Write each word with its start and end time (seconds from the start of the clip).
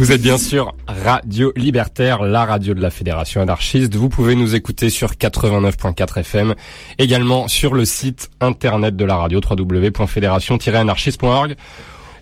Vous 0.00 0.10
êtes 0.12 0.22
bien 0.22 0.38
sûr 0.38 0.74
Radio 0.88 1.52
Libertaire, 1.56 2.22
la 2.22 2.46
radio 2.46 2.72
de 2.72 2.80
la 2.80 2.88
Fédération 2.88 3.42
anarchiste. 3.42 3.94
Vous 3.96 4.08
pouvez 4.08 4.34
nous 4.34 4.54
écouter 4.54 4.88
sur 4.88 5.10
89.4 5.10 6.20
FM, 6.20 6.54
également 6.98 7.48
sur 7.48 7.74
le 7.74 7.84
site 7.84 8.30
internet 8.40 8.96
de 8.96 9.04
la 9.04 9.16
radio 9.16 9.42
www.fédération-anarchiste.org. 9.46 11.54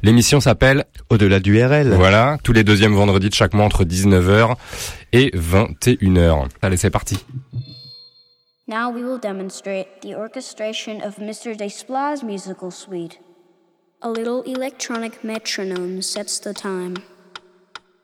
L'émission 0.02 0.40
s'appelle 0.40 0.86
Au-delà 1.08 1.38
du 1.38 1.64
RL. 1.64 1.94
Voilà, 1.94 2.38
tous 2.42 2.52
les 2.52 2.64
deuxièmes 2.64 2.94
vendredis 2.94 3.28
de 3.28 3.34
chaque 3.34 3.54
mois 3.54 3.66
entre 3.66 3.84
19h 3.84 4.56
et 5.12 5.30
21h. 5.36 6.48
Allez, 6.60 6.78
c'est 6.78 6.90
parti. 6.90 7.24
Now 8.66 8.90
we 8.92 9.04
will 9.04 9.20
demonstrate 9.22 9.86
the 10.02 10.16
orchestration 10.16 11.00
of 11.06 11.20
Mr. 11.20 11.56
Despla's 11.56 12.24
musical 12.24 12.72
suite. 12.72 13.20
A 14.02 14.10
little 14.10 14.42
electronic 14.46 15.22
metronome 15.22 16.02
sets 16.02 16.40
the 16.40 16.52
time. 16.52 16.96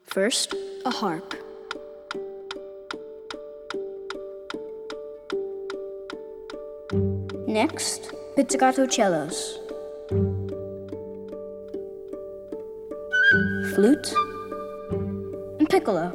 First, 0.04 0.54
a 0.84 0.90
harp. 0.90 1.34
Next, 7.48 8.12
pizzicato 8.36 8.86
cellos. 8.86 9.58
Flute 13.74 14.12
and 15.58 15.68
piccolo. 15.68 16.12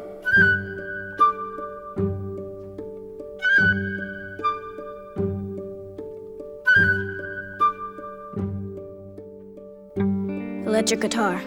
Electric 10.66 11.02
guitar. 11.02 11.42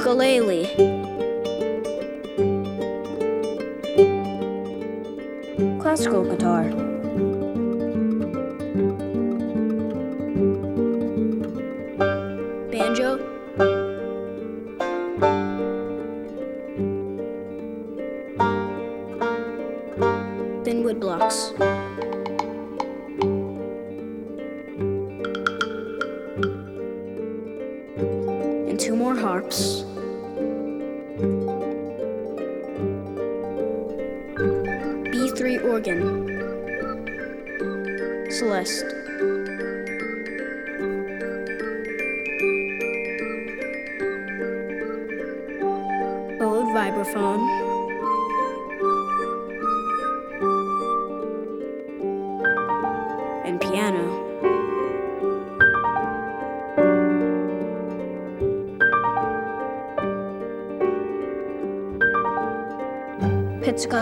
Ukulele. 0.00 0.64
Classical 5.78 6.24
guitar. 6.24 6.99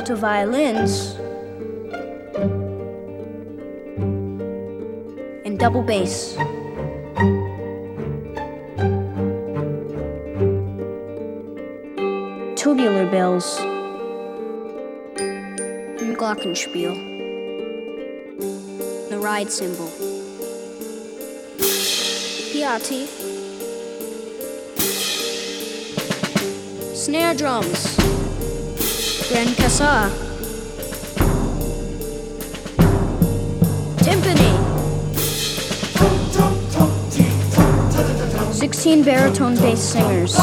Pizzicato 0.08 0.16
violins, 0.16 1.16
and 5.44 5.58
double 5.58 5.82
bass. 5.82 6.34
Tubular 12.56 13.10
bells, 13.10 13.58
and 15.18 16.16
glockenspiel, 16.16 16.94
the 19.10 19.18
ride 19.18 19.50
cymbal. 19.50 19.88
Piatti, 22.52 23.06
snare 26.94 27.34
drums. 27.34 27.97
Grand 29.28 29.54
Cassa. 29.56 30.10
Timpani. 33.98 34.52
16 38.54 39.02
baritone 39.02 39.54
bass 39.56 39.80
singers. 39.80 40.34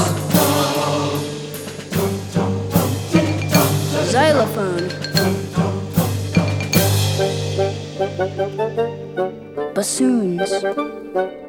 Xylophone. 4.12 4.90
Bassoons. 9.74 11.45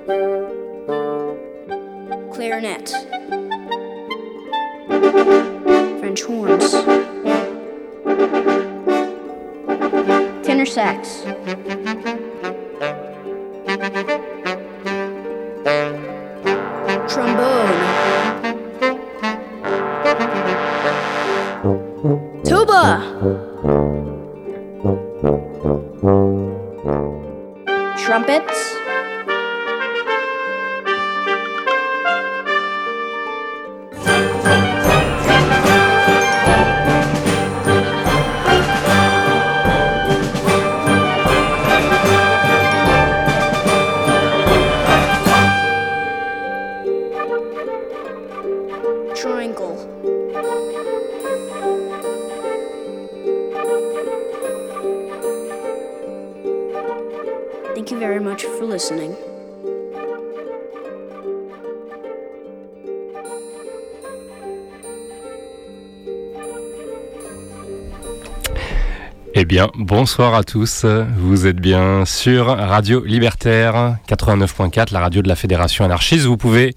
Eh 69.35 69.45
bien, 69.45 69.69
bonsoir 69.75 70.35
à 70.35 70.45
tous. 70.45 70.87
Vous 71.19 71.47
êtes 71.47 71.61
bien 71.61 72.07
sur 72.07 72.47
Radio 72.47 73.05
Libertaire 73.05 73.99
89.4, 74.09 74.93
la 74.93 75.01
radio 75.01 75.21
de 75.21 75.29
la 75.29 75.37
Fédération 75.37 75.85
anarchiste. 75.85 76.25
Vous 76.25 76.39
pouvez 76.39 76.75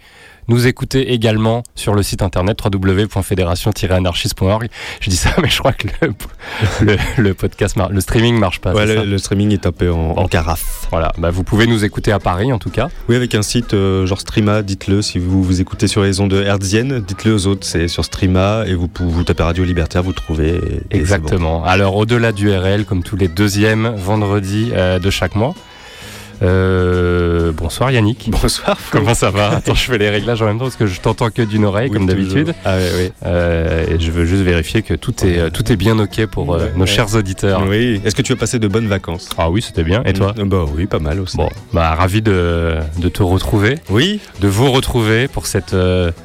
nous 0.50 0.68
écouter 0.68 1.14
également 1.14 1.64
sur 1.76 1.96
le 1.96 2.04
site 2.04 2.22
internet 2.22 2.60
www.fédération-anarchiste.org. 2.64 4.68
Je 5.00 5.10
dis 5.10 5.16
ça, 5.16 5.30
mais 5.42 5.50
je 5.50 5.60
crois 5.60 5.72
que 5.74 5.88
le, 6.02 6.14
le, 6.82 6.98
le 7.18 7.34
podcast, 7.34 7.76
le 7.90 8.02
streaming 8.02 8.38
marche 8.38 8.60
pas. 8.60 8.74
Ouais, 8.74 9.06
le, 9.06 9.18
streaming 9.18 9.54
est 9.54 9.66
un 9.66 9.72
peu 9.72 9.92
en, 9.92 10.12
en 10.18 10.28
carafe. 10.28 10.88
Voilà, 10.92 11.12
bah, 11.18 11.32
vous 11.32 11.44
pouvez 11.44 11.68
nous 11.68 11.86
écouter 11.86 12.12
à 12.12 12.20
Paris 12.20 12.52
en 12.52 12.60
tout 12.60 12.70
cas. 12.70 12.90
Oui, 13.08 13.16
avec 13.16 13.34
un 13.36 13.42
site 13.42 13.74
euh, 13.74 14.06
genre 14.06 14.20
Streama, 14.20 14.62
dites-le. 14.62 15.02
Si 15.02 15.20
vous 15.20 15.44
vous 15.44 15.62
écoutez 15.62 15.88
sur 15.88 16.04
les 16.04 16.20
ondes 16.20 16.34
hertziennes, 16.34 17.00
dites-le 17.00 17.34
aux 17.34 17.48
autres. 17.48 17.66
C'est 17.66 17.88
sur 17.88 18.04
Streama 18.06 18.64
et 18.68 18.74
vous, 18.74 18.90
vous 19.00 19.24
tapez 19.24 19.44
Radio 19.44 19.64
Libertaire, 19.64 20.04
vous 20.04 20.14
trouvez. 20.14 20.50
et- 20.50 20.56
et 20.56 20.82
c'est 20.92 20.98
Exactement. 20.98 21.64
Alors 21.64 21.96
au-delà 21.96 22.32
du 22.32 22.52
RL, 22.52 22.86
comme 22.86 23.04
tous 23.04 23.16
les 23.16 23.28
deuxièmes 23.28 23.94
vendredis 23.96 24.72
euh, 24.74 25.00
de 25.00 25.10
chaque 25.10 25.36
mois. 25.36 25.56
Euh, 26.42 27.52
bonsoir 27.52 27.92
Yannick. 27.92 28.30
Bonsoir. 28.32 28.78
Comment 28.92 29.14
ça 29.14 29.30
va 29.30 29.50
Attends, 29.58 29.74
je 29.76 29.84
fais 29.84 29.98
les 29.98 30.10
réglages 30.10 30.42
en 30.42 30.46
même 30.46 30.58
temps 30.58 30.66
parce 30.66 30.76
que 30.78 30.88
je 30.88 31.00
t'entends 31.02 31.30
que 31.30 31.42
d'une 31.42 31.66
oreille, 31.66 31.90
Oui, 31.90 31.98
comme 31.98 32.06
d'habitude. 32.08 32.54
Ah 32.66 32.78
ouais, 32.78 32.90
oui. 32.98 33.12
Euh, 33.26 33.86
et 33.88 34.00
je 34.00 34.12
veux 34.12 34.26
juste 34.26 34.44
vérifier 34.44 34.82
que 34.82 34.94
tout 34.94 35.14
est, 35.26 35.38
euh, 35.40 35.50
tout 35.50 35.72
est 35.72 35.76
bien 35.76 35.98
OK 36.00 36.26
pour 36.28 36.54
euh, 36.54 36.60
Ouais, 36.66 36.72
nos 36.76 36.82
ouais. 36.82 36.88
chers 36.88 37.14
auditeurs. 37.16 37.64
Oui. 37.68 38.02
Est-ce 38.06 38.16
que 38.16 38.22
tu 38.22 38.32
as 38.34 38.36
passé 38.38 38.60
de 38.60 38.68
bonnes 38.68 38.88
vacances? 38.88 39.30
Ah 39.38 39.50
oui, 39.50 39.62
c'était 39.62 39.84
bien. 39.84 40.02
Et 40.06 40.14
toi? 40.14 40.34
Bah 40.38 40.66
oui, 40.74 40.86
pas 40.86 41.00
mal 41.00 41.20
aussi. 41.20 41.38
Bon, 41.38 41.50
bah 41.74 41.94
ravi 41.96 42.22
de, 42.22 42.76
de 42.98 43.10
te 43.10 43.22
retrouver, 43.24 43.76
Oui. 43.90 44.20
de 44.40 44.48
vous 44.48 44.72
retrouver 44.72 45.28
pour 45.28 45.46
cette 45.48 45.76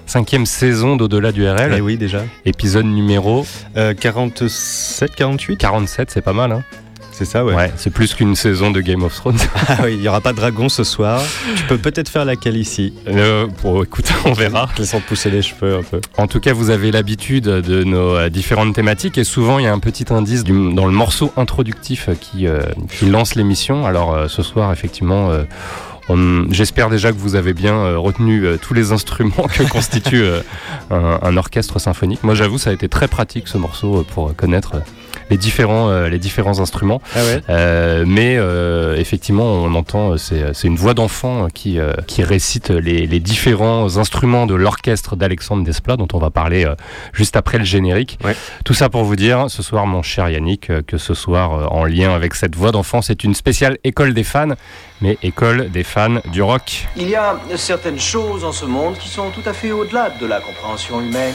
cinquième 0.06 0.46
saison 0.46 0.96
d'Au-delà 0.96 1.32
du 1.32 1.46
RL, 1.48 1.74
Eh 1.76 1.80
oui 1.80 1.96
déjà. 1.96 2.22
épisode 2.44 2.86
numéro 2.86 3.44
Euh, 3.76 3.94
47, 3.94 5.10
48 5.16 5.56
47, 5.56 6.10
c'est 6.10 6.20
pas 6.22 6.32
mal, 6.32 6.52
hein 6.52 6.62
C'est 7.16 7.24
ça, 7.24 7.44
ouais. 7.44 7.54
Ouais, 7.54 7.72
c'est 7.76 7.90
plus 7.90 8.12
qu'une 8.12 8.34
saison 8.34 8.72
de 8.72 8.80
Game 8.80 9.04
of 9.04 9.14
Thrones. 9.14 9.38
Ah 9.68 9.78
oui, 9.84 9.94
il 9.94 10.02
y 10.02 10.08
aura 10.08 10.20
pas 10.20 10.32
de 10.32 10.36
dragon 10.36 10.68
ce 10.68 10.82
soir. 10.82 11.22
tu 11.56 11.62
peux 11.64 11.78
peut-être 11.78 12.08
faire 12.08 12.24
laquelle 12.24 12.56
ici? 12.56 12.92
Euh, 13.08 13.46
bon, 13.62 13.84
écoute, 13.84 14.12
on 14.24 14.32
verra. 14.32 14.68
Laissant 14.78 15.00
pousser 15.00 15.30
les 15.30 15.40
cheveux 15.40 15.76
un 15.76 15.82
peu. 15.82 16.00
En 16.18 16.26
tout 16.26 16.40
cas, 16.40 16.52
vous 16.52 16.70
avez 16.70 16.90
l'habitude 16.90 17.44
de 17.44 17.84
nos 17.84 18.16
euh, 18.16 18.28
différentes 18.30 18.74
thématiques 18.74 19.16
et 19.16 19.24
souvent 19.24 19.58
il 19.60 19.64
y 19.64 19.68
a 19.68 19.72
un 19.72 19.78
petit 19.78 20.06
indice 20.12 20.42
dans 20.44 20.86
le 20.86 20.92
morceau 20.92 21.32
introductif 21.36 22.08
qui, 22.20 22.46
euh, 22.48 22.60
qui 22.90 23.06
lance 23.06 23.36
l'émission. 23.36 23.86
Alors 23.86 24.12
euh, 24.12 24.26
ce 24.28 24.42
soir, 24.42 24.72
effectivement, 24.72 25.30
j'espère 26.50 26.90
déjà 26.90 27.12
que 27.12 27.18
vous 27.18 27.34
avez 27.34 27.54
bien 27.54 27.74
euh, 27.74 27.98
retenu 27.98 28.44
euh, 28.44 28.56
tous 28.60 28.74
les 28.74 28.92
instruments 28.92 29.46
que 29.52 29.62
constitue 29.68 30.22
euh, 30.22 30.40
un, 30.90 31.18
un 31.22 31.36
orchestre 31.36 31.78
symphonique. 31.78 32.22
Moi, 32.22 32.34
j'avoue, 32.34 32.58
ça 32.58 32.70
a 32.70 32.72
été 32.72 32.88
très 32.88 33.08
pratique 33.08 33.48
ce 33.48 33.58
morceau 33.58 34.04
pour 34.14 34.34
connaître 34.36 34.76
les 35.30 35.36
différents, 35.36 35.88
euh, 35.88 36.08
les 36.08 36.18
différents 36.18 36.60
instruments. 36.60 37.00
Ah 37.14 37.22
ouais 37.24 37.40
Euh, 37.48 38.04
mais 38.06 38.36
euh, 38.36 38.96
effectivement, 38.96 39.44
on 39.44 39.74
entend, 39.74 40.16
c'est 40.18 40.64
une 40.64 40.76
voix 40.76 40.94
d'enfant 40.94 41.48
qui, 41.52 41.78
euh, 41.78 41.92
qui 42.06 42.22
récite 42.22 42.70
les, 42.70 43.06
les 43.06 43.20
différents 43.20 43.96
instruments 43.96 44.46
de 44.46 44.54
l'orchestre 44.54 45.16
d'Alexandre 45.16 45.64
Desplat, 45.64 45.96
dont 45.96 46.08
on 46.12 46.18
va 46.18 46.30
parler 46.30 46.64
euh, 46.64 46.74
juste 47.12 47.36
après 47.36 47.58
le 47.58 47.64
générique. 47.64 48.18
Ouais. 48.24 48.36
Tout 48.64 48.74
ça 48.74 48.88
pour 48.88 49.04
vous 49.04 49.16
dire, 49.16 49.46
ce 49.48 49.62
soir, 49.62 49.86
mon 49.86 50.02
cher 50.02 50.28
Yannick, 50.28 50.70
que 50.86 50.98
ce 50.98 51.14
soir, 51.14 51.72
en 51.72 51.84
lien 51.84 52.14
avec 52.14 52.34
cette 52.34 52.56
voix 52.56 52.72
d'enfant, 52.72 53.02
c'est 53.02 53.24
une 53.24 53.34
spéciale 53.34 53.78
école 53.84 54.14
des 54.14 54.24
fans, 54.24 54.54
mais 55.00 55.18
école 55.22 55.70
des 55.70 55.84
fans 55.84 56.20
du 56.32 56.42
rock. 56.42 56.86
Il 56.96 57.08
y 57.08 57.14
a 57.16 57.36
certaines 57.56 57.98
choses 58.00 58.44
en 58.44 58.52
ce 58.52 58.64
monde 58.64 58.96
qui 58.98 59.08
sont 59.08 59.30
tout 59.30 59.48
à 59.48 59.52
fait 59.52 59.72
au-delà 59.72 60.10
de 60.20 60.26
la 60.26 60.40
compréhension 60.40 61.00
humaine. 61.00 61.34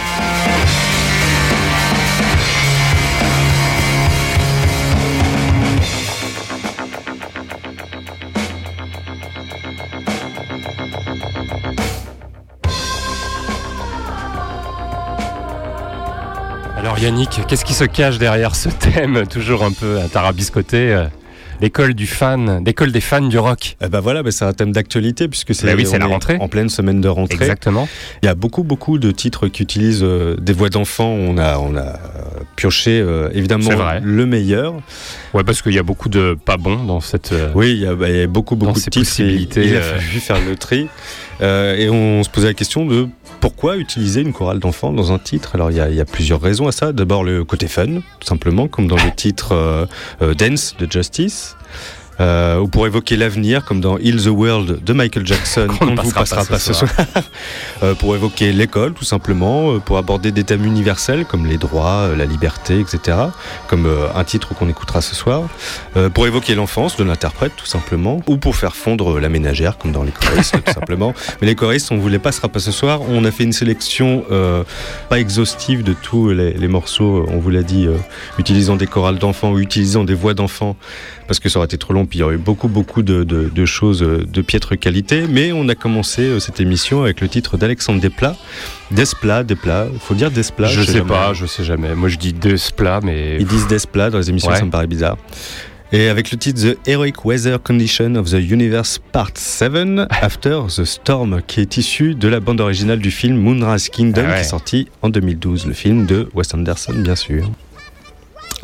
Yannick, 17.01 17.41
qu'est-ce 17.47 17.65
qui 17.65 17.73
se 17.73 17.83
cache 17.83 18.19
derrière 18.19 18.55
ce 18.55 18.69
thème, 18.69 19.25
toujours 19.27 19.63
un 19.63 19.71
peu 19.71 19.97
tarabiscoté 20.11 20.93
euh, 20.93 21.05
L'école 21.59 21.93
du 21.95 22.05
fan, 22.07 22.63
l'école 22.65 22.91
des 22.91 23.01
fans 23.01 23.21
du 23.21 23.37
rock? 23.39 23.75
Eh 23.83 23.87
ben 23.87 23.99
voilà, 23.99 24.21
ben 24.23 24.31
c'est 24.31 24.45
un 24.45 24.53
thème 24.53 24.71
d'actualité 24.71 25.27
puisque 25.27 25.53
c'est 25.53 25.71
oui, 25.73 25.83
la 25.99 26.05
rentrée. 26.07 26.37
en 26.39 26.47
pleine 26.47 26.69
semaine 26.69 27.01
de 27.01 27.07
rentrée. 27.07 27.35
Exactement. 27.35 27.87
Il 28.23 28.25
y 28.25 28.29
a 28.29 28.35
beaucoup 28.35 28.63
beaucoup 28.63 28.97
de 28.97 29.11
titres 29.11 29.47
qui 29.47 29.61
utilisent 29.63 30.03
euh, 30.03 30.35
des 30.39 30.53
voix 30.53 30.69
d'enfants. 30.69 31.09
On 31.09 31.37
a 31.37 31.57
on 31.59 31.75
a 31.75 31.99
pioché 32.55 32.99
euh, 32.99 33.29
évidemment 33.33 33.69
le 34.01 34.25
meilleur. 34.25 34.73
Ouais, 35.35 35.43
parce 35.43 35.61
qu'il 35.61 35.73
y 35.73 35.79
a 35.79 35.83
beaucoup 35.83 36.09
de 36.09 36.35
pas 36.45 36.57
bons 36.57 36.83
dans 36.83 36.99
cette. 36.99 37.31
euh, 37.31 37.51
Oui, 37.53 37.71
il 37.73 37.79
y 37.81 37.85
a, 37.85 37.93
bah, 37.93 38.09
il 38.09 38.15
y 38.17 38.21
a 38.21 38.27
beaucoup 38.27 38.55
beaucoup 38.55 38.73
de 38.73 38.79
titres. 38.79 38.97
et 38.97 39.01
possibilités, 39.01 39.67
Il 39.67 39.75
a 39.77 39.81
fallu 39.81 40.19
faire 40.19 40.39
le 40.43 40.55
tri 40.55 40.87
et 41.41 41.89
on 41.89 42.23
se 42.23 42.29
posait 42.29 42.47
la 42.47 42.53
question 42.55 42.85
de 42.85 43.07
pourquoi 43.41 43.77
utiliser 43.77 44.21
une 44.21 44.31
chorale 44.31 44.59
d'enfants 44.59 44.93
dans 44.93 45.11
un 45.11 45.19
titre? 45.19 45.55
Alors 45.55 45.71
il 45.71 45.77
y, 45.77 45.99
a, 45.99 46.05
plusieurs 46.05 46.39
raisons 46.39 46.67
à 46.67 46.71
ça. 46.71 46.93
D'abord 46.93 47.23
le 47.23 47.43
côté 47.43 47.67
fun, 47.67 47.87
tout 48.19 48.27
simplement, 48.27 48.67
comme 48.67 48.87
dans 48.87 48.95
le 48.95 49.11
titre 49.15 49.53
euh, 49.53 49.85
euh, 50.21 50.33
Dance 50.35 50.75
de 50.79 50.89
Justice. 50.89 51.57
Euh, 52.21 52.59
ou 52.59 52.67
pour 52.67 52.85
évoquer 52.85 53.17
l'avenir, 53.17 53.65
comme 53.65 53.81
dans 53.81 53.97
Heal 53.97 54.21
the 54.21 54.27
World 54.27 54.83
de 54.83 54.93
Michael 54.93 55.25
Jackson, 55.25 55.67
Qu'on 55.67 55.87
ne 55.87 55.91
ne 55.91 56.01
vous 56.01 56.11
passera 56.11 56.45
pas 56.45 56.59
ce 56.59 56.73
ce 56.73 56.85
soir. 56.85 56.91
Euh, 57.83 57.95
pour 57.95 58.15
évoquer 58.15 58.51
l'école, 58.51 58.93
tout 58.93 59.05
simplement, 59.05 59.71
euh, 59.71 59.79
pour 59.79 59.97
aborder 59.97 60.31
des 60.31 60.43
thèmes 60.43 60.65
universels 60.65 61.25
comme 61.25 61.47
les 61.47 61.57
droits, 61.57 62.09
la 62.15 62.25
liberté, 62.25 62.79
etc. 62.79 63.17
Comme 63.67 63.89
un 64.15 64.23
titre 64.23 64.53
qu'on 64.53 64.69
écoutera 64.69 65.01
ce 65.01 65.15
soir. 65.15 65.43
Pour 66.13 66.27
évoquer 66.27 66.53
l'enfance 66.53 66.95
de 66.97 67.03
l'interprète, 67.03 67.53
tout 67.55 67.65
simplement. 67.65 68.21
Ou 68.27 68.37
pour 68.37 68.55
faire 68.55 68.75
fondre 68.75 69.19
la 69.19 69.29
ménagère, 69.29 69.77
comme 69.77 69.91
dans 69.91 70.03
les 70.03 70.11
choristes, 70.11 70.57
tout 70.65 70.73
simplement. 70.73 71.13
Mais 71.41 71.47
les 71.47 71.55
choristes, 71.55 71.91
on 71.91 71.97
voulait 71.97 72.19
pas 72.19 72.31
se 72.31 72.41
pas 72.41 72.59
ce 72.59 72.71
soir. 72.71 73.01
On 73.09 73.25
a 73.25 73.31
fait 73.31 73.43
une 73.43 73.53
sélection 73.53 74.23
pas 75.09 75.19
exhaustive 75.19 75.83
de 75.83 75.93
tous 75.93 76.29
les, 76.29 76.53
les 76.53 76.67
morceaux, 76.67 77.25
on 77.29 77.39
vous 77.39 77.49
l'a 77.49 77.63
dit, 77.63 77.87
utilisant 78.37 78.75
des 78.75 78.87
chorales 78.87 79.17
d'enfants 79.17 79.51
ou 79.51 79.59
utilisant 79.59 80.03
des 80.03 80.15
voix 80.15 80.33
d'enfants 80.33 80.75
parce 81.31 81.39
que 81.39 81.47
ça 81.47 81.59
aurait 81.59 81.65
été 81.67 81.77
trop 81.77 81.93
long, 81.93 82.05
puis 82.11 82.19
il 82.19 82.21
y 82.21 82.23
aurait 82.23 82.35
eu 82.35 82.37
beaucoup, 82.37 82.67
beaucoup 82.67 83.01
de, 83.01 83.23
de- 83.23 83.49
de 83.49 83.65
choses 83.65 84.03
euh, 84.03 84.25
de 84.31 84.41
piètre 84.41 84.77
qualité. 84.77 85.23
Mais 85.29 85.53
on 85.53 85.67
a 85.69 85.75
commencé 85.75 86.21
euh, 86.23 86.39
cette 86.39 86.59
émission 86.59 87.01
avec 87.03 87.21
le 87.21 87.29
titre 87.29 87.55
d'Alexandre 87.57 88.01
Desplat. 88.01 88.35
Desplat, 88.91 89.43
Desplat, 89.45 89.87
il 89.93 89.99
faut 89.99 90.13
dire 90.13 90.29
Desplat. 90.29 90.67
je 90.67 90.81
sais 90.83 90.91
jamais. 90.97 91.07
pas, 91.09 91.33
je 91.33 91.45
sais 91.45 91.63
jamais. 91.63 91.95
Moi, 91.95 92.09
je 92.09 92.17
dis 92.17 92.33
deux 92.33 92.57
splats, 92.57 92.99
mais 93.01 93.37
Ils 93.39 93.47
disent 93.47 93.65
Desplat 93.67 94.09
dans 94.09 94.17
les 94.17 94.29
émissions, 94.29 94.51
Ouais. 94.51 94.57
ça 94.59 94.65
me 94.65 94.69
paraît 94.71 94.87
bizarre. 94.87 95.17
Et 95.93 96.07
avec 96.09 96.31
le 96.31 96.37
titre 96.37 96.61
The 96.61 96.77
Heroic 96.87 97.23
Weather 97.25 97.61
Condition 97.61 98.15
of 98.15 98.29
the 98.29 98.39
Universe 98.39 98.99
Part 99.11 99.31
7, 99.35 99.71
After 100.09 100.61
the 100.73 100.83
Storm, 100.85 101.41
qui 101.47 101.59
est 101.61 101.77
issu 101.77 102.15
de 102.15 102.27
la 102.27 102.39
bande 102.39 102.61
originale 102.61 102.99
du 102.99 103.11
film 103.11 103.37
Moonrise 103.37 103.89
Kingdom, 103.89 104.21
Ah 104.25 104.29
ouais. 104.29 104.35
qui 104.35 104.41
est 104.41 104.43
sorti 104.49 104.87
en 105.01 105.09
2012, 105.09 105.65
le 105.65 105.73
film 105.73 106.05
de 106.05 106.29
Wes 106.33 106.53
Anderson, 106.53 106.93
bien 106.95 107.15
sûr. 107.15 107.49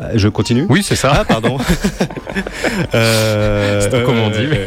Euh, 0.00 0.12
Je 0.14 0.28
continue 0.28 0.66
oui, 0.68 0.82
c'est 0.82 0.96
ça. 0.96 1.12
ah, 1.20 1.24
pardon. 1.24 1.58
euh, 2.94 3.80
C'est 3.90 4.04
comme 4.04 4.18
on 4.18 4.30
dit, 4.30 4.38
euh, 4.38 4.66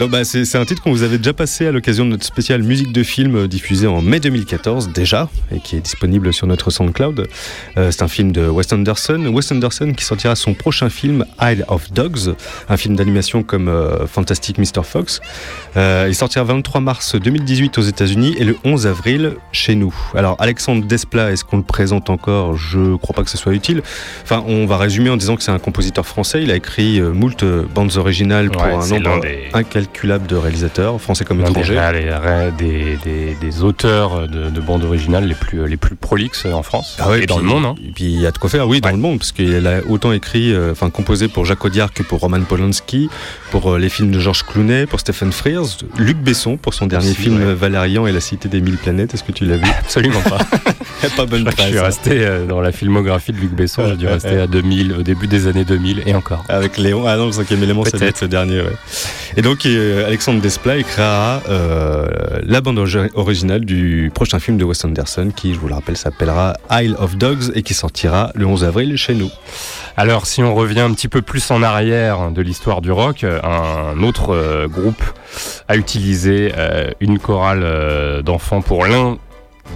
non, 0.00 0.08
bah, 0.08 0.24
c'est 0.24 0.44
c'est 0.44 0.58
un 0.58 0.64
titre 0.64 0.82
qu'on 0.82 0.92
vous 0.92 1.02
avait 1.02 1.18
déjà 1.18 1.32
passé 1.32 1.66
à 1.66 1.72
l'occasion 1.72 2.04
de 2.04 2.10
notre 2.10 2.24
spéciale 2.24 2.62
musique 2.62 2.92
de 2.92 3.02
film 3.02 3.36
euh, 3.36 3.48
diffusée 3.48 3.86
en 3.86 4.00
mai 4.00 4.20
2014 4.20 4.90
déjà 4.92 5.28
et 5.54 5.60
qui 5.60 5.76
est 5.76 5.80
disponible 5.80 6.32
sur 6.32 6.46
notre 6.46 6.70
SoundCloud. 6.70 7.28
Euh, 7.76 7.90
c'est 7.90 8.02
un 8.02 8.08
film 8.08 8.32
de 8.32 8.46
Wes 8.48 8.72
Anderson. 8.72 9.26
Wes 9.32 9.50
Anderson 9.52 9.92
qui 9.96 10.04
sortira 10.04 10.34
son 10.36 10.54
prochain 10.54 10.88
film 10.90 11.24
Isle 11.40 11.64
of 11.68 11.92
Dogs, 11.92 12.34
un 12.68 12.76
film 12.76 12.96
d'animation 12.96 13.42
comme 13.42 13.68
euh, 13.68 14.06
Fantastic 14.06 14.58
Mr. 14.58 14.82
Fox. 14.84 15.20
Euh, 15.76 16.06
il 16.08 16.14
sortira 16.14 16.44
le 16.44 16.48
23 16.48 16.80
mars 16.80 17.14
2018 17.16 17.78
aux 17.78 17.82
États-Unis 17.82 18.34
et 18.38 18.44
le 18.44 18.56
11 18.64 18.86
avril 18.86 19.34
chez 19.52 19.74
nous. 19.74 19.94
Alors 20.14 20.36
Alexandre 20.38 20.84
Desplat, 20.86 21.30
est-ce 21.32 21.44
qu'on 21.44 21.58
le 21.58 21.62
présente 21.62 22.10
encore? 22.10 22.56
Je 22.56 22.96
crois 22.96 23.14
pas 23.14 23.22
que 23.22 23.30
ce 23.30 23.38
soit 23.38 23.52
utile. 23.54 23.82
Enfin, 24.22 24.42
on 24.46 24.61
va 24.66 24.76
résumer 24.76 25.10
en 25.10 25.16
disant 25.16 25.36
que 25.36 25.42
c'est 25.42 25.50
un 25.50 25.58
compositeur 25.58 26.06
français. 26.06 26.42
Il 26.42 26.50
a 26.50 26.56
écrit 26.56 27.00
euh, 27.00 27.12
moult 27.12 27.42
euh, 27.42 27.64
bandes 27.74 27.96
originales 27.96 28.50
pour 28.50 28.62
Ouais, 28.62 28.72
un 28.72 28.86
nombre 28.86 29.20
des- 29.20 29.48
incalculable 29.52 30.26
de 30.26 30.36
réalisateurs, 30.36 31.00
français 31.00 31.24
comme 31.24 31.40
étrangers. 31.40 31.78
des, 32.58 32.96
des- 33.04 33.34
des 33.40 33.62
auteurs 33.62 34.28
de, 34.28 34.50
de 34.50 34.60
bandes 34.60 34.84
originales 34.84 35.26
les 35.26 35.34
plus, 35.34 35.66
les 35.66 35.76
plus 35.76 35.96
prolixes 35.96 36.44
en 36.46 36.62
France 36.62 36.96
Ah 37.00 37.08
ouais, 37.10 37.22
et 37.22 37.26
dans 37.26 37.38
le 37.38 37.44
monde. 37.44 37.64
hein. 37.64 37.74
Et 37.86 37.90
puis 37.92 38.04
il 38.04 38.20
y 38.20 38.26
a 38.26 38.30
de 38.30 38.38
quoi 38.38 38.50
faire, 38.50 38.68
oui, 38.68 38.80
dans 38.80 38.88
Ouais. 38.88 38.94
le 38.94 39.00
monde, 39.00 39.18
parce 39.18 39.32
qu'il 39.32 39.66
a 39.66 39.80
autant 39.88 40.12
écrit, 40.12 40.52
euh, 40.52 40.72
enfin 40.72 40.90
composé 40.90 41.28
pour 41.28 41.44
Jacques 41.44 41.64
Audiard 41.64 41.92
que 41.92 42.02
pour 42.02 42.20
Roman 42.20 42.40
Polanski, 42.42 43.08
pour 43.50 43.72
euh, 43.72 43.78
les 43.78 43.88
films 43.88 44.10
de 44.10 44.18
Georges 44.20 44.42
Clooney, 44.44 44.86
pour 44.86 45.00
Stephen 45.00 45.32
Frears, 45.32 45.78
Luc 45.98 46.16
Besson 46.18 46.56
pour 46.56 46.74
son 46.74 46.86
dernier 46.86 47.14
film 47.14 47.40
euh, 47.40 47.54
Valérian 47.54 48.06
et 48.06 48.12
la 48.12 48.20
cité 48.20 48.48
des 48.48 48.60
mille 48.60 48.76
planètes. 48.76 49.14
Est-ce 49.14 49.24
que 49.24 49.32
tu 49.32 49.44
l'as 49.44 49.56
vu? 49.56 49.64
Absolument 49.80 50.20
pas. 50.22 50.38
Pas 51.16 51.26
bonne 51.26 51.40
Je 51.40 51.56
que 51.56 51.62
je 51.62 51.66
suis 51.68 51.78
hein. 51.78 51.82
resté 51.82 52.10
euh, 52.24 52.46
dans 52.46 52.60
la 52.60 52.70
filmographie 52.72 53.32
de 53.32 53.38
Luc 53.38 53.50
Besson, 53.52 53.86
j'ai 53.88 53.96
dû 53.96 54.06
rester 54.06 54.38
à 54.38 54.46
2000, 54.52 54.92
au 54.92 55.02
début 55.02 55.26
des 55.26 55.48
années 55.48 55.64
2000 55.64 56.04
et 56.06 56.14
encore. 56.14 56.44
Avec 56.48 56.78
Léon, 56.78 57.04
ah 57.06 57.16
non, 57.16 57.26
le 57.26 57.32
cinquième 57.32 57.62
élément, 57.62 57.84
être 57.84 58.16
ce 58.16 58.24
dernier, 58.24 58.60
ouais. 58.60 58.76
Et 59.36 59.42
donc, 59.42 59.64
il, 59.64 59.72
que 59.72 60.04
Alexandre 60.04 60.40
Desplat 60.40 60.82
créera 60.82 61.42
euh, 61.48 62.06
la 62.42 62.60
bande 62.60 62.78
originale 63.14 63.64
du 63.64 64.10
prochain 64.14 64.38
film 64.38 64.56
de 64.56 64.64
Wes 64.64 64.84
Anderson 64.84 65.30
qui, 65.34 65.54
je 65.54 65.58
vous 65.58 65.68
le 65.68 65.74
rappelle, 65.74 65.96
s'appellera 65.96 66.56
Isle 66.70 66.96
of 66.98 67.16
Dogs 67.16 67.52
et 67.54 67.62
qui 67.62 67.74
sortira 67.74 68.30
le 68.34 68.46
11 68.46 68.64
avril 68.64 68.96
chez 68.96 69.14
nous. 69.14 69.30
Alors 69.96 70.26
si 70.26 70.42
on 70.42 70.54
revient 70.54 70.80
un 70.80 70.92
petit 70.92 71.08
peu 71.08 71.22
plus 71.22 71.50
en 71.50 71.62
arrière 71.62 72.30
de 72.30 72.40
l'histoire 72.42 72.80
du 72.80 72.92
rock, 72.92 73.24
un 73.24 74.02
autre 74.02 74.34
euh, 74.34 74.68
groupe 74.68 75.02
a 75.68 75.76
utilisé 75.76 76.52
euh, 76.56 76.90
une 77.00 77.18
chorale 77.18 78.22
d'enfants 78.22 78.62
pour 78.62 78.86
l'un 78.86 79.18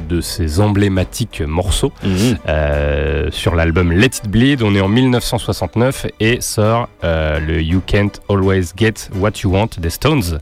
de 0.08 0.20
ses 0.20 0.60
emblématiques 0.60 1.40
morceaux 1.40 1.92
mhm. 2.02 2.38
euh, 2.48 3.30
sur 3.30 3.54
l'album 3.54 3.92
Let 3.92 4.06
It 4.06 4.28
Bleed. 4.28 4.62
On 4.62 4.74
est 4.74 4.80
en 4.80 4.88
1969 4.88 6.06
et 6.20 6.40
sort 6.40 6.88
euh, 7.04 7.38
le 7.40 7.60
You 7.62 7.82
Can't 7.86 8.12
Always 8.28 8.72
Get 8.76 8.94
What 9.14 9.32
You 9.42 9.52
Want 9.52 9.70
des 9.78 9.90
Stones. 9.90 10.40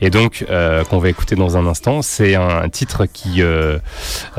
Et 0.00 0.10
donc, 0.10 0.44
euh, 0.50 0.84
qu'on 0.84 0.98
va 0.98 1.08
écouter 1.08 1.34
dans 1.34 1.56
un 1.56 1.66
instant, 1.66 2.02
c'est 2.02 2.34
un 2.34 2.68
titre 2.68 3.06
qui 3.06 3.42
euh, 3.42 3.78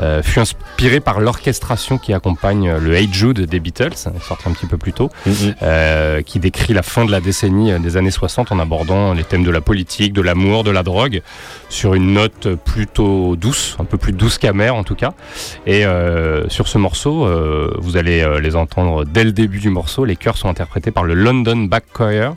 euh, 0.00 0.22
fut 0.22 0.40
inspiré 0.40 1.00
par 1.00 1.20
l'orchestration 1.20 1.98
qui 1.98 2.12
accompagne 2.12 2.76
le 2.76 2.94
Hey 2.94 3.08
Jude 3.12 3.40
des 3.40 3.60
Beatles, 3.60 3.94
sorti 3.94 4.48
un 4.48 4.52
petit 4.52 4.66
peu 4.66 4.76
plus 4.76 4.92
tôt, 4.92 5.10
mm-hmm. 5.28 6.22
qui 6.22 6.38
décrit 6.38 6.72
la 6.72 6.82
fin 6.82 7.04
de 7.04 7.10
la 7.10 7.20
décennie 7.20 7.78
des 7.80 7.96
années 7.96 8.10
60 8.10 8.52
en 8.52 8.58
abordant 8.58 9.14
les 9.14 9.24
thèmes 9.24 9.44
de 9.44 9.50
la 9.50 9.60
politique, 9.60 10.12
de 10.12 10.22
l'amour, 10.22 10.64
de 10.64 10.70
la 10.70 10.82
drogue, 10.82 11.22
sur 11.68 11.94
une 11.94 12.12
note 12.14 12.54
plutôt 12.54 13.36
douce, 13.36 13.76
un 13.78 13.84
peu 13.84 13.98
plus 13.98 14.12
douce 14.12 14.38
qu'amère 14.38 14.74
en 14.74 14.84
tout 14.84 14.94
cas. 14.94 15.12
Et 15.66 15.84
sur 16.48 16.68
ce 16.68 16.78
morceau, 16.78 17.28
vous 17.78 17.96
allez 17.96 18.26
les 18.40 18.56
entendre 18.56 19.04
dès 19.04 19.24
le 19.24 19.32
début 19.32 19.58
du 19.58 19.70
morceau, 19.70 20.04
les 20.04 20.16
chœurs 20.16 20.36
sont 20.36 20.48
interprétés 20.48 20.90
par 20.90 21.04
le 21.04 21.14
London 21.14 21.56
Back 21.64 21.84
Choir, 21.92 22.34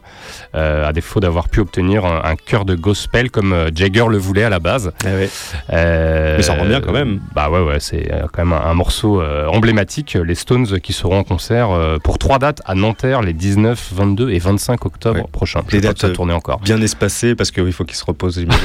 à 0.53 0.91
défaut 0.93 1.19
d'avoir 1.19 1.49
pu 1.49 1.59
obtenir 1.59 2.05
un, 2.05 2.21
un 2.23 2.35
chœur 2.35 2.65
de 2.65 2.75
gospel 2.75 2.92
comme 3.31 3.53
euh, 3.53 3.69
Jagger 3.73 4.05
le 4.09 4.17
voulait 4.17 4.43
à 4.43 4.49
la 4.49 4.59
base. 4.59 4.91
Eh 5.05 5.29
euh, 5.71 6.37
Mais 6.37 6.43
ça 6.43 6.53
rend 6.53 6.65
bien 6.65 6.81
quand 6.81 6.91
même. 6.91 7.19
Bah 7.35 7.49
ouais, 7.49 7.61
ouais, 7.61 7.79
c'est 7.79 8.11
euh, 8.11 8.27
quand 8.31 8.45
même 8.45 8.53
un, 8.53 8.73
morceau 8.73 9.21
emblématique. 9.47 10.17
Les 10.23 10.35
Stones 10.35 10.79
qui 10.79 10.93
seront 10.93 11.19
en 11.19 11.23
concert 11.23 11.69
pour 12.03 12.17
trois 12.17 12.39
dates 12.39 12.61
à 12.65 12.75
Nanterre 12.75 13.21
les 13.21 13.33
19, 13.33 13.91
22 13.93 14.31
et 14.31 14.39
25 14.39 14.85
octobre 14.85 15.27
prochains. 15.27 15.61
Des 15.69 15.81
dates 15.81 16.03
encore. 16.19 16.59
Bien 16.59 16.81
espacées 16.81 17.35
parce 17.35 17.51
qu'il 17.51 17.71
faut 17.71 17.83
qu'ils 17.83 17.95
se 17.95 18.05
reposent, 18.05 18.39
j'imagine. 18.39 18.63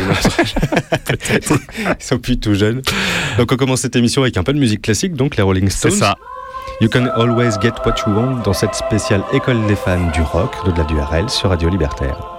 Ils 2.01 2.05
sont 2.05 2.19
plus 2.19 2.39
tout 2.39 2.55
jeunes. 2.55 2.83
Donc 3.37 3.53
on 3.53 3.57
commence 3.57 3.81
cette 3.81 3.97
émission 3.97 4.23
avec 4.23 4.37
un 4.37 4.43
peu 4.43 4.53
de 4.53 4.59
musique 4.59 4.83
classique, 4.83 5.15
donc 5.15 5.37
les 5.37 5.43
Rolling 5.43 5.69
Stones. 5.69 5.93
C'est 5.93 5.99
ça. 5.99 6.17
You 6.81 6.89
can 6.89 7.09
always 7.17 7.59
get 7.61 7.73
what 7.85 7.97
you 8.07 8.15
want 8.15 8.43
dans 8.45 8.53
cette 8.53 8.75
spéciale 8.75 9.23
école 9.33 9.67
des 9.67 9.77
fans 9.77 10.11
du 10.13 10.23
rock, 10.23 10.55
de 10.65 10.73
la 10.77 10.85
du 10.85 10.99
RL 10.99 11.29
sur 11.29 11.51
Radio 11.51 11.69
Libertaire. 11.69 12.38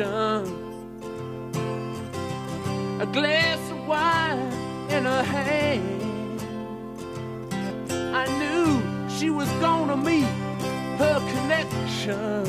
ocean. 0.00 0.66
A 3.00 3.06
glass 3.06 3.58
of 3.70 3.86
wine 3.86 4.52
in 4.90 5.04
her 5.04 5.22
hand. 5.22 6.40
I 8.14 8.26
knew 8.38 9.08
she 9.08 9.30
was 9.30 9.48
gonna 9.60 9.96
meet 9.96 10.24
her 10.98 11.18
connection. 11.32 12.46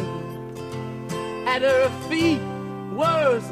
At 1.47 1.61
her 1.61 1.89
feet, 2.09 2.41
words. 2.95 3.45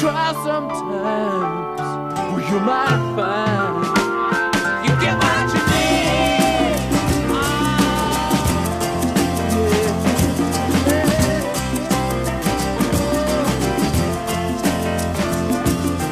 try 0.00 0.32
sometimes, 0.44 1.80
well, 2.30 2.40
you 2.40 2.60
might 2.60 3.14
find 3.16 3.84
you 4.84 4.94
get 5.00 5.16
what 5.18 5.54
you 5.54 5.62
need. 5.72 6.78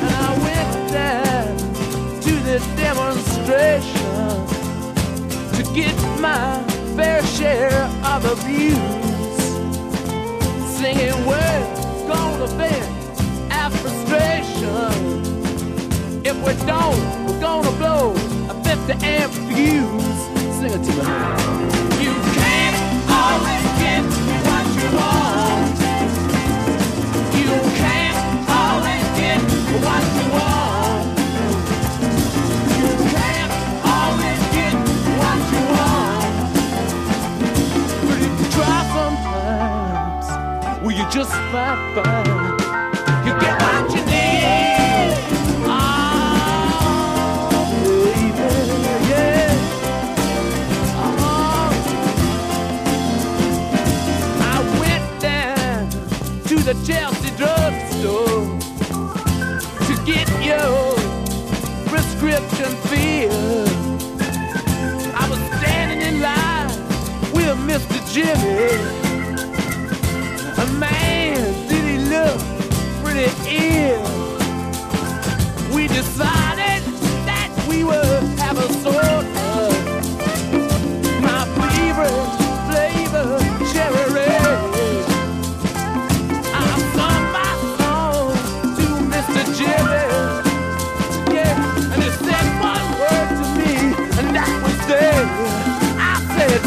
And 0.03 0.15
I 0.15 0.29
went 0.43 0.73
down 0.91 1.57
to 2.23 2.33
the 2.49 2.59
demonstration 2.77 4.27
to 5.55 5.63
get 5.73 5.97
my 6.19 6.43
fair 6.97 7.23
share 7.23 7.85
of 8.05 8.25
abuse, 8.25 9.45
singing 10.77 11.25
words. 11.25 11.66
We 16.47 16.53
don't—we're 16.65 17.41
gonna 17.41 17.73
blow 17.73 18.13
a 18.49 18.55
50 18.63 19.05
amp 19.05 19.33
fuse. 19.33 20.21
Sing 20.55 20.71
it 20.71 20.83
to 20.87 20.93
me. 20.95 21.03
You 22.05 22.15
can't 22.39 22.79
always 23.11 23.67
get 23.83 24.03
what 24.47 24.67
you 24.79 24.87
want. 24.97 25.77
You 27.35 27.51
can't 27.83 28.19
always 28.63 29.05
get 29.19 29.41
what 29.83 30.05
you 30.17 30.27
want. 30.39 31.19
You 32.79 32.89
can't 33.11 33.53
always 33.83 34.41
get 34.55 34.75
what 35.19 35.41
you 35.51 35.63
want. 35.75 36.31
But 38.07 38.19
if 38.23 38.33
you 38.41 38.47
try 38.55 38.79
sometimes, 38.95 40.27
will 40.81 40.93
you 40.93 41.07
just 41.11 41.33
fight, 41.51 41.79
fight? 41.97 42.46
the 56.67 56.75
Chelsea 56.85 57.31
drugstore 57.37 58.59
to 59.87 60.05
get 60.05 60.29
your 60.45 60.97
prescription 61.87 62.75
filled. 62.89 63.69
I 65.15 65.29
was 65.31 65.39
standing 65.61 66.03
in 66.09 66.21
line 66.21 66.69
with 67.33 67.57
Mr. 67.69 68.13
Jimmy. 68.13 68.96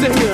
Oh, 0.02 0.29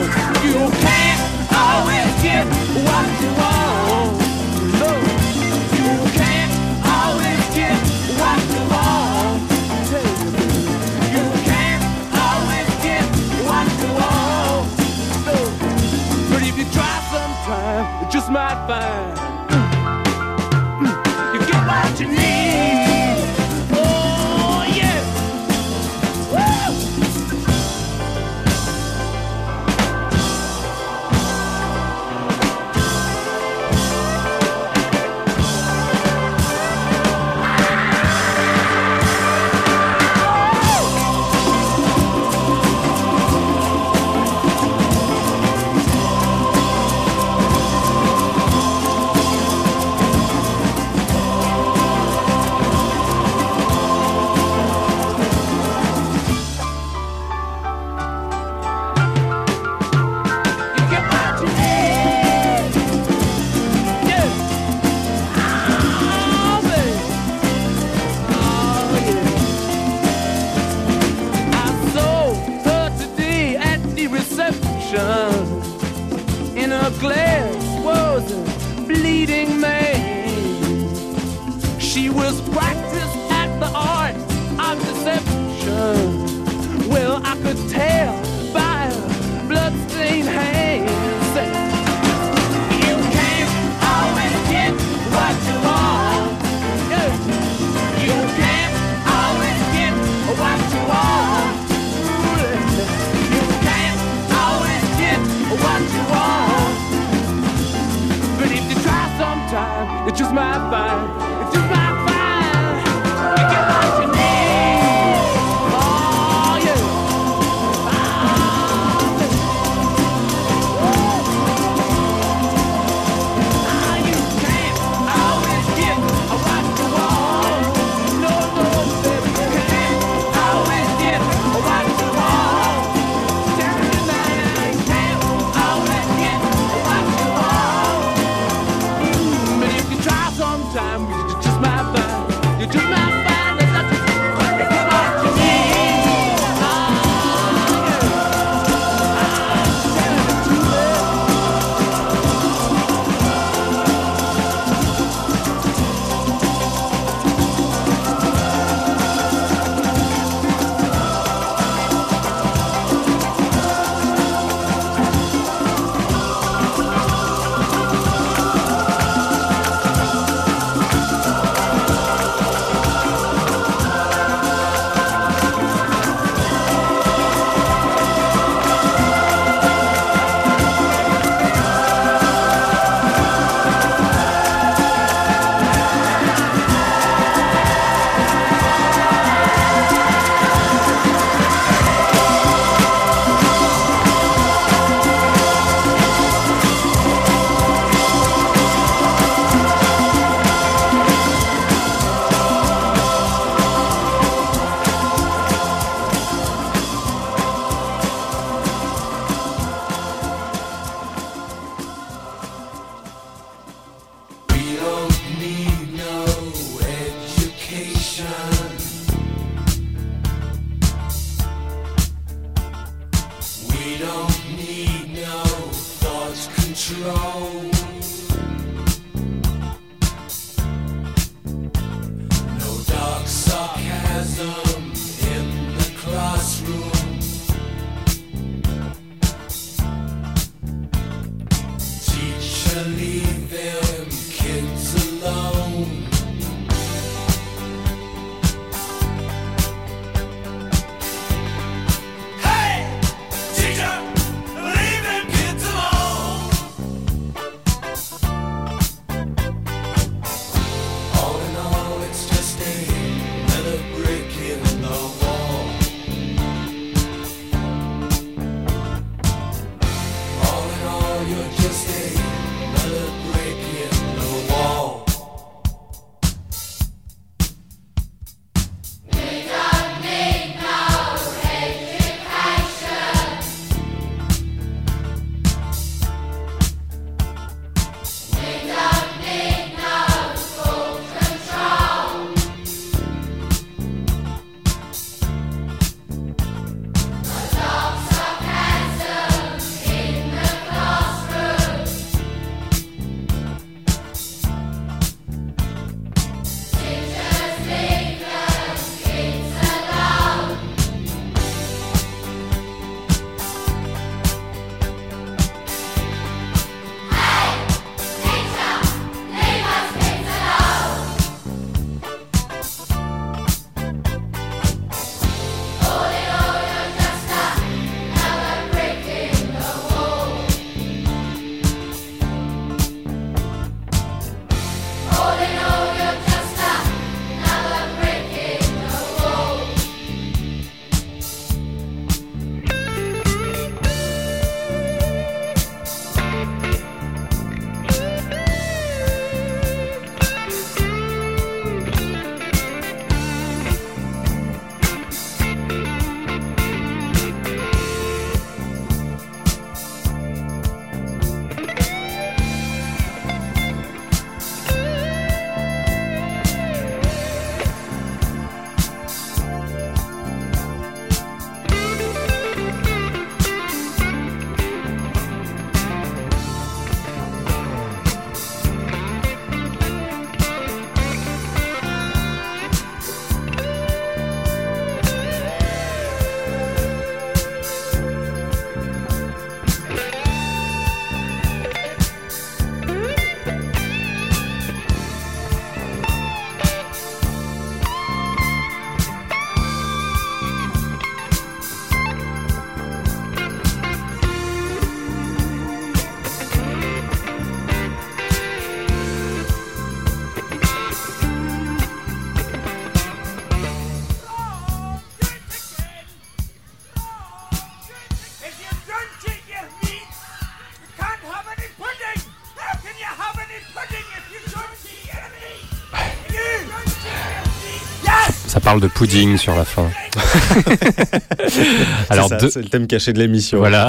parle 428.76 428.90
de 428.90 428.94
pudding 428.94 429.36
sur 429.38 429.54
la 429.54 429.64
fin. 429.64 429.88
Alors, 432.10 432.28
c'est 432.28 432.56
le 432.56 432.68
thème 432.68 432.86
caché 432.86 433.12
de 433.12 433.18
l'émission. 433.18 433.58
Voilà. 433.58 433.88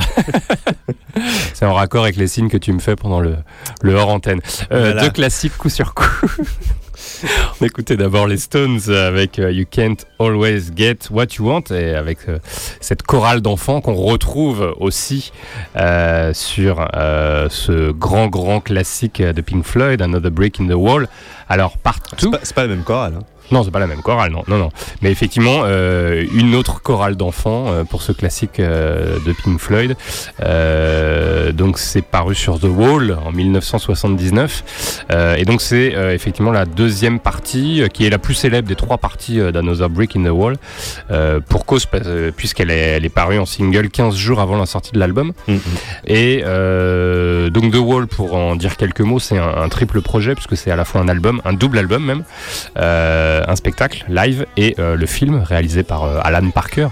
c'est 1.54 1.66
en 1.66 1.74
raccord 1.74 2.04
avec 2.04 2.16
les 2.16 2.28
signes 2.28 2.50
que 2.50 2.58
tu 2.58 2.72
me 2.72 2.80
fais 2.80 2.96
pendant 2.96 3.20
le, 3.20 3.36
le 3.82 3.96
hors 3.96 4.10
antenne. 4.10 4.40
Euh, 4.72 5.00
Deux 5.02 5.10
classiques 5.10 5.58
coup 5.58 5.70
sur 5.70 5.94
coup. 5.94 6.06
On 7.62 7.66
écoutait 7.66 7.98
d'abord 7.98 8.28
les 8.28 8.38
Stones 8.38 8.80
avec 8.90 9.40
euh, 9.40 9.52
You 9.52 9.66
Can't 9.70 9.98
Always 10.20 10.72
Get 10.76 11.10
What 11.10 11.28
You 11.38 11.48
Want 11.48 11.64
et 11.72 11.96
avec 11.96 12.20
euh, 12.28 12.38
cette 12.80 13.04
chorale 13.04 13.42
d'enfants 13.42 13.82
qu'on 13.82 13.96
retrouve 13.96 14.76
aussi 14.80 15.32
euh, 15.76 16.34
sur 16.34 16.88
ce 17.50 17.92
grand 17.92 18.28
grand 18.28 18.62
classique 18.62 19.22
de 19.22 19.42
Pink 19.42 19.64
Floyd, 19.64 20.02
Another 20.02 20.32
Break 20.32 20.60
in 20.60 20.68
the 20.68 20.76
Wall. 20.76 21.08
Alors 21.50 21.78
partout. 21.78 22.16
C'est 22.20 22.54
pas, 22.54 22.62
pas, 22.62 22.62
la 22.64 22.68
même 22.68 22.84
chorale. 22.84 23.14
Hein. 23.20 23.24
Non, 23.52 23.64
c'est 23.64 23.72
pas 23.72 23.80
la 23.80 23.88
même 23.88 24.02
chorale, 24.02 24.32
non, 24.32 24.44
non, 24.48 24.58
non. 24.58 24.70
Mais 25.02 25.12
effectivement, 25.12 25.62
euh, 25.64 26.26
une 26.34 26.56
autre 26.56 26.82
chorale 26.82 27.16
d'enfants 27.16 27.66
euh, 27.68 27.84
pour 27.84 28.02
ce 28.02 28.12
classique 28.12 28.60
euh, 28.60 29.18
de 29.26 29.34
Pink 29.34 29.60
Floyd. 29.60 29.96
donc 31.54 31.80
c'est 31.80 32.02
paru 32.02 32.36
sur 32.36 32.60
The 32.60 32.66
Wall 32.66 33.18
en 33.26 33.32
1979. 33.32 35.06
et 35.38 35.46
donc 35.46 35.62
c'est 35.62 35.94
effectivement 36.14 36.52
la 36.52 36.66
deuxième 36.66 37.20
partie 37.20 37.84
qui 37.94 38.06
est 38.06 38.10
la 38.10 38.20
plus 38.20 38.34
célèbre 38.34 38.68
des 38.68 38.76
trois 38.76 38.98
parties 38.98 39.40
d'Another 39.52 39.90
Brick 39.90 40.16
in 40.16 40.24
the 40.24 40.30
Wall. 40.30 40.58
pour 41.48 41.66
cause, 41.66 41.88
puisqu'elle 42.36 42.72
est, 42.72 42.98
elle 42.98 43.06
est 43.06 43.10
parue 43.10 43.40
en 43.40 43.46
single 43.46 43.90
15 43.90 44.16
jours 44.16 44.40
avant 44.40 44.58
la 44.58 44.66
sortie 44.66 44.92
de 44.92 45.00
l'album. 45.00 45.34
Mm-hmm. 45.48 45.60
Et 46.08 47.50
donc 47.50 47.72
The 47.72 47.78
Wall, 47.78 48.08
pour 48.08 48.36
en 48.36 48.56
dire 48.56 48.78
quelques 48.78 49.02
mots, 49.02 49.20
c'est 49.20 49.38
un, 49.38 49.58
un, 49.58 49.70
triple 49.70 50.02
projet 50.02 50.36
puisque 50.36 50.58
c'est 50.58 50.72
à 50.72 50.76
la 50.76 50.86
fois 50.86 51.02
un 51.02 51.08
album, 51.08 51.42
un 51.46 51.54
double 51.54 51.78
album 51.78 52.04
même. 52.04 52.24
Euh, 52.78 53.37
un 53.48 53.56
spectacle 53.56 54.06
live 54.10 54.46
et 54.56 54.76
euh, 54.80 54.96
le 54.96 55.06
film 55.06 55.36
réalisé 55.36 55.84
par 55.84 56.04
euh, 56.04 56.20
Alan 56.24 56.50
Parker 56.52 56.88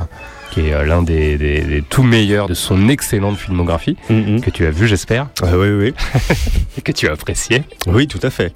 qui 0.56 0.70
est 0.70 0.86
l'un 0.86 1.02
des, 1.02 1.84
tout 1.90 2.04
meilleurs 2.04 2.48
de 2.48 2.54
son 2.54 2.88
excellente 2.88 3.36
filmographie, 3.36 3.98
mm-hmm. 4.10 4.40
que 4.40 4.50
tu 4.50 4.66
as 4.66 4.72
vu, 4.72 4.88
j'espère. 4.88 5.28
oui, 5.44 5.70
oui. 5.70 5.94
et 6.78 6.82
que 6.82 6.94
tu 6.94 7.10
as 7.10 7.12
apprécié. 7.12 7.64
Oui, 7.88 8.08
tout 8.08 8.22
à 8.24 8.30
fait. 8.30 8.54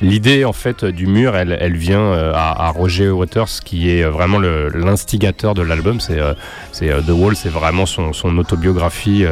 L'idée, 0.00 0.46
en 0.46 0.54
fait, 0.54 0.86
du 0.86 1.06
mur, 1.06 1.36
elle, 1.36 1.56
elle 1.60 1.76
vient 1.76 2.12
à, 2.34 2.70
Roger 2.74 3.10
Waters, 3.10 3.60
qui 3.64 3.90
est 3.90 4.04
vraiment 4.04 4.38
l'instigateur 4.38 5.52
de 5.52 5.62
l'album. 5.62 6.00
C'est 6.00 6.18
c'est 6.72 6.88
The 6.88 7.10
Wall, 7.10 7.36
c'est 7.36 7.50
vraiment 7.50 7.84
son, 7.84 8.12
son 8.14 8.38
autobiographie. 8.38 9.26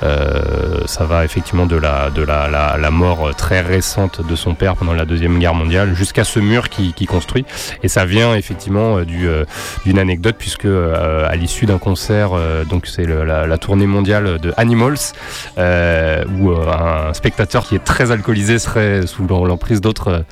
ça 0.00 1.04
va 1.04 1.24
effectivement 1.24 1.66
de 1.66 1.76
la, 1.76 2.10
de 2.10 2.22
la, 2.22 2.48
la, 2.48 2.76
la, 2.78 2.90
mort 2.90 3.34
très 3.34 3.60
récente 3.60 4.24
de 4.24 4.36
son 4.36 4.54
père 4.54 4.76
pendant 4.76 4.92
la 4.92 5.04
Deuxième 5.04 5.38
Guerre 5.38 5.54
mondiale 5.54 5.94
jusqu'à 5.94 6.22
ce 6.22 6.38
mur 6.38 6.68
qui, 6.68 6.92
qui, 6.92 7.06
construit. 7.06 7.44
Et 7.82 7.88
ça 7.88 8.04
vient 8.04 8.36
effectivement 8.36 9.02
du, 9.02 9.26
d'une 9.84 9.98
anecdote 9.98 10.36
puisque 10.44 10.66
euh, 10.66 11.26
à 11.26 11.36
l'issue 11.36 11.64
d'un 11.64 11.78
concert, 11.78 12.32
euh, 12.34 12.66
donc 12.66 12.86
c'est 12.86 13.06
la, 13.06 13.56
tournée 13.56 13.86
mondiale 13.86 14.38
de 14.38 14.52
Animals, 14.58 14.98
euh, 15.56 16.22
où 16.38 16.50
un 16.50 17.14
spectateur 17.14 17.64
qui 17.64 17.76
est 17.76 17.82
très 17.82 18.10
alcoolisé 18.10 18.58
serait 18.58 19.06
sous 19.06 19.26
l'emprise 19.26 19.80
d'autres, 19.80 20.26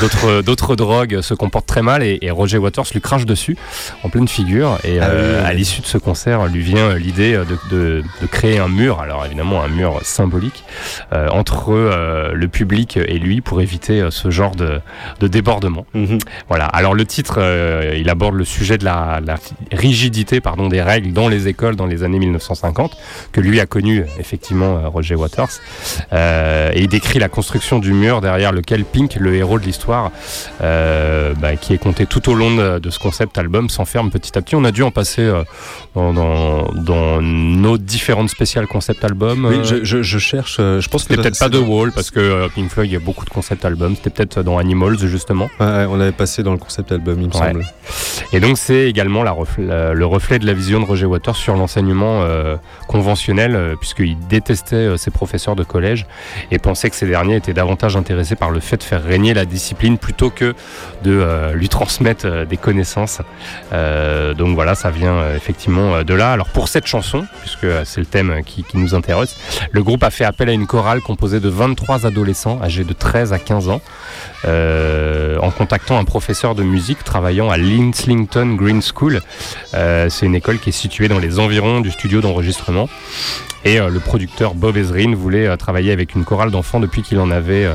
d'autres, 0.00 0.42
d'autres 0.42 0.76
drogues, 0.76 1.22
se 1.22 1.34
comporte 1.34 1.66
très 1.66 1.82
mal 1.82 2.04
et, 2.04 2.30
Roger 2.30 2.58
Waters 2.58 2.84
lui 2.92 3.00
crache 3.00 3.26
dessus 3.26 3.56
en 4.04 4.10
pleine 4.10 4.28
figure. 4.28 4.78
Et 4.84 5.00
ah 5.00 5.08
à 5.44 5.52
l'issue 5.54 5.80
de 5.80 5.86
ce 5.86 5.98
concert, 5.98 6.46
lui 6.46 6.60
vient 6.60 6.94
l'idée 6.94 7.32
de, 7.32 7.58
de, 7.76 8.26
créer 8.30 8.60
un 8.60 8.68
mur, 8.68 9.00
alors 9.00 9.26
évidemment 9.26 9.64
un 9.64 9.68
mur 9.68 9.98
symbolique, 10.02 10.62
entre 11.10 11.72
le 12.32 12.48
public 12.48 12.96
et 12.96 13.18
lui 13.18 13.40
pour 13.40 13.60
éviter 13.60 14.06
ce 14.10 14.30
genre 14.30 14.54
de, 14.54 14.80
de 15.18 15.26
débordement. 15.26 15.84
Mhm. 15.94 16.18
Voilà. 16.48 16.66
Alors 16.66 16.94
le 16.94 17.04
titre, 17.06 17.40
il 17.96 18.08
aborde 18.08 18.34
le 18.36 18.44
sujet 18.44 18.78
de 18.78 18.84
la, 18.84 19.20
la 19.24 19.36
rigidité 19.72 20.40
pardon, 20.40 20.68
des 20.68 20.82
règles 20.82 21.12
dans 21.12 21.28
les 21.28 21.48
écoles 21.48 21.76
dans 21.76 21.86
les 21.86 22.02
années 22.02 22.18
1950, 22.18 22.96
que 23.32 23.40
lui 23.40 23.60
a 23.60 23.66
connu 23.66 24.04
effectivement 24.18 24.78
euh, 24.78 24.88
Roger 24.88 25.14
Waters. 25.14 25.60
Euh, 26.12 26.70
et 26.74 26.80
il 26.80 26.88
décrit 26.88 27.18
la 27.18 27.28
construction 27.28 27.78
du 27.78 27.92
mur 27.92 28.20
derrière 28.20 28.52
lequel 28.52 28.84
Pink, 28.84 29.16
le 29.16 29.34
héros 29.34 29.58
de 29.58 29.64
l'histoire, 29.64 30.10
euh, 30.62 31.34
bah, 31.34 31.56
qui 31.56 31.74
est 31.74 31.78
compté 31.78 32.06
tout 32.06 32.28
au 32.30 32.34
long 32.34 32.54
de, 32.54 32.90
ce 32.90 32.98
concept 32.98 33.36
album, 33.36 33.68
s'enferme 33.68 34.10
petit 34.10 34.36
à 34.38 34.42
petit. 34.42 34.54
On 34.54 34.64
a 34.64 34.70
dû 34.70 34.82
en 34.82 34.90
passer 34.90 35.30
dans, 35.94 36.12
dans, 36.12 37.20
nos 37.20 37.78
différentes 37.78 38.30
spéciales 38.30 38.66
concept 38.66 39.04
albums. 39.04 39.44
Oui, 39.44 39.58
je, 39.62 40.18
cherche. 40.18 40.56
je 40.56 40.88
pense 40.88 41.04
que 41.04 41.10
c'était 41.10 41.22
peut-être 41.22 41.38
pas 41.38 41.50
The 41.50 41.62
Wall 41.66 41.92
parce 41.92 42.10
que 42.10 42.48
Pink 42.54 42.70
Floyd, 42.70 42.90
il 42.90 42.94
y 42.94 42.96
a 42.96 43.00
beaucoup 43.00 43.24
de 43.24 43.30
concept 43.30 43.64
albums. 43.64 43.94
C'était 43.96 44.10
peut-être 44.10 44.42
dans 44.42 44.58
Animals 44.58 44.98
justement. 44.98 45.50
on 45.60 46.00
avait 46.00 46.12
passé 46.12 46.42
dans 46.42 46.52
le 46.52 46.58
concept 46.58 46.92
album, 46.92 47.20
il 47.20 47.28
me 47.28 47.32
semble. 47.32 47.64
Et 48.32 48.40
donc 48.40 48.58
c'est 48.58 48.88
également 48.88 49.22
le 49.58 50.06
reflet 50.06 50.38
de 50.38 50.46
la 50.46 50.52
vision 50.52 50.80
de 50.80 50.84
Roger 50.84 51.06
Waters 51.06 51.36
sur 51.36 51.56
l'enseignement 51.56 52.22
euh, 52.22 52.56
conventionnel, 52.86 53.54
euh, 53.54 53.76
puisqu'il 53.76 54.18
détestait 54.28 54.76
euh, 54.76 54.96
ses 54.96 55.10
professeurs 55.10 55.56
de 55.56 55.64
collège 55.64 56.06
et 56.50 56.58
pensait 56.58 56.90
que 56.90 56.96
ces 56.96 57.06
derniers 57.06 57.36
étaient 57.36 57.52
davantage 57.52 57.96
intéressés 57.96 58.36
par 58.36 58.50
le 58.50 58.60
fait 58.60 58.78
de 58.78 58.82
faire 58.82 59.02
régner 59.02 59.34
la 59.34 59.44
discipline 59.44 59.98
plutôt 59.98 60.30
que 60.30 60.54
de 61.02 61.52
lui 61.52 61.68
transmettre 61.68 62.46
des 62.46 62.56
connaissances. 62.56 63.20
donc 63.72 64.54
voilà, 64.54 64.74
ça 64.74 64.90
vient 64.90 65.34
effectivement 65.34 66.02
de 66.02 66.14
là. 66.14 66.32
Alors 66.32 66.48
pour 66.48 66.68
cette 66.68 66.86
chanson, 66.86 67.24
puisque 67.40 67.66
c'est 67.84 68.00
le 68.00 68.06
thème 68.06 68.42
qui, 68.44 68.64
nous 68.74 68.94
intéresse, 68.94 69.36
le 69.70 69.82
groupe 69.82 70.02
a 70.02 70.10
fait 70.10 70.24
appel 70.24 70.48
à 70.48 70.52
une 70.52 70.66
chorale 70.66 71.00
composée 71.00 71.40
de 71.40 71.48
23 71.48 72.06
adolescents 72.06 72.60
âgés 72.62 72.84
de 72.84 72.92
13 72.92 73.32
à 73.32 73.38
15 73.38 73.68
ans, 73.68 73.80
en 74.46 75.50
contactant 75.50 75.98
un 75.98 76.04
professeur 76.04 76.54
de 76.54 76.62
musique 76.62 77.04
travaillant 77.04 77.50
à 77.50 77.56
Linslington 77.56 78.54
Green 78.54 78.80
School, 78.82 79.20
euh, 79.74 80.08
c'est 80.08 80.26
une 80.26 80.34
école 80.34 80.58
qui 80.58 80.70
est 80.70 80.72
située 80.72 81.08
dans 81.08 81.18
les 81.18 81.38
environs 81.38 81.80
du 81.80 81.90
studio 81.90 82.20
d'enregistrement. 82.20 82.88
Et 83.64 83.80
euh, 83.80 83.88
le 83.88 83.98
producteur 83.98 84.54
Bob 84.54 84.76
Ezrin 84.76 85.14
voulait 85.14 85.46
euh, 85.46 85.56
travailler 85.56 85.92
avec 85.92 86.14
une 86.14 86.24
chorale 86.24 86.50
d'enfants 86.50 86.80
depuis 86.80 87.02
qu'il 87.02 87.18
en 87.18 87.30
avait 87.30 87.68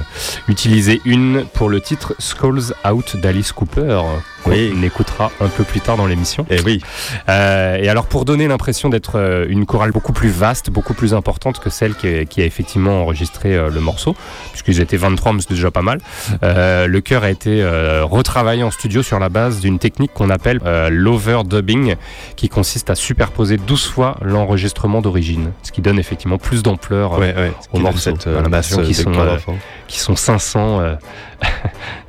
utilisé 0.47 1.01
une 1.05 1.45
pour 1.53 1.69
le 1.69 1.81
titre 1.81 2.15
Skulls 2.19 2.73
Out 2.89 3.17
d'Alice 3.17 3.51
Cooper 3.51 4.01
oui. 4.45 4.73
on 4.77 4.83
écoutera 4.83 5.31
un 5.39 5.47
peu 5.47 5.63
plus 5.63 5.81
tard 5.81 5.97
dans 5.97 6.07
l'émission. 6.07 6.45
Et 6.49 6.57
eh 6.59 6.61
oui. 6.61 6.81
Euh, 7.29 7.77
et 7.77 7.89
alors 7.89 8.05
pour 8.05 8.25
donner 8.25 8.47
l'impression 8.47 8.89
d'être 8.89 9.17
euh, 9.17 9.45
une 9.49 9.65
chorale 9.65 9.91
beaucoup 9.91 10.13
plus 10.13 10.29
vaste, 10.29 10.69
beaucoup 10.69 10.93
plus 10.93 11.13
importante 11.13 11.59
que 11.59 11.69
celle 11.69 11.95
qui, 11.95 12.41
a 12.41 12.45
effectivement 12.45 13.01
enregistré 13.01 13.55
euh, 13.55 13.69
le 13.69 13.79
morceau, 13.79 14.15
puisqu'ils 14.51 14.81
étaient 14.81 14.97
23, 14.97 15.33
mais 15.33 15.41
c'était 15.41 15.55
déjà 15.55 15.71
pas 15.71 15.81
mal, 15.81 15.99
le 16.41 16.99
chœur 16.99 17.23
a 17.23 17.29
été 17.29 17.63
retravaillé 18.03 18.63
en 18.63 18.71
studio 18.71 19.03
sur 19.03 19.19
la 19.19 19.29
base 19.29 19.59
d'une 19.59 19.79
technique 19.79 20.13
qu'on 20.13 20.29
appelle 20.29 20.59
l'overdubbing, 20.89 21.95
qui 22.35 22.49
consiste 22.49 22.89
à 22.89 22.95
superposer 22.95 23.57
12 23.57 23.87
fois 23.87 24.17
l'enregistrement 24.21 25.01
d'origine, 25.01 25.51
ce 25.63 25.71
qui 25.71 25.81
donne 25.81 25.99
effectivement 25.99 26.37
plus 26.37 26.63
d'ampleur 26.63 27.19
au 27.71 27.79
morceau. 27.79 27.99
Cette, 28.03 28.27
masse 28.49 28.75
qui, 28.77 28.93
sont, 28.93 29.11
qui 29.87 29.99
sont 29.99 30.15
500 30.15 30.97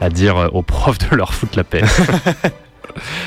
à 0.00 0.08
dire 0.08 0.50
aux 0.52 0.62
profs 0.62 0.98
de 0.98 1.16
leur 1.16 1.34
foutre 1.34 1.56
la 1.56 1.64
paix. 1.64 1.82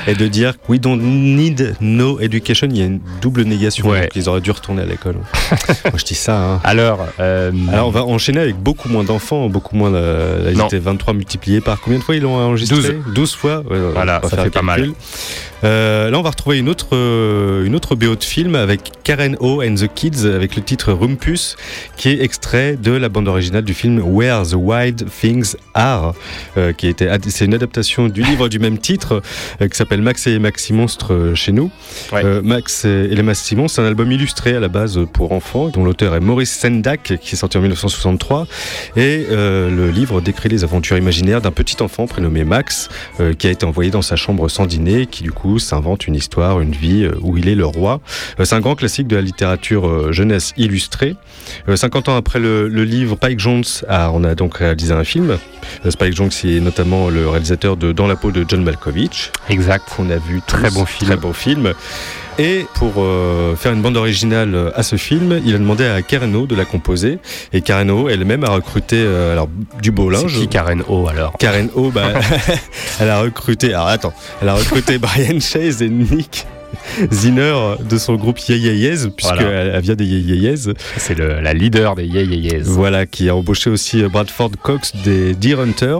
et 0.06 0.14
de 0.14 0.26
dire 0.26 0.54
we 0.68 0.80
don't 0.80 1.00
need 1.00 1.76
no 1.80 2.20
education, 2.20 2.68
il 2.70 2.78
y 2.78 2.82
a 2.82 2.86
une 2.86 3.00
double 3.20 3.42
négation. 3.42 3.90
ils 4.14 4.28
auraient 4.28 4.40
dû 4.40 4.50
retourner 4.50 4.82
à 4.82 4.86
l'école. 4.86 5.16
Moi 5.84 5.94
je 5.96 6.04
dis 6.04 6.14
ça. 6.14 6.38
Hein. 6.38 6.60
Alors, 6.64 7.06
euh, 7.20 7.52
Alors 7.72 7.88
on 7.88 7.90
va 7.90 8.04
enchaîner 8.04 8.40
avec 8.40 8.56
beaucoup 8.56 8.88
moins 8.88 9.04
d'enfants, 9.04 9.48
beaucoup 9.48 9.76
moins. 9.76 9.90
De, 9.90 10.52
là, 10.54 10.68
23 10.70 11.14
multipliés 11.14 11.60
par 11.60 11.80
combien 11.80 11.98
de 11.98 12.04
fois 12.04 12.16
ils 12.16 12.22
l'ont 12.22 12.36
enregistré? 12.36 12.76
12. 12.76 13.14
12 13.14 13.34
fois? 13.34 13.62
voilà, 13.94 14.20
ça 14.28 14.42
fait 14.42 14.50
pas 14.50 14.62
mal. 14.62 14.92
Euh, 15.64 16.10
là, 16.10 16.18
on 16.18 16.22
va 16.22 16.30
retrouver 16.30 16.58
une 16.58 16.68
autre, 16.68 16.88
euh, 16.92 17.64
une 17.64 17.74
autre 17.74 17.96
BO 17.96 18.14
de 18.14 18.22
film 18.22 18.54
avec 18.54 18.92
Karen 19.02 19.36
O 19.40 19.62
and 19.62 19.74
the 19.74 19.88
Kids 19.92 20.26
avec 20.26 20.56
le 20.56 20.62
titre 20.62 20.92
Rumpus, 20.92 21.56
qui 21.96 22.10
est 22.10 22.22
extrait 22.22 22.76
de 22.76 22.92
la 22.92 23.08
bande 23.08 23.28
originale 23.28 23.64
du 23.64 23.74
film 23.74 24.00
Where 24.00 24.46
the 24.46 24.54
Wild 24.54 25.06
Things 25.20 25.56
Are, 25.74 26.14
euh, 26.56 26.72
qui 26.72 26.86
était 26.86 27.08
c'est 27.28 27.44
une 27.44 27.54
adaptation 27.54 28.08
du 28.08 28.22
livre 28.22 28.48
du 28.48 28.58
même 28.58 28.78
titre 28.78 29.22
qui 29.60 29.76
s'appelle 29.76 30.02
Max 30.02 30.26
et 30.26 30.38
Maxi 30.38 30.72
Monstre 30.72 31.32
chez 31.34 31.52
nous. 31.52 31.70
Max 32.42 32.84
et 32.84 33.08
les 33.08 33.22
Maxi 33.22 33.56
Monstres, 33.56 33.76
c'est 33.76 33.82
un 33.82 33.86
album 33.86 34.10
illustré 34.12 34.54
à 34.54 34.60
la 34.60 34.68
base 34.68 35.00
pour 35.12 35.32
enfants, 35.32 35.68
dont 35.68 35.84
l'auteur 35.84 36.14
est 36.14 36.20
Maurice 36.20 36.52
Sendak, 36.52 37.14
qui 37.20 37.34
est 37.34 37.38
sorti 37.38 37.58
en 37.58 37.60
1963, 37.60 38.46
et 38.96 39.26
le 39.30 39.90
livre 39.90 40.20
décrit 40.20 40.48
les 40.48 40.64
aventures 40.64 40.96
imaginaires 40.96 41.40
d'un 41.40 41.50
petit 41.50 41.82
enfant 41.82 42.06
prénommé 42.06 42.44
Max, 42.44 42.88
qui 43.38 43.46
a 43.46 43.50
été 43.50 43.66
envoyé 43.66 43.90
dans 43.90 44.02
sa 44.02 44.16
chambre 44.16 44.48
sans 44.48 44.66
dîner, 44.66 45.06
qui 45.06 45.22
du 45.22 45.32
coup 45.32 45.58
s'invente 45.58 46.06
une 46.06 46.14
histoire, 46.14 46.60
une 46.60 46.72
vie 46.72 47.04
euh, 47.04 47.14
où 47.20 47.36
il 47.36 47.48
est 47.48 47.54
le 47.54 47.66
roi. 47.66 48.00
Euh, 48.38 48.44
c'est 48.44 48.54
un 48.54 48.60
grand 48.60 48.74
classique 48.74 49.06
de 49.06 49.16
la 49.16 49.22
littérature 49.22 49.86
euh, 49.86 50.12
jeunesse 50.12 50.52
illustrée. 50.56 51.16
50 51.72 52.08
ans 52.08 52.16
après 52.16 52.38
le, 52.38 52.66
livre, 52.68 53.16
Pike 53.16 53.38
Jones 53.38 53.64
a, 53.88 54.10
on 54.12 54.24
a 54.24 54.34
donc 54.34 54.58
réalisé 54.58 54.92
un 54.92 55.04
film. 55.04 55.38
Spike 55.88 56.14
Jones 56.14 56.30
est 56.44 56.60
notamment 56.60 57.08
le 57.08 57.28
réalisateur 57.28 57.76
de 57.76 57.92
Dans 57.92 58.06
la 58.06 58.16
peau 58.16 58.30
de 58.30 58.44
John 58.46 58.62
Malkovich. 58.62 59.30
Exact. 59.48 59.88
Qu'on 59.96 60.10
a 60.10 60.16
vu. 60.16 60.40
Très 60.46 60.70
bon 60.70 60.84
film. 60.84 61.10
Très 61.10 61.16
bon 61.16 61.32
film. 61.32 61.74
Et 62.38 62.66
pour 62.74 62.94
euh, 62.98 63.56
faire 63.56 63.72
une 63.72 63.82
bande 63.82 63.96
originale 63.96 64.72
à 64.76 64.84
ce 64.84 64.94
film, 64.94 65.40
il 65.44 65.54
a 65.56 65.58
demandé 65.58 65.84
à 65.84 66.02
Karen 66.02 66.34
O 66.36 66.46
de 66.46 66.54
la 66.54 66.64
composer. 66.64 67.18
Et 67.52 67.62
Karen 67.62 67.90
O 67.90 68.08
elle-même 68.08 68.44
a 68.44 68.50
recruté 68.50 68.96
euh, 68.98 69.32
alors, 69.32 69.48
du 69.82 69.90
beau 69.90 70.08
linge. 70.08 70.32
C'est 70.32 70.40
qui 70.42 70.48
Karen 70.48 70.82
O 70.88 71.08
alors? 71.08 71.32
Karen 71.38 71.68
O, 71.74 71.90
bah, 71.90 72.12
elle 73.00 73.10
a 73.10 73.20
recruté. 73.20 73.74
Alors 73.74 73.88
attends, 73.88 74.14
elle 74.40 74.48
a 74.48 74.54
recruté 74.54 74.98
Brian 74.98 75.40
Chase 75.40 75.82
et 75.82 75.88
Nick 75.88 76.46
Zinner 77.12 77.76
de 77.88 77.98
son 77.98 78.16
groupe 78.16 78.38
Yeyeyez, 78.38 79.08
puisqu'elle 79.16 79.72
elle 79.74 79.80
vient 79.80 79.94
des 79.94 80.04
Yeyeyez. 80.04 80.72
C'est 80.96 81.18
la 81.18 81.54
leader 81.54 81.94
des 81.94 82.06
Yeyeyez. 82.06 82.62
Voilà, 82.64 83.06
qui 83.06 83.28
a 83.28 83.36
embauché 83.36 83.70
aussi 83.70 84.02
Bradford 84.04 84.52
Cox 84.62 84.92
des 85.04 85.34
Deer 85.34 85.60
Hunter 85.60 85.98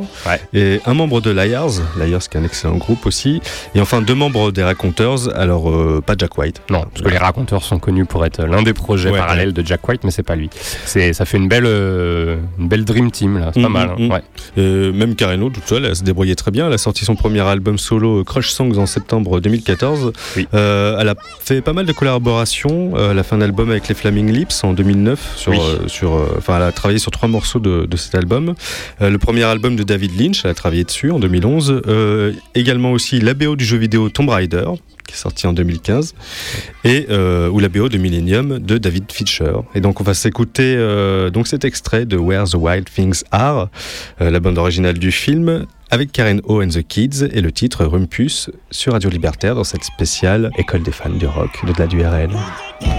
et 0.52 0.80
un 0.86 0.94
membre 0.94 1.20
de 1.20 1.30
Liars, 1.30 1.80
Liars 1.98 2.28
qui 2.28 2.36
est 2.36 2.40
un 2.40 2.44
excellent 2.44 2.76
groupe 2.76 3.06
aussi, 3.06 3.40
et 3.74 3.80
enfin 3.80 4.02
deux 4.02 4.14
membres 4.14 4.52
des 4.52 4.62
Raconteurs, 4.62 5.34
alors 5.36 5.70
euh, 5.70 6.02
pas 6.04 6.14
Jack 6.16 6.36
White. 6.38 6.62
Non, 6.70 6.84
parce 6.92 7.02
que 7.02 7.08
les 7.08 7.18
Raconteurs 7.18 7.62
sont 7.62 7.78
connus 7.78 8.04
pour 8.04 8.24
être 8.24 8.44
l'un 8.44 8.62
des 8.62 8.74
projets 8.74 9.10
parallèles 9.10 9.52
de 9.52 9.64
Jack 9.64 9.86
White, 9.88 10.04
mais 10.04 10.10
c'est 10.10 10.22
pas 10.22 10.36
lui. 10.36 10.50
C'est, 10.84 11.12
ça 11.12 11.24
fait 11.24 11.36
une 11.36 11.48
belle, 11.48 11.66
euh, 11.66 12.38
une 12.58 12.68
belle 12.68 12.84
dream 12.84 13.10
team 13.10 13.38
là, 13.38 13.50
c'est 13.54 13.62
pas 13.62 13.68
mm, 13.68 13.72
mal. 13.72 13.90
Hein. 13.90 14.20
Mm, 14.56 14.62
mm. 14.62 14.92
même 14.92 15.14
Kareno 15.14 15.50
toute 15.50 15.66
seule, 15.66 15.84
elle 15.84 15.96
se 15.96 16.04
débrouillait 16.04 16.34
très 16.34 16.50
bien. 16.50 16.66
Elle 16.66 16.72
a 16.72 16.78
sorti 16.78 17.04
son 17.04 17.16
premier 17.16 17.40
album 17.40 17.78
solo 17.78 18.24
Crush 18.24 18.50
Songs 18.50 18.76
en 18.78 18.86
septembre 18.86 19.40
2014. 19.40 20.12
Oui. 20.36 20.48
Euh, 20.58 20.98
elle 21.00 21.08
a 21.08 21.14
fait 21.40 21.60
pas 21.60 21.72
mal 21.72 21.86
de 21.86 21.92
collaborations. 21.92 22.92
Euh, 22.96 23.12
elle 23.12 23.18
a 23.18 23.22
fait 23.22 23.34
un 23.34 23.40
album 23.40 23.70
avec 23.70 23.88
les 23.88 23.94
Flaming 23.94 24.30
Lips 24.30 24.64
en 24.64 24.72
2009. 24.72 25.36
Sur, 25.36 25.52
euh, 25.52 25.86
sur, 25.86 26.12
enfin, 26.36 26.56
elle 26.56 26.64
a 26.64 26.72
travaillé 26.72 26.98
sur 26.98 27.10
trois 27.10 27.28
morceaux 27.28 27.60
de, 27.60 27.86
de 27.86 27.96
cet 27.96 28.14
album. 28.14 28.54
le 29.00 29.16
premier 29.18 29.44
album 29.44 29.76
de 29.76 29.82
David 29.82 30.20
Lynch, 30.20 30.44
elle 30.44 30.50
a 30.50 30.54
travaillé 30.54 30.84
dessus 30.84 31.10
en 31.10 31.18
2011. 31.18 31.82
également 32.54 32.92
aussi 32.92 33.20
la 33.20 33.34
BO 33.34 33.56
du 33.56 33.64
jeu 33.64 33.76
vidéo 33.76 34.08
Tomb 34.08 34.28
Raider 34.28 34.64
qui 35.06 35.14
est 35.14 35.16
sorti 35.16 35.46
en 35.46 35.54
2015, 35.54 36.14
et 36.84 37.06
ou 37.08 37.58
la 37.60 37.68
BO 37.70 37.88
de 37.88 37.96
Millennium 37.96 38.58
de 38.58 38.76
David 38.76 39.10
Fischer. 39.10 39.54
Et 39.74 39.80
donc 39.80 40.00
on 40.00 40.04
va 40.04 40.12
s'écouter 40.12 40.76
donc 41.32 41.46
cet 41.46 41.64
extrait 41.64 42.04
de 42.04 42.16
Where 42.16 42.44
the 42.44 42.56
Wild 42.56 42.88
Things 42.90 43.22
Are, 43.30 43.68
la 44.20 44.40
bande 44.40 44.58
originale 44.58 44.98
du 44.98 45.10
film, 45.10 45.66
avec 45.90 46.12
Karen 46.12 46.40
O 46.44 46.62
and 46.62 46.68
the 46.68 46.82
Kids 46.82 47.24
et 47.32 47.40
le 47.40 47.52
titre 47.52 47.84
Rumpus 47.84 48.50
sur 48.70 48.92
Radio 48.92 49.10
Libertaire 49.10 49.54
dans 49.54 49.64
cette 49.64 49.84
spéciale 49.84 50.50
École 50.58 50.82
des 50.82 50.92
fans 50.92 51.10
du 51.10 51.26
rock 51.26 51.50
de 51.66 51.72
la 51.78 51.86
DURL. 51.86 52.30
tout 52.80 52.97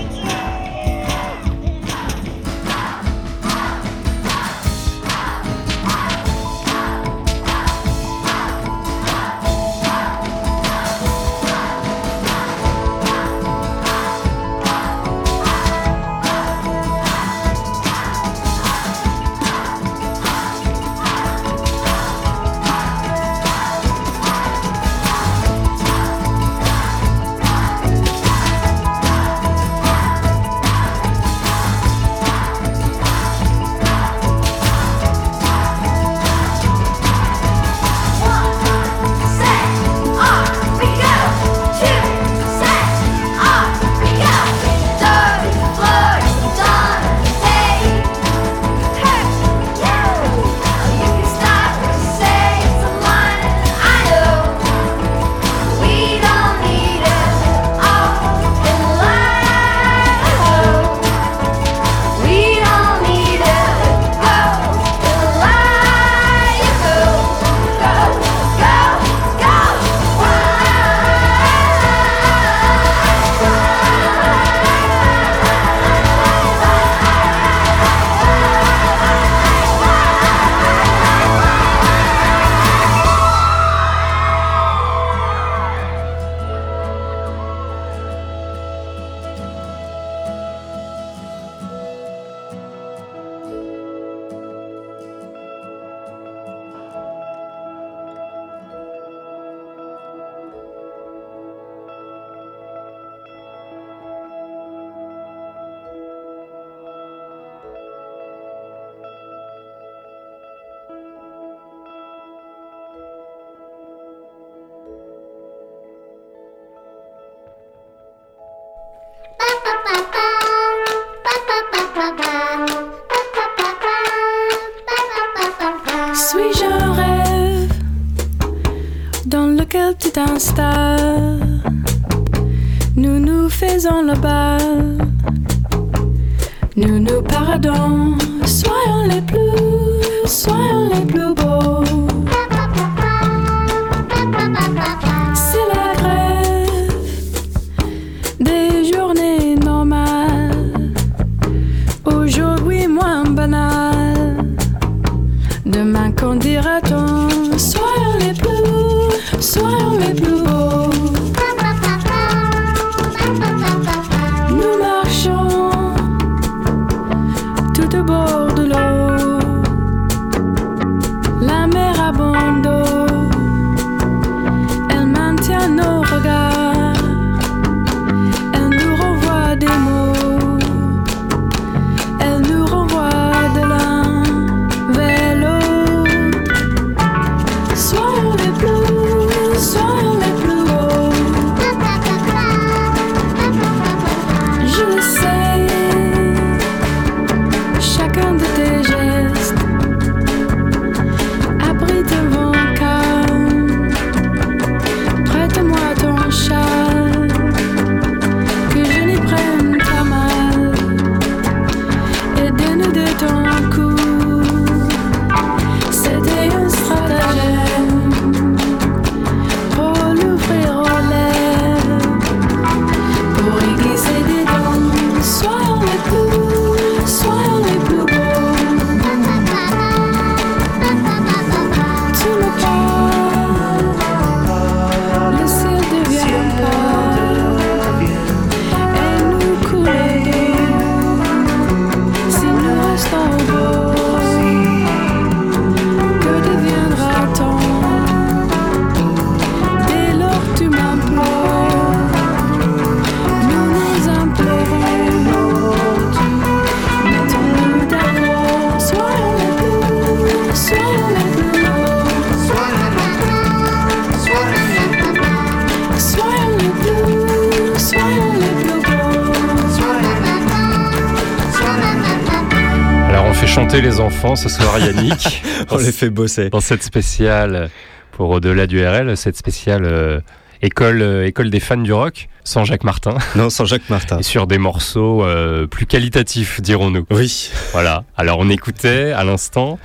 enfants 274.20 274.36
ce 274.36 274.50
soir, 274.50 274.78
Yannick. 274.80 275.42
On 275.72 275.78
les 275.78 275.94
fait 275.94 276.10
bosser. 276.10 276.50
Dans 276.50 276.60
cette 276.60 276.84
spéciale 276.84 277.70
pour 278.12 278.30
Au-delà 278.32 278.68
du 278.68 278.86
RL, 278.86 279.16
cette 279.16 279.38
spéciale 279.38 279.86
euh, 279.86 280.20
école, 280.62 281.02
euh, 281.02 281.26
école 281.26 281.50
des 281.50 281.62
fans 281.62 281.78
du 281.78 281.94
rock, 281.94 282.28
sans 282.44 282.66
Jacques 282.66 282.84
Martin. 282.84 283.16
Non, 283.36 283.50
sans 283.50 283.66
Jacques 283.66 283.90
Martin. 283.90 284.20
Et 284.20 284.24
sur 284.24 284.48
des 284.48 284.58
morceaux 284.58 285.24
euh, 285.24 285.68
plus 285.68 285.86
qualitatifs, 285.86 286.62
dirons-nous. 286.62 287.06
Oui. 287.12 287.52
Voilà. 287.74 288.04
Alors 288.18 288.38
on 288.40 288.50
écoutait 288.50 289.12
à 289.12 289.24
l'instant 289.24 289.78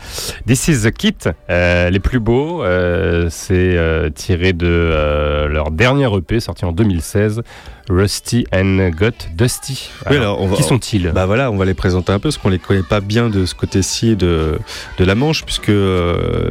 This 0.46 0.68
is 0.68 0.82
the 0.82 0.90
Kit, 0.90 1.16
euh, 1.50 1.90
les 1.90 2.00
plus 2.00 2.20
beaux. 2.20 2.62
euh, 2.64 3.28
C'est 3.30 3.78
tiré 4.14 4.52
de 4.52 5.46
leur 5.50 5.70
dernier 5.70 6.08
EP 6.16 6.40
sorti 6.40 6.64
en 6.64 6.72
2016, 6.72 7.42
Rusty 7.90 8.46
and 8.52 8.90
Got 8.98 9.10
Dusty. 9.36 9.90
Oui, 10.08 10.16
alors, 10.16 10.40
on 10.40 10.46
va- 10.46 10.56
qui 10.56 10.62
sont-ils? 10.62 11.08
Bah 11.14 11.26
voilà, 11.26 11.50
on 11.50 11.56
va 11.56 11.64
les 11.66 11.74
présenter 11.74 12.12
un 12.12 12.18
peu 12.18 12.28
parce 12.30 12.38
qu'on 12.38 12.48
les 12.48 12.58
connaît 12.58 12.82
pas 12.82 13.00
bien 13.00 13.28
de 13.28 13.44
ce 13.44 13.54
côté-ci 13.54 14.16
de, 14.16 14.58
de 14.98 15.04
la 15.04 15.14
Manche, 15.14 15.44
puisque 15.44 15.70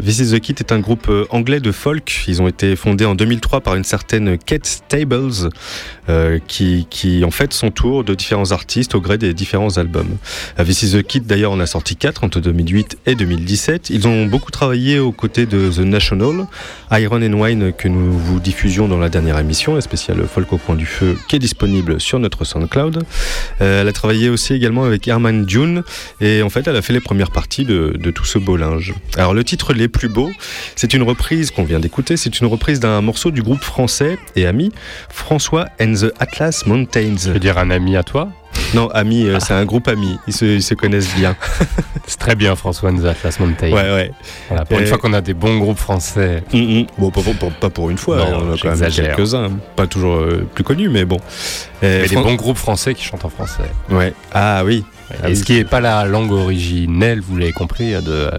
This 0.03 0.19
is 0.19 0.31
the 0.35 0.39
Kit 0.39 0.55
est 0.59 0.71
un 0.71 0.79
groupe 0.79 1.09
anglais 1.31 1.59
de 1.59 1.71
folk. 1.71 2.23
Ils 2.27 2.41
ont 2.41 2.47
été 2.47 2.75
fondés 2.75 3.05
en 3.05 3.15
2003 3.15 3.61
par 3.61 3.75
une 3.75 3.83
certaine 3.83 4.37
Kate 4.37 4.65
Stables, 4.65 5.49
euh, 6.09 6.39
qui, 6.47 6.87
qui 6.89 7.23
en 7.23 7.31
fait 7.31 7.53
son 7.53 7.71
tour 7.71 8.03
de 8.03 8.13
différents 8.13 8.51
artistes 8.51 8.95
au 8.95 9.01
gré 9.01 9.17
des 9.17 9.33
différents 9.33 9.77
albums. 9.77 10.17
Euh, 10.59 10.63
This 10.63 10.83
is 10.83 10.91
the 10.91 11.03
Kit, 11.03 11.21
d'ailleurs, 11.21 11.51
on 11.51 11.59
a 11.59 11.65
sorti 11.65 11.95
4 11.95 12.23
entre 12.23 12.39
2008 12.39 12.97
et 13.05 13.15
2017. 13.15 13.89
Ils 13.89 14.07
ont 14.07 14.25
beaucoup 14.25 14.51
travaillé 14.51 14.99
aux 14.99 15.11
côtés 15.11 15.45
de 15.45 15.69
The 15.69 15.79
National, 15.79 16.45
Iron 16.91 17.21
and 17.21 17.33
Wine 17.33 17.73
que 17.73 17.87
nous 17.87 18.11
vous 18.11 18.39
diffusions 18.39 18.87
dans 18.87 18.97
la 18.97 19.09
dernière 19.09 19.39
émission, 19.39 19.75
la 19.75 19.81
spéciale 19.81 20.25
Folk 20.27 20.51
au 20.53 20.57
coin 20.57 20.75
du 20.75 20.85
feu, 20.85 21.17
qui 21.27 21.35
est 21.35 21.39
disponible 21.39 21.99
sur 21.99 22.19
notre 22.19 22.45
SoundCloud. 22.45 23.03
Euh, 23.61 23.81
elle 23.81 23.87
a 23.87 23.93
travaillé 23.93 24.29
aussi 24.29 24.53
également 24.53 24.83
avec 24.83 25.07
Herman 25.07 25.45
Dune 25.45 25.83
et 26.21 26.41
en 26.41 26.49
fait 26.49 26.67
elle 26.67 26.75
a 26.75 26.81
fait 26.81 26.93
les 26.93 26.99
premières 26.99 27.31
parties 27.31 27.65
de, 27.65 27.95
de 27.97 28.11
tout 28.11 28.25
ce 28.25 28.37
beau 28.37 28.57
linge. 28.57 28.93
Alors 29.15 29.33
le 29.33 29.43
titre 29.43 29.73
Les 29.73 29.87
plus 29.87 30.09
beaux, 30.09 30.31
c'est 30.75 30.93
une 30.93 31.03
reprise 31.03 31.51
qu'on 31.51 31.63
vient 31.63 31.79
d'écouter, 31.79 32.17
c'est 32.17 32.39
une 32.39 32.47
reprise 32.47 32.79
d'un 32.79 33.01
morceau 33.01 33.31
du 33.31 33.41
groupe 33.41 33.63
français 33.63 34.17
et 34.35 34.45
ami 34.45 34.71
François 35.09 35.67
and 35.93 36.07
the 36.07 36.13
Atlas 36.19 36.65
Mountains. 36.65 37.15
Je 37.25 37.31
veux 37.31 37.39
dire 37.39 37.57
un 37.57 37.69
ami 37.69 37.95
à 37.95 38.03
toi 38.03 38.29
Non, 38.73 38.89
ami, 38.89 39.27
euh, 39.27 39.39
c'est 39.39 39.53
un 39.53 39.65
groupe 39.65 39.87
ami, 39.87 40.17
ils 40.27 40.33
se, 40.33 40.45
ils 40.45 40.63
se 40.63 40.73
connaissent 40.73 41.13
bien. 41.15 41.35
C'est 42.05 42.19
très 42.19 42.35
bien 42.35 42.55
François 42.57 42.89
and 42.91 42.97
the 42.97 43.05
Atlas 43.05 43.39
Mountain. 43.39 43.67
Ouais, 43.71 43.73
ouais. 43.93 44.11
Voilà, 44.49 44.65
pour 44.65 44.77
une 44.79 44.87
fois 44.87 44.97
qu'on 44.97 45.13
a 45.13 45.21
des 45.21 45.33
bons 45.33 45.57
groupes 45.57 45.77
français. 45.77 46.43
Mm, 46.51 46.57
mm. 46.81 46.85
Bon, 46.97 47.11
pas, 47.11 47.21
pour- 47.21 47.51
pas 47.53 47.69
pour 47.69 47.89
une 47.89 47.97
fois, 47.97 48.17
Non, 48.17 48.25
on 48.41 48.49
en 48.49 48.53
a 48.53 48.57
quand 48.57 48.75
même 48.75 48.91
quelques-uns, 48.91 49.51
pas 49.77 49.87
toujours 49.87 50.15
euh, 50.15 50.45
plus 50.53 50.63
connus, 50.65 50.89
mais 50.89 51.05
bon. 51.05 51.17
Mais 51.81 52.01
des 52.01 52.07
Fran- 52.09 52.23
bons 52.23 52.35
groupes 52.35 52.57
français 52.57 52.93
qui 52.93 53.03
chantent 53.03 53.23
en 53.25 53.29
français. 53.29 53.63
Ouais. 53.89 54.13
Ah 54.33 54.63
oui. 54.65 54.83
Ah 55.11 55.27
Et 55.27 55.31
oui. 55.31 55.35
ce 55.37 55.43
qui 55.43 55.53
n'est 55.53 55.63
pas 55.63 55.79
la 55.79 56.03
langue 56.05 56.31
originelle, 56.31 57.21
vous 57.21 57.37
l'avez 57.37 57.51
compris, 57.53 57.91
de, 57.93 58.31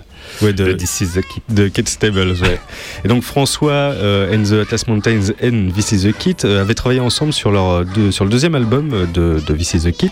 Ouais, 0.42 0.52
de 0.52 0.72
This 0.72 1.00
is 1.00 1.08
the 1.14 1.20
Kid. 1.22 1.42
de 1.50 1.68
Kate 1.68 1.88
Stables, 1.88 2.34
ouais. 2.42 2.58
Et 3.04 3.08
donc 3.08 3.22
François 3.22 3.72
euh, 3.72 4.34
and 4.34 4.42
the 4.44 4.62
Atlas 4.62 4.86
Mountains 4.88 5.32
and 5.42 5.68
This 5.74 5.92
is 5.92 6.08
the 6.10 6.16
Kit 6.16 6.36
euh, 6.44 6.60
avaient 6.60 6.74
travaillé 6.74 7.00
ensemble 7.00 7.32
sur, 7.32 7.50
leur, 7.50 7.84
deux- 7.84 8.10
sur 8.10 8.24
le 8.24 8.30
deuxième 8.30 8.54
album 8.54 8.90
de, 9.12 9.40
de 9.46 9.54
This 9.54 9.74
is 9.74 9.80
the 9.80 9.92
Kit, 9.96 10.10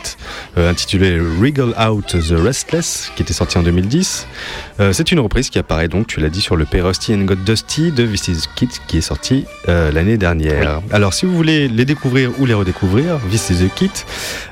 euh, 0.58 0.70
intitulé 0.70 1.18
Wriggle 1.18 1.74
Out 1.78 2.16
the 2.18 2.34
Restless, 2.38 3.10
qui 3.16 3.22
était 3.22 3.32
sorti 3.32 3.58
en 3.58 3.62
2010. 3.62 4.26
Euh, 4.80 4.92
C'est 4.92 5.10
une 5.12 5.20
reprise 5.20 5.50
qui 5.50 5.58
apparaît 5.58 5.88
donc, 5.88 6.06
tu 6.06 6.20
l'as 6.20 6.28
dit, 6.28 6.40
sur 6.40 6.56
le 6.56 6.64
P 6.64 6.80
Rusty 6.80 7.14
and 7.14 7.24
Got 7.24 7.36
Dusty 7.46 7.90
de 7.92 8.06
This 8.06 8.28
is 8.28 8.36
the 8.42 8.48
Kit, 8.54 8.68
qui 8.86 8.98
est 8.98 9.02
sorti 9.02 9.44
euh, 9.68 9.90
l'année 9.92 10.16
dernière. 10.18 10.80
Alors 10.92 11.14
si 11.14 11.26
vous 11.26 11.34
voulez 11.34 11.68
les 11.68 11.84
découvrir 11.84 12.30
ou 12.38 12.46
les 12.46 12.54
redécouvrir, 12.54 13.18
This 13.30 13.50
is 13.50 13.56
the 13.66 13.74
Kit, 13.74 13.90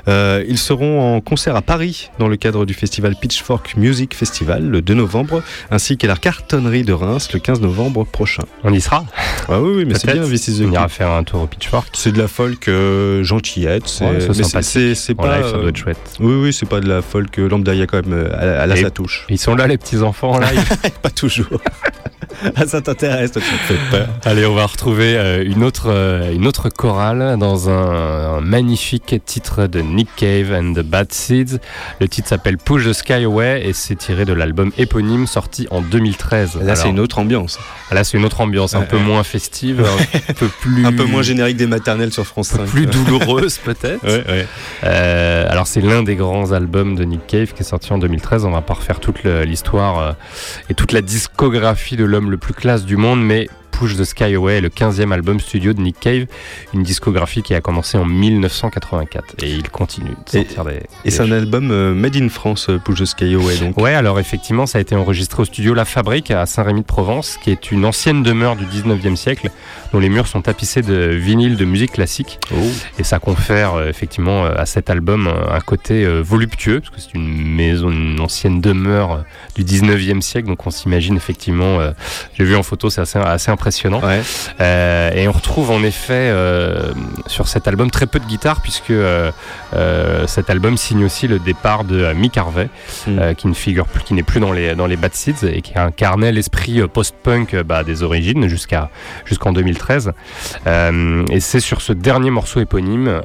euh, 0.07 0.43
ils 0.47 0.57
seront 0.57 1.15
en 1.15 1.21
concert 1.21 1.55
à 1.55 1.61
Paris 1.61 2.09
dans 2.19 2.27
le 2.27 2.35
cadre 2.37 2.65
du 2.65 2.73
festival 2.73 3.15
Pitchfork 3.19 3.75
Music 3.77 4.15
Festival 4.15 4.67
le 4.69 4.81
2 4.81 4.93
novembre, 4.93 5.41
ainsi 5.69 5.97
qu'à 5.97 6.07
la 6.07 6.15
cartonnerie 6.15 6.83
de 6.83 6.93
Reims 6.93 7.29
le 7.33 7.39
15 7.39 7.61
novembre 7.61 8.05
prochain. 8.05 8.43
On 8.63 8.73
y 8.73 8.81
sera 8.81 9.05
Ah 9.49 9.59
oui, 9.61 9.73
oui, 9.77 9.85
mais 9.85 9.95
c'est 9.95 10.11
bien 10.13 10.23
This 10.23 10.59
On 10.63 10.71
ira 10.71 10.87
faire 10.87 11.09
un 11.11 11.23
tour 11.23 11.41
au 11.41 11.47
Pitchfork. 11.47 11.87
C'est 11.93 12.11
de 12.11 12.17
la 12.19 12.27
folk 12.27 12.67
euh, 12.67 13.23
gentillette, 13.23 13.87
c'est 13.87 14.05
Ouais, 14.05 14.19
c'est 14.95 15.15
pas 15.15 15.37
live, 15.37 15.45
ça 15.45 15.55
euh, 15.55 15.59
doit 15.61 15.69
être 15.69 15.77
chouette. 15.77 15.97
oui 16.19 16.33
oui, 16.41 16.53
c'est 16.53 16.65
pas 16.67 16.79
de 16.79 16.87
la 16.87 17.01
folk 17.01 17.37
euh, 17.39 17.47
lambda, 17.49 17.73
il 17.73 17.79
y 17.79 17.81
a 17.83 17.87
quand 17.87 18.05
même 18.05 18.13
euh, 18.17 18.29
elle 18.39 18.49
a- 18.49 18.63
elle 18.63 18.71
a 18.71 18.77
Et- 18.77 18.81
sa 18.83 18.89
touche. 18.91 19.25
Ils 19.29 19.37
sont 19.39 19.55
là, 19.55 19.67
les 19.67 19.77
petits-enfants 19.77 20.31
en 20.31 20.39
live. 20.39 20.63
Pas 21.01 21.09
toujours. 21.09 21.47
ah 22.55 22.67
ça 22.67 22.81
t'intéresse, 22.81 23.31
toi, 23.31 23.41
tu 23.45 23.53
me 23.53 23.57
fais 23.57 23.89
peur. 23.89 24.07
Allez, 24.25 24.45
on 24.45 24.55
va 24.55 24.65
retrouver 24.65 25.17
euh, 25.17 25.43
une, 25.45 25.63
autre, 25.63 25.87
euh, 25.87 26.33
une 26.33 26.47
autre 26.47 26.69
chorale 26.69 27.37
dans 27.37 27.69
un, 27.69 28.37
un 28.37 28.41
magnifique 28.41 29.15
titre 29.25 29.67
de 29.67 29.81
Nick 29.81 30.09
Cave 30.15 30.51
and 30.53 30.73
the 30.73 30.83
Bad 30.83 31.11
Seeds. 31.11 31.59
Le 31.99 32.07
titre 32.07 32.27
s'appelle 32.27 32.57
Push 32.57 32.85
the 32.85 32.93
Sky 32.93 33.23
Away 33.25 33.63
et 33.65 33.73
c'est 33.73 33.95
tiré 33.95 34.25
de 34.25 34.33
l'album 34.33 34.71
éponyme 34.77 35.27
sorti 35.27 35.67
en 35.71 35.81
2013. 35.81 36.59
Là 36.63 36.75
c'est 36.75 36.89
une 36.89 36.99
autre 36.99 37.19
ambiance, 37.19 37.59
Là, 37.91 38.03
c'est 38.03 38.17
une 38.17 38.25
autre 38.25 38.39
ambiance, 38.41 38.73
un 38.73 38.83
peu 38.83 38.97
ouais. 38.97 39.03
moins 39.03 39.23
festive, 39.23 39.83
un 39.85 40.33
peu 40.33 40.47
plus. 40.47 40.85
un 40.85 40.93
peu 40.93 41.03
moins 41.03 41.21
générique 41.21 41.57
des 41.57 41.67
maternelles 41.67 42.13
sur 42.13 42.25
France 42.25 42.53
un 42.53 42.59
peu 42.59 42.65
5. 42.65 42.71
plus 42.71 42.85
douloureuse 42.85 43.57
peut-être. 43.57 44.01
Ouais, 44.11 44.23
ouais. 44.27 44.47
Euh, 44.83 45.45
alors 45.49 45.67
c'est 45.67 45.79
l'un 45.79 46.01
des 46.03 46.15
grands 46.15 46.51
albums 46.51 46.95
de 46.95 47.03
Nick 47.03 47.27
Cave 47.27 47.53
qui 47.53 47.61
est 47.61 47.65
sorti 47.65 47.93
en 47.93 47.97
2013. 47.97 48.45
On 48.45 48.51
va 48.51 48.61
pas 48.61 48.73
refaire 48.73 48.99
toute 48.99 49.23
l'histoire 49.23 50.15
et 50.69 50.73
toute 50.73 50.91
la 50.91 51.01
discographie 51.01 51.95
de 51.95 52.03
l'homme 52.03 52.20
le 52.29 52.37
plus 52.37 52.53
classe 52.53 52.85
du 52.85 52.97
monde, 52.97 53.23
mais 53.23 53.49
Push 53.71 53.95
the 53.97 54.03
Sky 54.03 54.35
Away 54.35 54.57
est 54.57 54.61
le 54.61 54.69
15e 54.69 55.11
album 55.11 55.39
studio 55.39 55.73
de 55.73 55.81
Nick 55.81 55.99
Cave, 55.99 56.25
une 56.73 56.83
discographie 56.83 57.41
qui 57.41 57.53
a 57.53 57.61
commencé 57.61 57.97
en 57.97 58.05
1984 58.05 59.35
et 59.43 59.49
il 59.49 59.69
continue 59.69 60.09
de 60.11 60.37
Et- 60.37 60.43
sortir 60.43 60.65
des. 60.65 60.71
Et 60.75 60.79
des 61.05 61.11
c'est 61.11 61.21
un 61.21 61.31
album 61.31 61.71
euh, 61.71 61.93
made 61.93 62.15
in 62.15 62.29
France, 62.29 62.67
euh, 62.69 62.77
Push 62.77 62.99
the 62.99 63.05
Sky 63.05 63.33
Away, 63.33 63.57
donc. 63.57 63.77
Ouais, 63.77 63.93
alors 63.93 64.19
effectivement, 64.19 64.65
ça 64.65 64.77
a 64.77 64.81
été 64.81 64.95
enregistré 64.95 65.41
au 65.41 65.45
studio 65.45 65.73
La 65.73 65.85
Fabrique 65.85 66.31
à 66.31 66.45
Saint-Rémy-de-Provence, 66.45 67.37
qui 67.43 67.51
est 67.51 67.71
une 67.71 67.85
ancienne 67.85 68.23
demeure 68.23 68.55
du 68.55 68.65
19e 68.65 69.15
siècle, 69.15 69.49
dont 69.93 69.99
les 69.99 70.09
murs 70.09 70.27
sont 70.27 70.41
tapissés 70.41 70.81
de 70.81 71.09
vinyles 71.15 71.57
de 71.57 71.65
musique 71.65 71.93
classique. 71.93 72.39
Et 72.99 73.03
ça 73.03 73.19
confère 73.19 73.73
euh, 73.75 73.87
effectivement 73.89 74.45
à 74.45 74.65
cet 74.65 74.89
album 74.89 75.27
un 75.27 75.59
côté 75.59 76.05
euh, 76.05 76.21
voluptueux, 76.21 76.81
parce 76.81 76.95
que 76.95 77.01
c'est 77.01 77.13
une 77.15 77.55
maison, 77.55 77.89
une 77.89 78.19
ancienne 78.19 78.61
demeure 78.61 79.23
du 79.55 79.63
19e 79.63 80.21
siècle, 80.21 80.47
donc 80.47 80.65
on 80.67 80.71
s'imagine 80.71 81.15
effectivement, 81.15 81.79
j'ai 82.37 82.43
vu 82.43 82.55
en 82.55 82.63
photo, 82.63 82.89
c'est 82.89 83.01
assez, 83.01 83.17
assez 83.19 83.49
impressionnant. 83.49 83.60
Ouais. 84.03 84.21
Euh, 84.59 85.11
et 85.13 85.27
on 85.27 85.31
retrouve 85.31 85.71
en 85.71 85.83
effet 85.83 86.13
euh, 86.31 86.91
sur 87.27 87.47
cet 87.47 87.67
album 87.67 87.91
très 87.91 88.07
peu 88.07 88.19
de 88.19 88.25
guitare, 88.25 88.61
puisque 88.61 88.91
euh, 88.91 89.31
cet 90.27 90.49
album 90.49 90.77
signe 90.77 91.03
aussi 91.05 91.27
le 91.27 91.39
départ 91.39 91.83
de 91.83 92.11
Mick 92.13 92.37
Harvey, 92.37 92.69
Mm. 93.07 93.19
euh, 93.19 93.33
qui 93.33 93.47
ne 93.47 93.53
figure 93.53 93.85
plus, 93.87 94.03
qui 94.03 94.13
n'est 94.13 94.23
plus 94.23 94.39
dans 94.39 94.51
les, 94.51 94.75
dans 94.75 94.85
les 94.87 94.97
Bad 94.97 95.13
Seeds, 95.13 95.45
et 95.45 95.61
qui 95.61 95.77
incarnait 95.77 96.31
l'esprit 96.31 96.81
post-punk 96.87 97.55
bah, 97.63 97.83
des 97.83 98.03
origines 98.03 98.47
jusqu'à 98.47 98.89
jusqu'en 99.25 99.53
2013. 99.53 100.11
Euh, 100.67 101.25
et 101.29 101.39
c'est 101.39 101.59
sur 101.59 101.81
ce 101.81 101.93
dernier 101.93 102.29
morceau 102.29 102.59
éponyme 102.59 103.21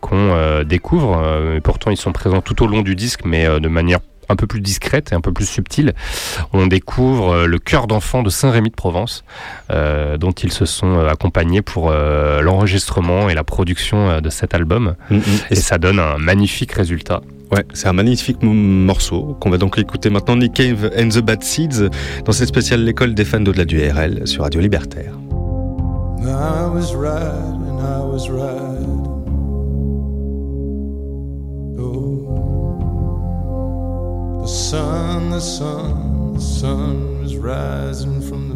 qu'on 0.00 0.62
découvre, 0.64 1.52
et 1.56 1.60
pourtant 1.60 1.90
ils 1.90 1.96
sont 1.96 2.12
présents 2.12 2.40
tout 2.40 2.62
au 2.62 2.66
long 2.66 2.82
du 2.82 2.94
disque, 2.94 3.20
mais 3.24 3.46
de 3.60 3.68
manière 3.68 4.00
un 4.28 4.36
peu 4.36 4.46
plus 4.46 4.60
discrète 4.60 5.12
et 5.12 5.14
un 5.14 5.20
peu 5.20 5.32
plus 5.32 5.46
subtile, 5.46 5.94
on 6.52 6.66
découvre 6.66 7.30
euh, 7.32 7.46
le 7.46 7.58
cœur 7.58 7.86
d'enfant 7.86 8.22
de 8.22 8.30
Saint-Rémy 8.30 8.70
de 8.70 8.74
Provence, 8.74 9.24
euh, 9.70 10.16
dont 10.18 10.32
ils 10.32 10.52
se 10.52 10.64
sont 10.66 10.98
euh, 10.98 11.08
accompagnés 11.08 11.62
pour 11.62 11.90
euh, 11.90 12.40
l'enregistrement 12.40 13.28
et 13.28 13.34
la 13.34 13.44
production 13.44 14.20
de 14.20 14.30
cet 14.30 14.54
album. 14.54 14.94
Mm, 15.10 15.16
mm. 15.16 15.22
Et 15.50 15.54
ça 15.56 15.78
donne 15.78 15.98
un 15.98 16.18
magnifique 16.18 16.72
résultat. 16.72 17.20
Ouais, 17.52 17.64
c'est 17.74 17.86
un 17.86 17.92
magnifique 17.92 18.42
mo- 18.42 18.52
morceau 18.52 19.36
qu'on 19.40 19.50
va 19.50 19.58
donc 19.58 19.78
écouter 19.78 20.10
maintenant, 20.10 20.34
Nick 20.36 20.54
Cave 20.54 20.90
and 20.98 21.10
the 21.10 21.20
Bad 21.20 21.44
Seeds, 21.44 21.88
dans 22.24 22.32
cette 22.32 22.48
spéciale 22.48 22.82
L'école 22.84 23.14
des 23.14 23.24
fans 23.24 23.38
d'au-delà 23.40 23.64
du 23.64 23.78
RL 23.88 24.26
sur 24.26 24.42
Radio 24.42 24.60
Libertaire. 24.60 25.12
I 26.22 26.66
was 26.74 26.92
right 26.96 27.12
and 27.12 27.78
I 27.80 28.00
was 28.04 28.28
right. 28.28 29.12
Oh, 31.78 32.25
the 34.46 34.52
sun, 34.52 35.30
the 35.30 35.40
sun, 35.40 36.34
the 36.34 36.40
sun 36.40 37.18
was 37.20 37.36
rising 37.36 38.22
from 38.22 38.48
the 38.48 38.55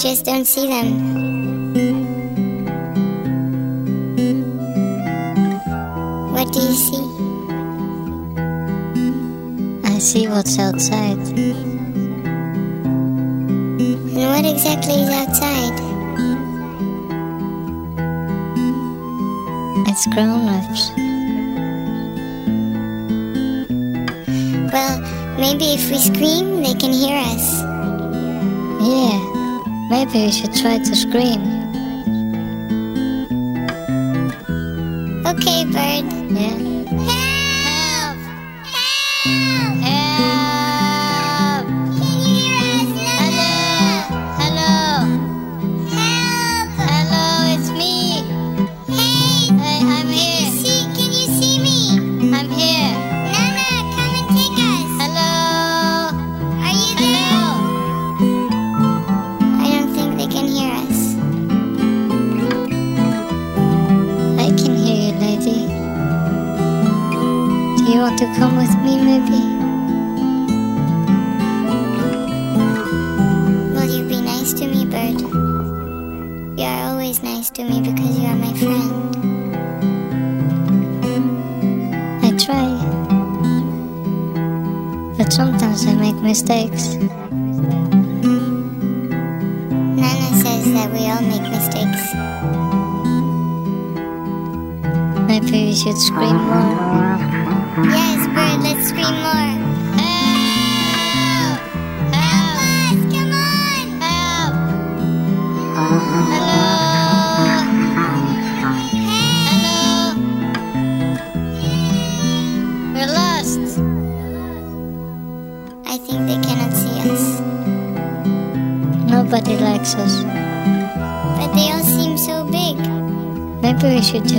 just 0.00 0.24
don't 0.24 0.46
see 0.46 0.66
them. 0.66 1.74
What 6.32 6.50
do 6.54 6.60
you 6.60 6.72
see? 6.72 7.04
I 9.84 9.98
see 9.98 10.26
what's 10.26 10.58
outside. 10.58 11.18
And 14.16 14.26
what 14.32 14.46
exactly 14.46 14.94
is 14.94 15.10
outside? 15.10 15.76
It's 19.86 20.06
grown 20.06 20.48
ups. 20.48 20.90
Well, 24.72 25.00
maybe 25.38 25.74
if 25.74 25.90
we 25.90 25.98
scream, 25.98 26.49
Maybe 30.00 30.24
we 30.24 30.32
should 30.32 30.54
try 30.54 30.78
to 30.78 30.96
scream. 30.96 31.59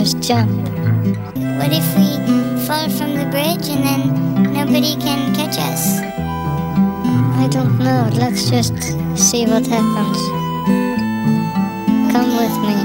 Just 0.04 0.20
jump. 0.20 0.49
What 1.60 1.72
if 1.72 1.86
we 1.95 2.10
fall 2.66 2.89
from 2.89 3.14
the 3.14 3.28
bridge 3.30 3.70
and 3.70 3.84
then 3.86 4.02
nobody 4.52 4.95
can 4.95 5.36
catch 5.36 5.60
us? 5.60 5.99
I 7.43 7.47
don't 7.52 7.78
know. 7.78 8.10
Let's 8.14 8.49
just 8.49 8.76
see 9.16 9.45
what 9.45 9.68
happens. 9.68 10.22
Come 12.12 12.32
with 12.41 12.58
me. 12.66 12.78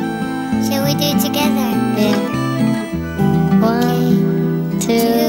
Shall 0.68 0.84
we 0.84 0.92
do 0.92 1.08
it 1.14 1.20
together? 1.24 1.68
Yeah. 1.96 2.20
One, 3.64 4.78
two, 4.78 5.25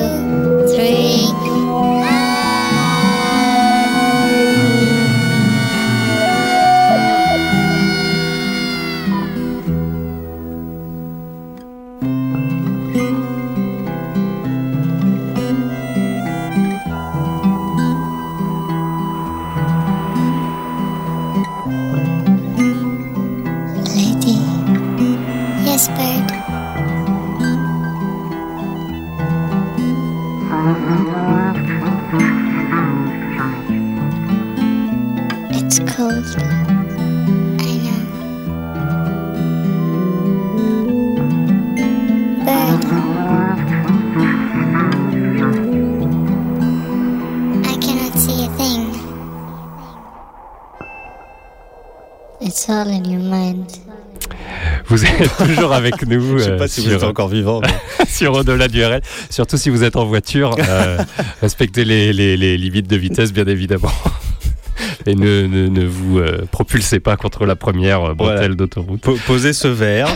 toujours 55.55 55.73
avec 55.73 56.05
nous 56.07 56.37
Je 56.39 56.43
sais 56.43 56.49
euh, 56.51 56.57
pas 56.57 56.67
si 56.67 56.81
vous 56.81 56.87
sur, 56.89 56.97
êtes 56.97 57.03
encore 57.03 57.27
vivant. 57.29 57.61
mais- 57.61 58.05
sur 58.07 58.33
Au-delà 58.33 58.67
du 58.67 58.83
RL. 58.83 59.01
Surtout 59.29 59.57
si 59.57 59.69
vous 59.69 59.83
êtes 59.83 59.95
en 59.95 60.05
voiture, 60.05 60.55
euh, 60.59 60.97
respectez 61.41 61.85
les, 61.85 62.13
les- 62.13 62.37
les 62.37 62.57
limites 62.57 62.87
de 62.89 62.95
vitesse, 62.97 63.31
bien 63.33 63.45
évidemment. 63.47 63.91
Et 65.05 65.15
ne, 65.15 65.47
ne, 65.47 65.67
ne 65.67 65.85
vous 65.85 66.19
euh, 66.19 66.45
propulsez 66.51 66.99
pas 66.99 67.15
contre 67.17 67.45
la 67.45 67.55
première 67.55 68.13
bretelle 68.13 68.37
Voilà. 68.39 68.55
d'autoroute. 68.55 69.01
Po- 69.01 69.17
Posez 69.25 69.53
ce 69.53 69.67
verre, 69.67 70.09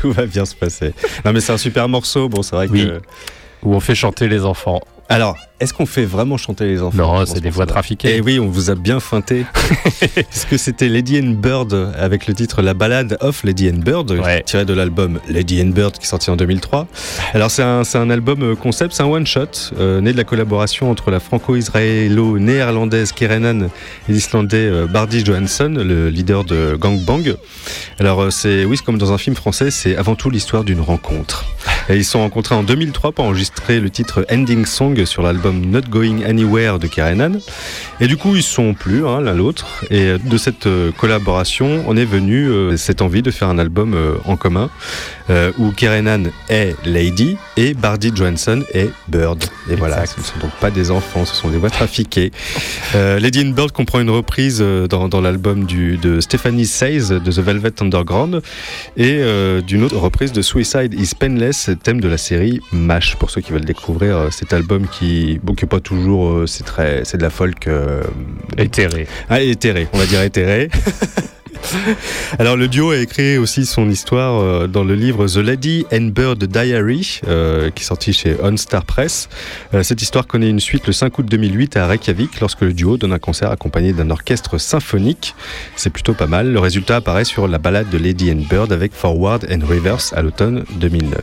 tout 0.00 0.10
va 0.12 0.26
bien 0.26 0.44
se 0.44 0.54
passer. 0.54 0.92
Non 1.24 1.32
mais 1.32 1.40
c'est 1.40 1.52
un 1.52 1.58
super 1.58 1.88
morceau, 1.88 2.28
bon 2.28 2.42
c'est 2.42 2.56
vrai 2.56 2.66
Oui. 2.70 2.86
que... 2.86 3.00
Où 3.62 3.74
on 3.74 3.80
fait 3.80 3.94
chanter 3.94 4.28
les 4.28 4.44
enfants. 4.44 4.80
Alors, 5.08 5.36
est-ce 5.58 5.72
qu'on 5.72 5.86
fait 5.86 6.04
vraiment 6.04 6.36
chanter 6.36 6.66
les 6.66 6.82
enfants? 6.82 6.98
Non, 6.98 7.24
c'est 7.26 7.36
ce 7.36 7.40
des 7.40 7.48
voix 7.50 7.64
trafiquées. 7.66 8.16
Eh 8.16 8.20
oui, 8.20 8.38
on 8.38 8.46
vous 8.48 8.68
a 8.70 8.74
bien 8.74 9.00
feinté. 9.00 9.46
Puisque 10.30 10.58
c'était 10.58 10.88
Lady 10.88 11.18
and 11.18 11.32
Bird 11.40 11.72
avec 11.98 12.26
le 12.26 12.34
titre 12.34 12.60
La 12.60 12.74
balade 12.74 13.16
of 13.20 13.42
Lady 13.42 13.70
and 13.70 13.78
Bird, 13.78 14.10
Ouais. 14.10 14.42
tiré 14.44 14.64
de 14.66 14.74
l'album 14.74 15.18
Lady 15.28 15.62
and 15.62 15.68
Bird 15.70 15.92
qui 15.96 16.02
est 16.04 16.08
sorti 16.08 16.30
en 16.30 16.36
2003. 16.36 16.86
Alors 17.32 17.50
c'est 17.50 17.62
un, 17.62 17.82
un 17.94 18.10
album 18.10 18.42
euh, 18.42 18.54
concept, 18.54 18.92
c'est 18.94 19.02
un 19.02 19.06
one-shot, 19.06 19.72
euh, 19.78 20.00
né 20.02 20.12
de 20.12 20.16
la 20.18 20.24
collaboration 20.24 20.90
entre 20.90 21.10
la 21.10 21.20
franco-israélo-néerlandaise 21.20 23.12
Kerenan 23.12 23.62
et 24.08 24.12
l'islandais 24.12 24.56
euh, 24.66 24.86
Bardi 24.86 25.24
Johansson, 25.24 25.72
le 25.76 26.10
leader 26.10 26.44
de 26.44 26.76
Gang 26.78 26.98
Bang. 27.00 27.34
Alors 27.98 28.30
c'est, 28.30 28.64
oui, 28.66 28.76
c'est 28.76 28.84
comme 28.84 28.98
dans 28.98 29.12
un 29.12 29.18
film 29.18 29.34
français, 29.36 29.70
c'est 29.70 29.96
avant 29.96 30.16
tout 30.16 30.28
l'histoire 30.28 30.64
d'une 30.64 30.80
rencontre. 30.80 31.46
Et 31.88 31.96
ils 31.96 32.04
se 32.04 32.12
sont 32.12 32.20
rencontrés 32.20 32.54
en 32.54 32.62
2003 32.62 33.12
pour 33.12 33.24
enregistrer 33.24 33.80
le 33.80 33.90
titre 33.90 34.26
Ending 34.30 34.66
Song 34.66 35.04
sur 35.06 35.22
l'album 35.22 35.45
Not 35.52 35.88
Going 35.90 36.22
Anywhere 36.24 36.78
de 36.78 36.86
Kerenan. 36.86 37.38
Et 38.00 38.06
du 38.06 38.16
coup, 38.16 38.36
ils 38.36 38.42
sont 38.42 38.74
plus 38.74 39.06
hein, 39.06 39.20
l'un 39.20 39.34
l'autre. 39.34 39.84
Et 39.90 40.18
de 40.18 40.36
cette 40.36 40.66
euh, 40.66 40.92
collaboration, 40.92 41.84
on 41.86 41.96
est 41.96 42.04
venu 42.04 42.48
euh, 42.48 42.76
cette 42.76 43.02
envie 43.02 43.22
de 43.22 43.30
faire 43.30 43.48
un 43.48 43.58
album 43.58 43.94
euh, 43.94 44.14
en 44.24 44.36
commun 44.36 44.70
euh, 45.30 45.52
où 45.58 45.70
Kerenan 45.70 46.24
est 46.48 46.74
Lady 46.84 47.36
et 47.56 47.74
Bardi 47.74 48.12
Johansson 48.14 48.62
est 48.72 48.90
Bird. 49.08 49.44
Et 49.70 49.74
voilà, 49.74 50.06
ce 50.06 50.18
ne 50.20 50.24
sont 50.24 50.38
donc 50.40 50.52
pas 50.60 50.70
des 50.70 50.90
enfants, 50.90 51.24
ce 51.24 51.34
sont 51.34 51.48
des 51.48 51.58
voix 51.58 51.70
trafiquées. 51.70 52.30
Lady 52.94 53.40
and 53.40 53.50
Bird 53.50 53.72
comprend 53.72 54.00
une 54.00 54.10
reprise 54.10 54.60
dans, 54.60 55.08
dans 55.08 55.20
l'album 55.20 55.66
de 55.66 56.20
Stephanie 56.20 56.66
Says 56.66 57.08
de 57.08 57.30
The 57.30 57.38
Velvet 57.38 57.72
Underground 57.80 58.42
et 58.96 59.20
d'une 59.66 59.82
autre 59.82 59.98
reprise 59.98 60.32
de 60.32 60.42
Suicide 60.42 60.94
is 60.94 61.12
Painless, 61.18 61.70
thème 61.82 62.00
de 62.00 62.08
la 62.08 62.18
série 62.18 62.60
MASH, 62.72 63.16
pour 63.16 63.30
ceux 63.30 63.40
qui 63.40 63.52
veulent 63.52 63.64
découvrir 63.64 64.28
cet 64.30 64.52
album 64.52 64.86
qui, 64.86 65.35
bon, 65.42 65.54
qui 65.54 65.64
est 65.64 65.68
pas 65.68 65.80
toujours, 65.80 66.30
euh, 66.30 66.46
c'est 66.46 66.64
très, 66.64 67.04
c'est 67.04 67.16
de 67.16 67.22
la 67.22 67.30
folk 67.30 67.66
euh, 67.66 68.02
Éthéré. 68.58 69.06
ah, 69.28 69.40
éthéré, 69.40 69.88
on 69.92 69.98
va 69.98 70.06
dire 70.06 70.22
éthéré. 70.22 70.70
Alors 72.38 72.56
le 72.56 72.68
duo 72.68 72.90
a 72.90 72.96
écrit 72.98 73.38
aussi 73.38 73.66
son 73.66 73.88
histoire 73.90 74.40
euh, 74.40 74.66
dans 74.66 74.84
le 74.84 74.94
livre 74.94 75.26
The 75.26 75.36
Lady 75.36 75.86
and 75.92 76.10
Bird 76.14 76.42
Diary, 76.44 77.20
euh, 77.28 77.70
qui 77.70 77.82
est 77.82 77.86
sorti 77.86 78.12
chez 78.12 78.36
On 78.42 78.56
Star 78.56 78.84
Press. 78.84 79.28
Euh, 79.74 79.82
cette 79.82 80.02
histoire 80.02 80.26
connaît 80.26 80.48
une 80.50 80.60
suite 80.60 80.86
le 80.86 80.92
5 80.92 81.18
août 81.18 81.26
2008 81.28 81.76
à 81.76 81.86
Reykjavik, 81.86 82.40
lorsque 82.40 82.62
le 82.62 82.72
duo 82.72 82.96
donne 82.96 83.12
un 83.12 83.18
concert 83.18 83.50
accompagné 83.50 83.92
d'un 83.92 84.10
orchestre 84.10 84.58
symphonique. 84.58 85.34
C'est 85.76 85.90
plutôt 85.90 86.14
pas 86.14 86.26
mal. 86.26 86.52
Le 86.52 86.58
résultat 86.58 86.96
apparaît 86.96 87.24
sur 87.24 87.48
la 87.48 87.58
balade 87.58 87.88
de 87.90 87.98
Lady 87.98 88.30
and 88.32 88.42
Bird 88.48 88.72
avec 88.72 88.92
Forward 88.92 89.46
and 89.50 89.66
Reverse 89.66 90.12
à 90.14 90.22
l'automne 90.22 90.64
2009. 90.80 91.20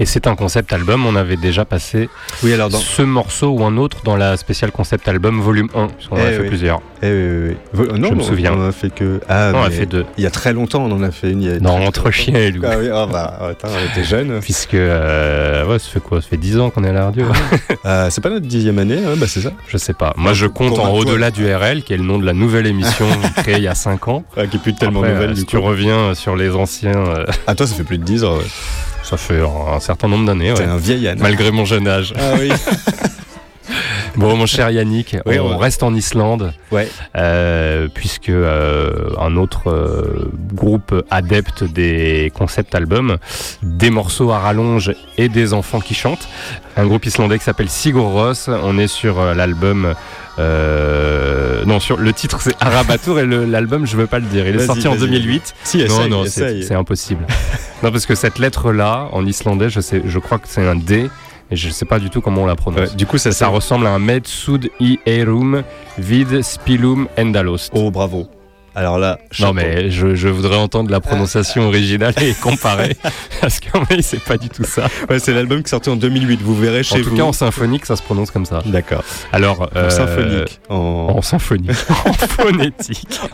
Et 0.00 0.06
c'est 0.06 0.26
un 0.26 0.34
concept 0.36 0.72
album. 0.72 1.06
On 1.06 1.16
avait 1.16 1.36
déjà 1.36 1.64
passé 1.64 2.08
Oui, 2.42 2.52
alors 2.52 2.70
dans... 2.70 2.78
ce 2.78 3.02
morceau 3.02 3.48
ou 3.50 3.64
un 3.64 3.76
autre 3.76 3.98
dans 4.04 4.16
la 4.16 4.36
spéciale 4.36 4.72
concept 4.72 5.06
album 5.08 5.40
volume 5.40 5.68
1. 5.74 5.86
Parce 5.88 6.08
qu'on 6.08 6.16
en 6.16 6.18
a 6.20 6.30
Eh 6.30 6.32
fait 6.36 6.42
oui. 6.42 6.48
plusieurs. 6.48 6.80
Eh 7.02 7.10
oui, 7.10 7.56
oui, 7.74 7.86
Non, 7.98 8.08
Je 8.10 8.14
me 8.14 8.20
on- 8.20 8.24
souviens. 8.24 8.52
On 8.54 8.60
en 8.64 8.68
a 8.68 8.72
fait 8.72 8.90
que. 8.94 9.20
Ah, 9.28 9.52
on 9.54 9.62
fait 9.72 9.86
deux. 9.86 10.04
Il 10.18 10.24
y 10.24 10.26
a 10.26 10.30
très 10.30 10.52
longtemps, 10.52 10.84
on 10.84 10.92
en 10.92 11.02
a 11.02 11.10
fait 11.10 11.30
une. 11.30 11.42
il 11.42 11.48
y 11.48 11.52
a 11.54 11.60
Non, 11.60 11.84
entre 11.86 12.02
très 12.04 12.12
chiens 12.12 12.34
et 12.38 12.50
loups. 12.50 12.62
Ah 12.66 12.76
oui, 12.78 12.88
ah 12.92 13.06
bah, 13.10 13.38
attends, 13.50 13.68
on 13.68 13.92
était 13.92 14.04
jeunes. 14.04 14.40
Puisque, 14.40 14.74
euh, 14.74 15.66
ouais, 15.66 15.78
ça 15.78 15.88
fait 15.88 16.00
quoi? 16.00 16.20
Ça 16.22 16.28
fait 16.28 16.36
10 16.36 16.58
ans 16.58 16.70
qu'on 16.70 16.84
est 16.84 16.88
à 16.90 16.92
la 16.92 17.04
radio 17.06 17.26
Euh, 17.84 18.08
c'est 18.10 18.20
pas 18.20 18.30
notre 18.30 18.46
dixième 18.46 18.78
année, 18.78 18.98
hein, 19.04 19.14
bah 19.16 19.26
c'est 19.28 19.40
ça. 19.40 19.50
Je 19.66 19.76
sais 19.76 19.92
pas. 19.94 20.14
Moi, 20.16 20.32
je 20.34 20.46
compte 20.46 20.78
en. 20.78 20.92
Au-delà 20.92 21.30
du 21.30 21.52
RL, 21.52 21.82
qui 21.82 21.92
est 21.94 21.96
le 21.96 22.04
nom 22.04 22.18
de 22.18 22.24
la 22.26 22.32
nouvelle 22.32 22.66
émission 22.66 23.06
créée 23.38 23.56
il 23.56 23.62
y 23.64 23.68
a 23.68 23.74
5 23.74 24.06
ans. 24.08 24.24
Ah, 24.36 24.46
qui 24.46 24.56
est 24.56 24.60
plus 24.60 24.74
tellement 24.74 25.00
Après, 25.00 25.12
nouvelle 25.14 25.30
euh, 25.30 25.34
du 25.34 25.40
si 25.40 25.46
coup. 25.46 25.50
tu 25.52 25.56
reviens 25.58 26.14
sur 26.14 26.36
les 26.36 26.50
anciens, 26.50 26.92
euh, 26.96 27.26
Ah, 27.46 27.54
toi, 27.54 27.66
ça 27.66 27.74
fait 27.74 27.82
plus 27.84 27.98
de 27.98 28.04
10 28.04 28.24
ans. 28.24 28.36
ouais. 28.36 28.44
ça 29.02 29.16
fait 29.16 29.40
un, 29.40 29.74
un 29.74 29.80
certain 29.80 30.06
nombre 30.08 30.26
d'années, 30.26 30.52
ouais. 30.52 30.62
un 30.62 30.76
vieil 30.76 31.08
âne. 31.08 31.18
malgré 31.20 31.50
mon 31.50 31.64
jeune 31.64 31.88
âge. 31.88 32.14
Ah 32.18 32.34
oui. 32.38 32.50
Bon, 34.16 34.36
mon 34.36 34.46
cher 34.46 34.70
Yannick, 34.70 35.16
Oui, 35.26 35.38
on 35.38 35.56
reste 35.56 35.82
en 35.82 35.94
Islande, 35.94 36.52
Ouais. 36.70 36.88
euh, 37.16 37.88
puisque 37.92 38.28
euh, 38.28 39.10
un 39.18 39.36
autre 39.36 39.70
euh, 39.70 40.30
groupe 40.52 40.94
adepte 41.10 41.64
des 41.64 42.30
concept 42.34 42.74
albums, 42.74 43.16
des 43.62 43.90
morceaux 43.90 44.30
à 44.30 44.38
rallonge 44.38 44.92
et 45.16 45.28
des 45.28 45.54
enfants 45.54 45.80
qui 45.80 45.94
chantent, 45.94 46.28
un 46.76 46.86
groupe 46.86 47.06
islandais 47.06 47.38
qui 47.38 47.44
s'appelle 47.44 47.68
Sigur 47.70 48.04
Rós. 48.04 48.48
On 48.62 48.78
est 48.78 48.86
sur 48.86 49.34
l'album. 49.34 49.94
non, 50.38 51.80
sur 51.80 51.96
le 51.98 52.12
titre 52.12 52.40
c'est 52.40 52.54
Arabatour 52.60 53.18
et 53.20 53.26
l'album 53.26 53.86
je 53.86 53.96
veux 53.96 54.06
pas 54.06 54.18
le 54.18 54.26
dire. 54.26 54.46
Il 54.46 54.56
est 54.56 54.66
sorti 54.66 54.88
en 54.88 54.92
vas-y. 54.92 55.00
2008. 55.00 55.54
Si, 55.64 55.78
non, 55.78 55.84
essaye, 55.84 56.10
non, 56.10 56.22
c'est 56.24 56.28
essaye. 56.42 56.62
c'est 56.64 56.74
impossible. 56.74 57.26
non, 57.82 57.90
parce 57.90 58.06
que 58.06 58.14
cette 58.14 58.38
lettre-là, 58.38 59.08
en 59.12 59.24
islandais, 59.26 59.70
je 59.70 59.80
sais, 59.80 60.02
je 60.04 60.18
crois 60.18 60.38
que 60.38 60.48
c'est 60.48 60.66
un 60.66 60.76
D. 60.76 61.08
et 61.52 61.56
je 61.56 61.68
sais 61.70 61.84
pas 61.84 61.98
du 61.98 62.08
tout 62.10 62.20
comment 62.20 62.42
on 62.42 62.46
la 62.46 62.56
prononce. 62.56 62.90
Ouais, 62.90 62.96
du 62.96 63.06
coup, 63.06 63.18
ça, 63.18 63.30
Ça 63.32 63.48
ressemble 63.48 63.86
à 63.86 63.90
un 63.90 63.98
med 63.98 64.26
sud 64.26 64.70
i 64.80 64.98
erum 65.06 65.62
vid 65.98 66.42
spilum 66.42 67.08
endalost. 67.18 67.70
Oh, 67.74 67.90
bravo. 67.90 68.26
Alors 68.74 68.98
là, 68.98 69.18
Non 69.38 69.52
mais 69.52 69.90
je, 69.90 70.14
je 70.14 70.28
voudrais 70.28 70.56
entendre 70.56 70.90
la 70.90 71.00
prononciation 71.00 71.66
originale 71.68 72.14
et 72.22 72.32
comparer 72.32 72.96
parce 73.42 73.60
qu'en 73.60 73.82
vrai 73.82 74.00
c'est 74.00 74.22
pas 74.22 74.38
du 74.38 74.48
tout 74.48 74.64
ça. 74.64 74.86
Ouais, 75.10 75.18
c'est 75.18 75.34
l'album 75.34 75.62
qui 75.62 75.68
sortait 75.68 75.90
en 75.90 75.96
2008. 75.96 76.40
Vous 76.40 76.54
verrez 76.56 76.80
En 76.80 76.82
chez 76.82 77.02
tout 77.02 77.10
vous. 77.10 77.16
cas 77.16 77.24
en 77.24 77.34
symphonique 77.34 77.84
ça 77.84 77.96
se 77.96 78.02
prononce 78.02 78.30
comme 78.30 78.46
ça. 78.46 78.62
D'accord. 78.64 79.04
Alors 79.30 79.68
En 79.74 79.76
euh, 79.76 79.90
symphonique. 79.90 80.58
En... 80.70 80.76
En 81.18 81.20
symphonique. 81.20 81.76
en 82.06 82.12
phonétique. 82.14 83.20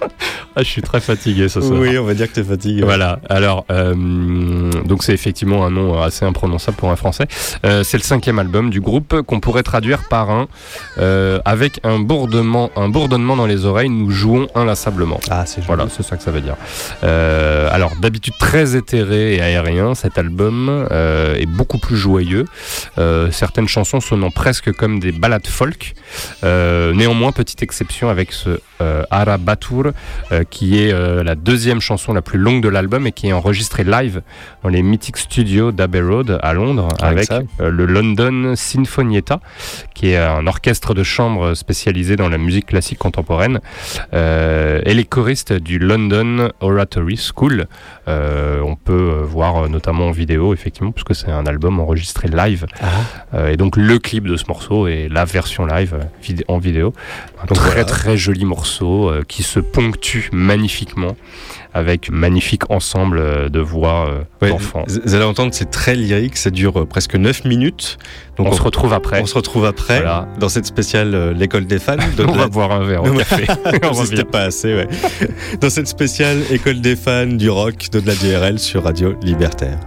ah, 0.56 0.62
je 0.62 0.68
suis 0.68 0.82
très 0.82 1.00
fatigué 1.00 1.48
ce 1.48 1.60
soir. 1.60 1.78
Oui, 1.80 1.98
on 1.98 2.04
va 2.04 2.14
dire 2.14 2.28
que 2.28 2.34
t'es 2.34 2.44
fatigué. 2.44 2.82
Voilà, 2.82 3.20
alors, 3.28 3.64
euh, 3.70 3.94
donc 4.84 5.02
c'est 5.02 5.12
effectivement 5.12 5.64
un 5.64 5.70
nom 5.70 6.00
assez 6.00 6.24
imprononçable 6.24 6.76
pour 6.76 6.90
un 6.90 6.96
français. 6.96 7.26
Euh, 7.64 7.82
c'est 7.84 7.96
le 7.96 8.02
cinquième 8.02 8.38
album 8.38 8.70
du 8.70 8.80
groupe 8.80 9.22
qu'on 9.22 9.40
pourrait 9.40 9.62
traduire 9.62 10.08
par 10.08 10.30
un 10.30 10.48
euh, 10.98 11.40
avec 11.44 11.80
un 11.84 11.98
bourdonnement, 11.98 12.70
un 12.76 12.88
bourdonnement 12.88 13.36
dans 13.36 13.46
les 13.46 13.64
oreilles, 13.64 13.90
nous 13.90 14.10
jouons 14.10 14.48
inlassablement. 14.54 15.20
Ah, 15.30 15.44
c'est 15.46 15.56
joli. 15.56 15.66
Voilà, 15.66 15.86
c'est 15.90 16.02
ça 16.02 16.16
que 16.16 16.22
ça 16.22 16.30
veut 16.30 16.40
dire. 16.40 16.56
Alors, 17.02 17.92
d'habitude 18.00 18.34
très 18.38 18.76
éthéré 18.76 19.36
et 19.36 19.42
aérien, 19.42 19.94
cet 19.94 20.18
album 20.18 20.88
est 20.90 21.46
beaucoup 21.46 21.78
plus 21.78 21.96
joyeux. 21.96 22.44
Certaines 23.30 23.68
chansons 23.68 24.00
sonnant 24.00 24.30
presque 24.30 24.72
comme 24.72 25.00
des 25.00 25.12
ballades 25.12 25.46
folk. 25.46 25.94
Néanmoins, 26.42 27.32
petite 27.32 27.62
exception 27.62 28.08
avec 28.08 28.32
ce 28.32 28.60
euh, 28.80 29.04
Euh, 30.32 30.44
qui 30.48 30.82
est 30.82 30.92
euh, 30.92 31.22
la 31.22 31.34
deuxième 31.34 31.80
chanson 31.80 32.12
la 32.12 32.22
plus 32.22 32.38
longue 32.38 32.62
de 32.62 32.68
l'album 32.68 33.06
et 33.06 33.12
qui 33.12 33.28
est 33.28 33.32
enregistrée 33.32 33.84
live 33.84 34.22
dans 34.62 34.68
les 34.68 34.82
mythiques 34.82 35.16
studios 35.16 35.72
d'Abbey 35.72 36.00
Road 36.00 36.38
à 36.42 36.52
Londres 36.52 36.88
Avec 37.00 37.30
euh, 37.30 37.70
le 37.70 37.86
London 37.86 38.54
Sinfonietta, 38.54 39.40
qui 39.94 40.10
est 40.10 40.16
un 40.16 40.46
orchestre 40.46 40.94
de 40.94 41.02
chambre 41.02 41.54
spécialisé 41.54 42.16
dans 42.16 42.28
la 42.28 42.38
musique 42.38 42.66
classique 42.66 42.98
contemporaine. 42.98 43.60
Et 44.12 44.94
les 44.94 45.04
choristes 45.04 45.52
du 45.52 45.78
London 45.78 46.50
Oratory 46.60 47.16
School. 47.16 47.66
On 48.06 48.76
peut 48.76 49.22
voir 49.24 49.68
notamment 49.68 50.08
en 50.08 50.10
vidéo, 50.10 50.54
effectivement, 50.54 50.92
puisque 50.92 51.14
c'est 51.14 51.30
un 51.30 51.46
album 51.46 51.80
enregistré 51.80 52.28
live. 52.28 52.66
Euh, 53.34 53.50
et 53.50 53.56
donc 53.56 53.76
le 53.76 53.98
clip 53.98 54.26
de 54.26 54.36
ce 54.36 54.44
morceau 54.48 54.86
et 54.86 55.08
la 55.08 55.24
version 55.24 55.66
live 55.66 55.98
en 56.48 56.58
vidéo. 56.58 56.92
Un 57.42 57.46
Donc 57.46 57.56
très 57.56 57.70
voilà. 57.70 57.84
très 57.84 58.16
joli 58.16 58.44
morceau 58.44 59.12
qui 59.28 59.42
se 59.42 59.60
ponctue 59.78 60.28
magnifiquement 60.32 61.16
avec 61.74 62.10
magnifique 62.10 62.68
ensemble 62.70 63.18
euh, 63.18 63.48
de 63.48 63.60
voix 63.60 64.08
euh, 64.08 64.22
Ouais, 64.42 64.48
d'enfants. 64.50 64.84
vous 65.04 65.14
allez 65.14 65.24
entendre, 65.24 65.54
c'est 65.54 65.70
très 65.70 65.94
lyrique, 65.94 66.36
ça 66.36 66.50
dure 66.50 66.80
euh, 66.80 66.84
presque 66.84 67.14
9 67.14 67.44
minutes. 67.44 67.98
Donc 68.36 68.48
On, 68.48 68.52
se 68.52 68.62
retrouve 68.62 68.92
après. 68.92 69.20
on 69.22 69.26
se 69.26 69.34
retrouve 69.34 69.66
après 69.66 69.98
Voilà. 69.98 70.26
dans 70.40 70.48
cette 70.48 70.66
spéciale 70.66 71.14
euh, 71.14 71.32
L'école 71.32 71.66
des 71.66 71.78
fans. 71.78 71.96
de 72.16 72.24
On 72.24 72.32
la- 72.32 72.38
va 72.38 72.46
boire 72.48 72.72
un 72.72 72.84
verre 72.84 73.04
au 73.04 73.12
café. 73.16 73.46
on 73.84 73.92
C'était 74.04 74.24
pas 74.24 74.42
assez, 74.42 74.74
ouais. 74.74 74.88
Dans 75.60 75.70
cette 75.70 75.86
spéciale 75.88 76.38
École 76.50 76.80
des 76.80 76.96
fans 76.96 77.26
du 77.26 77.48
rock 77.50 77.88
de 77.92 78.00
la 78.04 78.14
DRL 78.16 78.58
sur 78.58 78.82
Radio 78.84 79.14
Libertaire. 79.22 79.78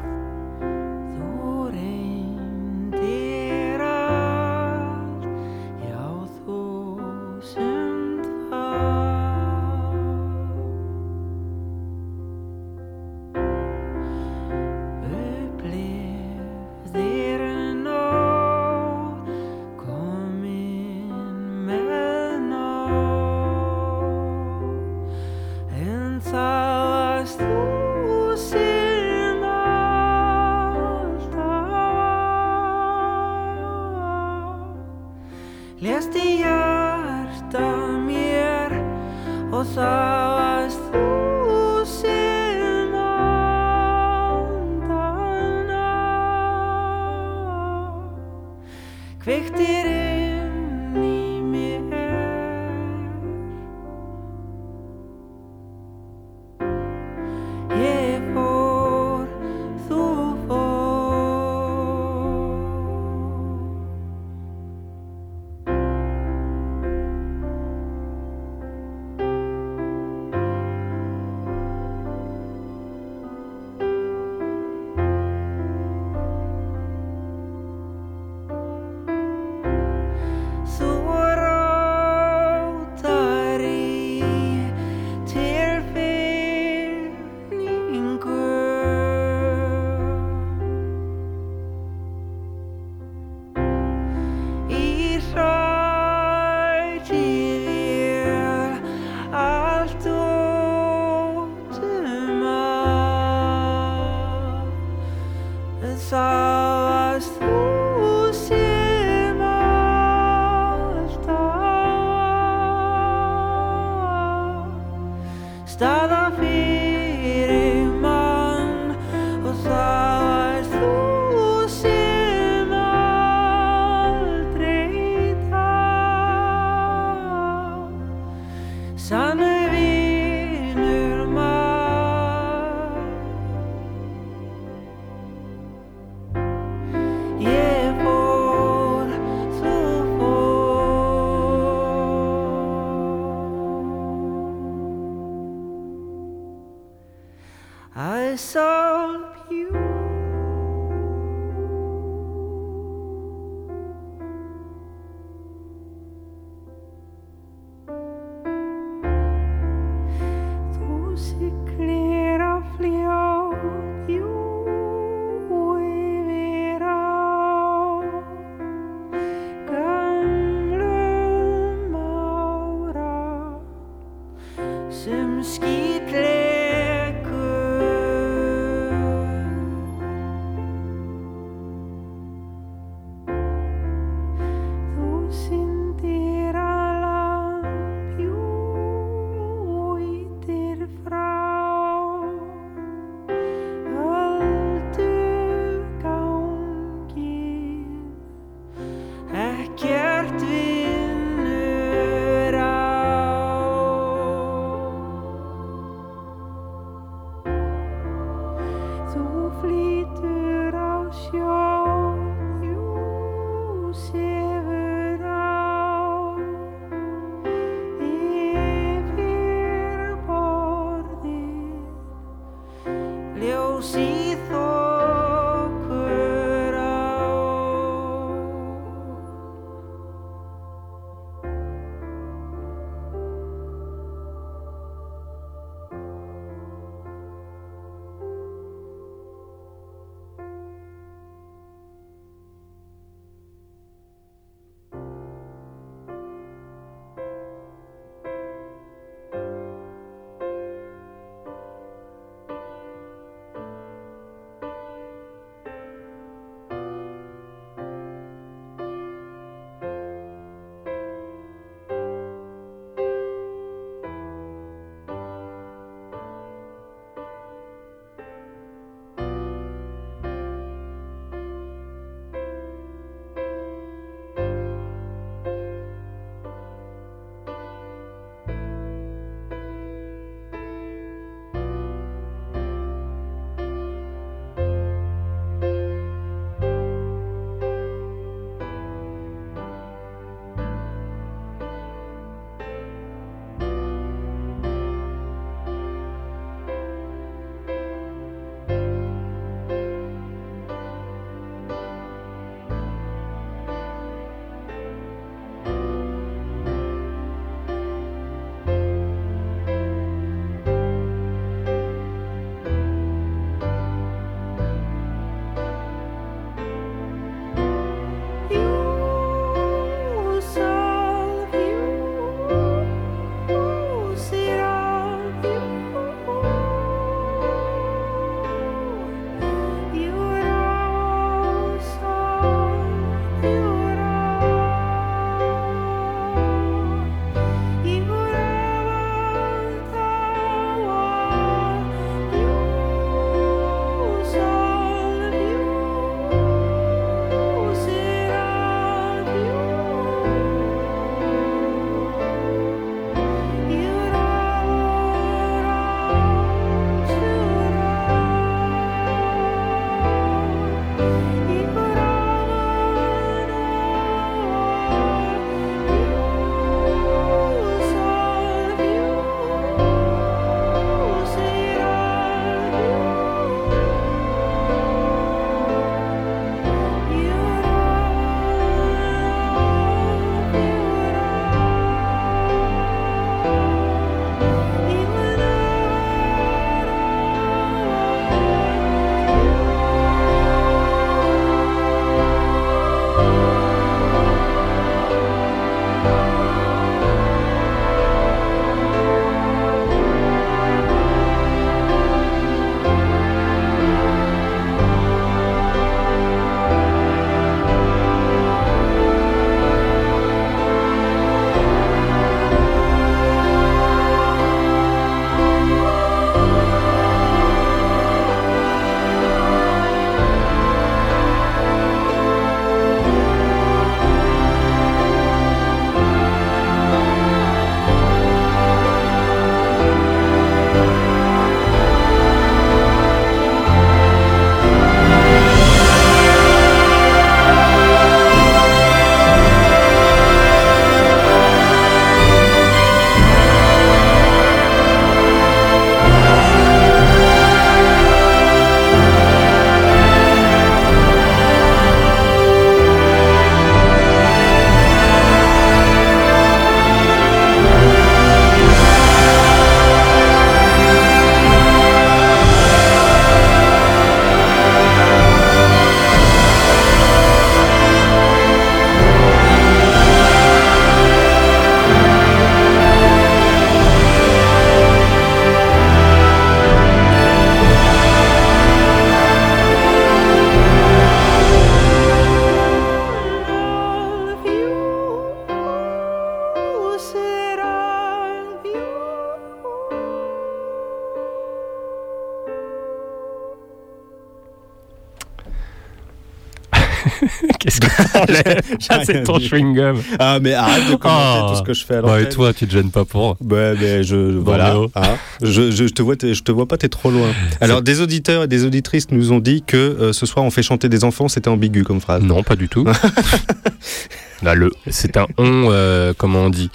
Ah, 498.89 498.99
c'est 499.05 499.23
ton 499.23 499.37
chewing-gum. 499.39 499.97
Ah, 500.19 500.39
mais 500.41 500.53
arrête 500.53 500.89
de 500.89 500.95
commenter 500.95 501.39
Oh. 501.43 501.49
tout 501.49 501.55
ce 501.57 501.63
que 501.63 501.73
je 501.73 501.85
fais 501.85 501.95
à 501.95 502.01
Bah, 502.01 502.21
et 502.21 502.29
toi, 502.29 502.53
tu 502.53 502.67
te 502.67 502.71
gênes 502.73 502.91
pas 502.91 503.05
pour. 503.05 503.37
Ouais, 503.41 503.73
mais 503.79 504.03
je 504.03 504.15
voilà. 504.37 504.75
Hein. 504.95 505.01
je, 505.41 505.71
je, 505.71 505.87
je 505.87 505.93
te 505.93 506.01
vois, 506.01 506.15
je 506.21 506.41
te 506.41 506.51
vois 506.51 506.67
pas, 506.67 506.77
t'es 506.77 506.89
trop 506.89 507.09
loin. 507.11 507.29
Alors, 507.61 507.81
des 507.81 508.01
auditeurs 508.01 508.43
et 508.43 508.47
des 508.47 508.65
auditrices 508.65 509.09
nous 509.11 509.31
ont 509.31 509.39
dit 509.39 509.63
que 509.65 509.77
euh, 509.77 510.13
ce 510.13 510.25
soir 510.25 510.45
on 510.45 510.51
fait 510.51 510.63
chanter 510.63 510.89
des 510.89 511.03
enfants, 511.03 511.27
c'était 511.27 511.49
ambigu 511.49 511.83
comme 511.83 512.01
phrase. 512.01 512.21
Non, 512.23 512.43
pas 512.43 512.55
du 512.55 512.67
tout. 512.69 512.85
Là, 514.43 514.55
le, 514.55 514.71
c'est 514.89 515.17
un 515.17 515.27
on, 515.37 515.67
euh, 515.71 516.13
comment 516.17 516.39
on 516.39 516.49
dit? 516.49 516.69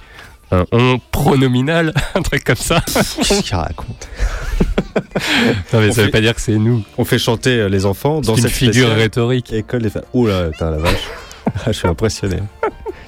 Un 0.53 0.65
on 0.71 1.01
pronominal, 1.11 1.93
un 2.15 2.23
truc 2.23 2.45
comme 2.45 2.55
ça. 2.57 2.81
Qu'est-ce 2.87 3.43
qu'il 3.43 3.57
raconte? 3.57 4.09
Non, 5.73 5.81
mais 5.81 5.89
On 5.91 5.93
ça 5.93 6.03
veut 6.05 6.11
pas 6.11 6.23
dire 6.23 6.35
que 6.35 6.41
c'est 6.41 6.57
nous. 6.57 6.83
On 6.97 7.05
fait 7.05 7.19
chanter 7.19 7.51
euh, 7.51 7.69
les 7.69 7.85
enfants 7.85 8.21
dans 8.23 8.35
une 8.35 8.43
cette 8.45 8.53
figure 8.53 8.73
spéciale 8.87 8.99
rhétorique. 8.99 9.53
école 9.53 9.83
des 9.83 9.91
fans. 9.91 10.01
Ouh 10.15 10.27
là, 10.27 10.45
putain 10.51 10.71
la 10.71 10.79
vache. 10.79 10.95
Ah, 11.65 11.73
je 11.73 11.73
suis 11.73 11.89
impressionné. 11.89 12.37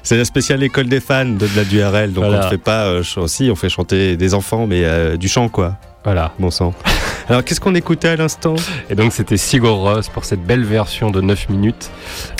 C'est 0.02 0.16
la 0.16 0.24
spéciale 0.24 0.62
école 0.62 0.86
des 0.88 1.00
fans 1.00 1.24
de, 1.26 1.46
de 1.46 1.56
la 1.56 1.64
DURL, 1.64 2.12
donc 2.12 2.24
Voilà. 2.24 2.40
on 2.40 2.44
ne 2.44 2.50
fait 2.50 2.58
pas 2.58 2.86
euh, 2.86 3.02
ch- 3.02 3.18
on 3.50 3.54
fait 3.54 3.68
chanter 3.68 4.16
des 4.16 4.32
enfants, 4.34 4.66
mais 4.66 4.84
euh, 4.84 5.16
du 5.16 5.28
chant 5.28 5.48
quoi. 5.48 5.76
Voilà. 6.08 6.32
Bon 6.38 6.50
sang. 6.50 6.72
Alors 7.28 7.44
qu'est-ce 7.44 7.60
qu'on 7.60 7.74
écoutait 7.74 8.08
à 8.08 8.16
l'instant? 8.16 8.54
Et 8.88 8.94
donc, 8.94 9.12
c'était 9.12 9.36
Sigur 9.36 9.74
Rós 9.74 10.08
pour 10.14 10.24
cette 10.24 10.42
belle 10.42 10.64
version 10.64 11.10
de 11.10 11.20
9 11.20 11.50
minutes. 11.50 11.90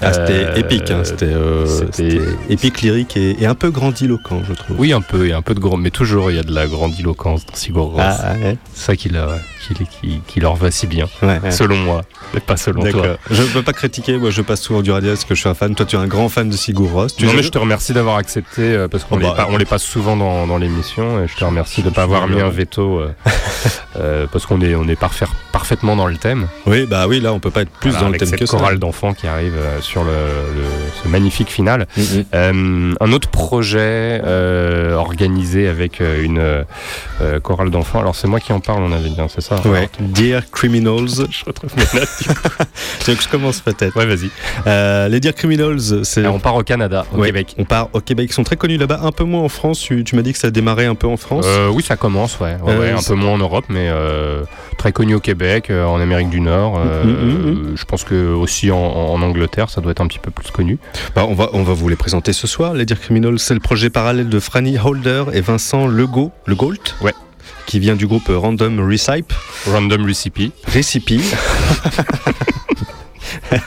Ah, 0.01 0.15
C'était 0.15 0.33
Euh, 0.47 0.55
épique, 0.55 0.91
hein, 0.91 1.03
c'était 1.05 1.27
euh, 1.27 1.67
c'était- 1.93 2.23
épique, 2.49 2.81
lyrique 2.81 3.15
et, 3.19 3.37
et 3.43 3.45
un 3.47 3.55
peu 3.55 3.71
grandiloquent, 3.71 4.41
je 4.49 4.55
trouve. 4.55 4.81
Oui, 4.81 4.95
un 4.95 5.03
peu, 5.03 5.27
il 5.27 5.29
y 5.29 5.33
a 5.35 5.37
un 5.37 5.43
peu 5.43 5.53
de 5.55 5.61
grand, 5.61 5.77
mais 5.77 5.91
toujours 5.91 6.31
il 6.31 6.37
y 6.37 6.41
a 6.41 6.43
de 6.43 6.55
la 6.55 6.67
grandiloquence 6.67 7.45
dans 7.45 7.55
Sigur 7.55 7.83
Rós. 7.93 8.01
Ah, 8.03 8.33
ouais. 8.43 8.57
C'est 8.73 8.87
ça 8.87 8.97
qui, 8.97 9.11
leur- 9.11 9.35
qui, 9.67 9.75
qui- 10.01 10.21
qui 10.27 10.41
leur 10.41 10.55
va 10.57 10.71
si 10.71 10.87
bien, 10.87 11.07
Ouais, 11.21 11.39
ouais. 11.43 11.51
selon 11.51 11.77
moi, 11.77 12.01
mais 12.33 12.41
pas 12.41 12.57
selon 12.57 12.81
toi. 12.81 12.91
D'accord. 13.03 13.17
Je 13.31 13.43
ne 13.43 13.49
peux 13.49 13.63
pas 13.63 13.75
critiquer, 13.75 14.17
moi 14.17 14.31
je 14.31 14.41
passe 14.41 14.63
souvent 14.63 14.81
du 14.81 14.91
radio 14.91 15.11
parce 15.11 15.27
que 15.27 15.35
je 15.35 15.41
suis 15.41 15.49
un 15.51 15.55
fan. 15.55 15.75
Toi 15.75 15.85
tu 15.85 15.97
es 15.97 15.99
un 15.99 16.07
grand 16.07 16.31
fan 16.31 16.49
de 16.49 16.57
Sigur. 16.57 17.07
Tu 17.15 17.27
non, 17.27 17.35
mais 17.35 17.43
je 17.43 17.51
te 17.51 17.59
remercie 17.59 17.93
d'avoir 17.93 18.17
accepté 18.17 18.63
euh, 18.63 18.89
parce 18.89 19.05
qu'on 19.05 19.17
Oh, 19.17 19.19
les 19.19 19.27
bah, 19.27 19.49
on 19.51 19.59
les 19.59 19.67
passe 19.67 19.83
souvent 19.83 20.17
dans, 20.17 20.47
dans 20.47 20.57
l'émission 20.57 21.23
et 21.23 21.29
je 21.29 21.37
te 21.37 21.45
remercie 21.45 21.83
de 21.83 21.91
ne 21.91 21.95
pas 21.95 22.05
avoir 22.05 22.27
mis 22.27 22.41
un 22.41 22.49
veto 22.49 23.01
euh, 23.01 23.11
euh, 23.99 24.27
parce 24.31 24.47
qu'on 24.47 24.61
est, 24.61 24.75
on 24.75 24.87
est 24.89 24.97
parfait- 24.97 25.27
parfaitement 25.53 25.97
dans 25.97 26.07
le 26.07 26.17
thème. 26.17 26.47
Oui, 26.67 26.87
bah 26.87 27.07
oui, 27.09 27.21
là 27.21 27.33
on 27.33 27.41
peut 27.41 27.51
pas 27.51 27.63
être 27.63 27.71
plus 27.71 27.91
Voilà, 27.91 28.05
dans 28.07 28.11
le 28.13 28.19
thème 28.19 28.29
cette 28.29 28.39
que 28.39 28.47
ça. 28.47 28.57
chorale 28.57 28.79
d'enfants 28.79 29.15
qui 29.15 29.27
arrive 29.27 29.55
euh, 29.57 29.81
sur 29.81 30.05
le, 30.05 30.11
le- 30.11 30.63
ce 31.03 31.09
magnifique 31.09 31.51
final. 31.51 31.87
Mm, 31.97 32.01
mm. 32.03 32.25
Euh, 32.35 32.95
un 33.01 33.13
autre 33.13 33.29
projet 33.29 34.21
organisé 34.95 35.69
avec 35.69 36.01
une 36.01 36.65
chorale 37.43 37.71
d'enfants. 37.71 38.01
Alors 38.01 38.15
c'est 38.15 38.29
moi 38.29 38.41
qui 38.41 38.53
en 38.53 38.61
parle, 38.61 38.83
on 38.83 38.93
avait 38.93 39.09
dit, 39.09 39.21
hein, 39.21 39.27
c'est 39.29 39.41
ça 39.41 39.57
Ouais. 39.65 39.89
Dear 40.01 40.43
Criminals. 40.51 41.09
Je 41.31 41.45
retrouve 41.45 41.71
mes 41.77 41.99
notes. 42.01 42.09
je 43.07 43.29
commence 43.29 43.61
peut-être 43.61 43.97
Ouais, 43.97 44.07
vas-y. 44.07 44.31
Les 45.11 45.21
Dear 45.21 45.35
Criminals, 45.35 46.05
c'est. 46.05 46.21
Alors, 46.21 46.35
on 46.35 46.39
part 46.41 46.55
au 46.57 46.63
Canada, 46.63 47.05
au 47.13 47.19
Ouais, 47.19 47.27
Québec. 47.29 47.55
On 47.59 47.65
part 47.65 47.89
au 47.93 48.01
Québec. 48.01 48.29
Ils 48.31 48.35
sont 48.35 48.45
très 48.45 48.57
connus 48.57 48.77
là-bas, 48.77 49.01
un 49.03 49.13
peu 49.13 49.25
moins 49.25 49.43
en 49.43 49.49
France. 49.49 49.81
Tu, 49.81 50.05
tu 50.05 50.17
m'as 50.17 50.23
dit 50.23 50.33
que 50.33 50.39
ça 50.39 50.49
a 50.49 50.51
démarré 50.51 50.87
un 50.87 50.95
peu 50.95 51.07
en 51.07 51.17
France. 51.17 51.47
Oui, 51.73 51.83
ça 51.83 51.97
commence, 51.97 52.39
ouais. 52.41 52.57
Un 52.67 53.03
peu 53.03 53.15
moins 53.15 53.33
en 53.33 53.39
Europe, 53.39 53.48
mais 53.69 53.89
euh, 53.89 54.43
très 54.77 54.93
connu 54.93 55.15
au 55.15 55.21
Québec, 55.21 55.71
euh, 55.71 55.85
en 55.85 56.01
Amérique 56.01 56.31
du 56.31 56.41
Nord. 56.41 56.79
euh, 56.79 57.05
Mhm, 57.05 57.11
mhm, 57.71 57.77
Je 57.77 57.85
pense 57.85 58.05
que 58.05 58.33
aussi 58.35 58.71
en, 58.71 58.77
en 58.79 59.21
Angleterre, 59.23 59.71
ça 59.71 59.81
doit 59.81 59.93
être 59.93 60.01
un 60.01 60.07
petit 60.07 60.19
peu 60.19 60.31
plus 60.31 60.51
connu. 60.51 60.79
Bah, 61.15 61.25
on, 61.29 61.35
va, 61.35 61.49
on 61.53 61.63
va 61.63 61.73
vous 61.73 61.89
les 61.89 61.97
présenter 61.97 62.33
ce 62.33 62.47
soir. 62.47 62.75
Les 62.75 62.85
Dear 62.87 63.01
Criminals, 63.01 63.39
c'est 63.39 63.55
le 63.55 63.61
projet 63.61 63.91
parallèle 63.91 64.29
de 64.29 64.41
Franny 64.41 64.77
Holder 64.79 65.25
et 65.33 65.41
Vincent 65.41 65.87
Legault, 65.87 66.33
Le 66.47 66.55
Gault, 66.55 66.75
Ouais. 67.03 67.15
qui 67.67 67.79
vient 67.81 67.97
du 67.97 68.07
groupe 68.07 68.29
Random 68.29 68.81
Recipe. 68.89 69.33
Random 69.71 70.05
Recipe. 70.07 70.53
Recipe 70.75 71.23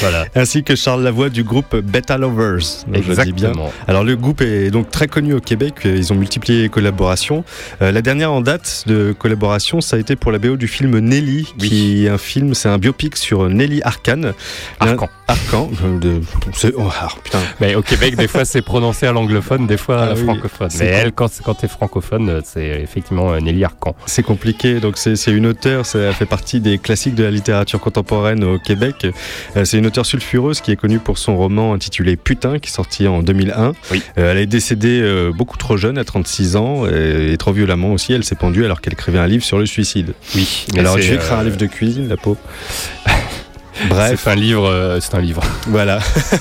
Voilà. 0.00 0.24
ainsi 0.34 0.62
que 0.64 0.74
Charles 0.74 1.02
Lavoie 1.02 1.28
du 1.28 1.44
groupe 1.44 1.76
Beta 1.76 2.16
Lovers. 2.18 2.84
Donc, 2.86 3.02
je 3.02 3.12
le 3.12 3.24
dis 3.24 3.32
bien. 3.32 3.48
Exactement. 3.50 3.72
Alors 3.88 4.04
le 4.04 4.16
groupe 4.16 4.40
est 4.40 4.70
donc 4.70 4.90
très 4.90 5.06
connu 5.06 5.34
au 5.34 5.40
Québec, 5.40 5.74
ils 5.84 6.12
ont 6.12 6.16
multiplié 6.16 6.62
les 6.62 6.68
collaborations. 6.68 7.44
Euh, 7.82 7.92
la 7.92 8.02
dernière 8.02 8.32
en 8.32 8.40
date 8.40 8.84
de 8.86 9.14
collaboration, 9.18 9.80
ça 9.80 9.96
a 9.96 9.98
été 9.98 10.16
pour 10.16 10.32
la 10.32 10.38
BO 10.38 10.56
du 10.56 10.68
film 10.68 10.98
Nelly, 10.98 11.46
Oui. 11.60 11.68
qui 11.68 12.06
est 12.06 12.08
un 12.08 12.18
film, 12.18 12.54
c'est 12.54 12.68
un 12.68 12.78
biopic 12.78 13.16
sur 13.16 13.48
Nelly 13.48 13.80
Arcan. 13.82 14.32
Arcan. 14.80 15.08
Arcan, 15.26 15.70
euh, 15.84 15.98
de- 15.98 16.20
oh, 16.76 16.90
ah, 17.00 17.08
putain. 17.22 17.38
Mais 17.60 17.74
au 17.74 17.82
Québec, 17.82 18.16
des 18.16 18.28
fois, 18.28 18.44
c'est 18.44 18.60
prononcé 18.62 19.06
à 19.06 19.12
l'anglophone, 19.12 19.66
des 19.66 19.76
fois 19.78 20.00
à 20.00 20.04
Ah 20.04 20.08
la 20.10 20.16
francophone. 20.16 20.68
Mais 20.78 20.86
elle, 20.86 21.12
quand, 21.12 21.30
quand 21.42 21.54
t'es 21.54 21.68
francophone, 21.68 22.28
euh, 22.28 22.40
c'est 22.44 22.80
effectivement 22.82 23.34
Nelly 23.40 23.64
Arcan. 23.64 23.94
C'est 24.06 24.22
compliqué, 24.22 24.80
donc 24.80 24.98
c'est 24.98 25.16
c'est 25.16 25.30
une 25.32 25.46
auteure, 25.46 25.86
ça 25.86 26.12
fait 26.12 26.26
partie 26.26 26.60
des 26.60 26.78
classiques 26.78 27.14
de 27.14 27.24
la 27.24 27.30
littérature 27.30 27.80
contemporaine 27.80 28.44
au 28.44 28.58
Québec. 28.64 29.06
Euh, 29.56 29.64
c'est 29.64 29.78
une 29.78 29.86
auteure 29.86 30.06
sulfureuse 30.06 30.60
qui 30.60 30.72
est 30.72 30.76
connue 30.76 30.98
pour 30.98 31.18
son 31.18 31.36
roman 31.36 31.74
intitulé 31.74 32.16
Putain, 32.16 32.58
qui 32.58 32.68
est 32.68 32.72
sorti 32.72 33.06
en 33.06 33.22
2001. 33.22 33.72
Oui. 33.90 34.02
Euh, 34.18 34.32
elle 34.32 34.38
est 34.38 34.46
décédée 34.46 35.00
euh, 35.00 35.32
beaucoup 35.32 35.56
trop 35.56 35.76
jeune, 35.76 35.98
à 35.98 36.04
36 36.04 36.56
ans, 36.56 36.86
et, 36.86 37.36
trop 37.38 37.52
violemment 37.52 37.92
aussi. 37.92 38.12
Elle 38.12 38.24
s'est 38.24 38.34
pendue 38.34 38.64
alors 38.64 38.80
qu'elle 38.80 38.94
écrivait 38.94 39.18
un 39.18 39.26
livre 39.26 39.44
sur 39.44 39.58
le 39.58 39.66
suicide. 39.66 40.14
Oui. 40.34 40.66
alors 40.76 40.98
écrit 40.98 41.16
euh, 41.16 41.38
un 41.38 41.44
livre 41.44 41.56
de 41.56 41.66
cuisine, 41.66 42.08
la 42.08 42.16
peau. 42.16 42.36
Bref, 43.88 44.20
C'est 44.24 44.30
un 44.30 44.34
livre. 44.34 44.66
euh, 44.68 44.98
c'est 45.00 45.14
un 45.14 45.20
livre. 45.20 45.42
voilà. 45.66 45.98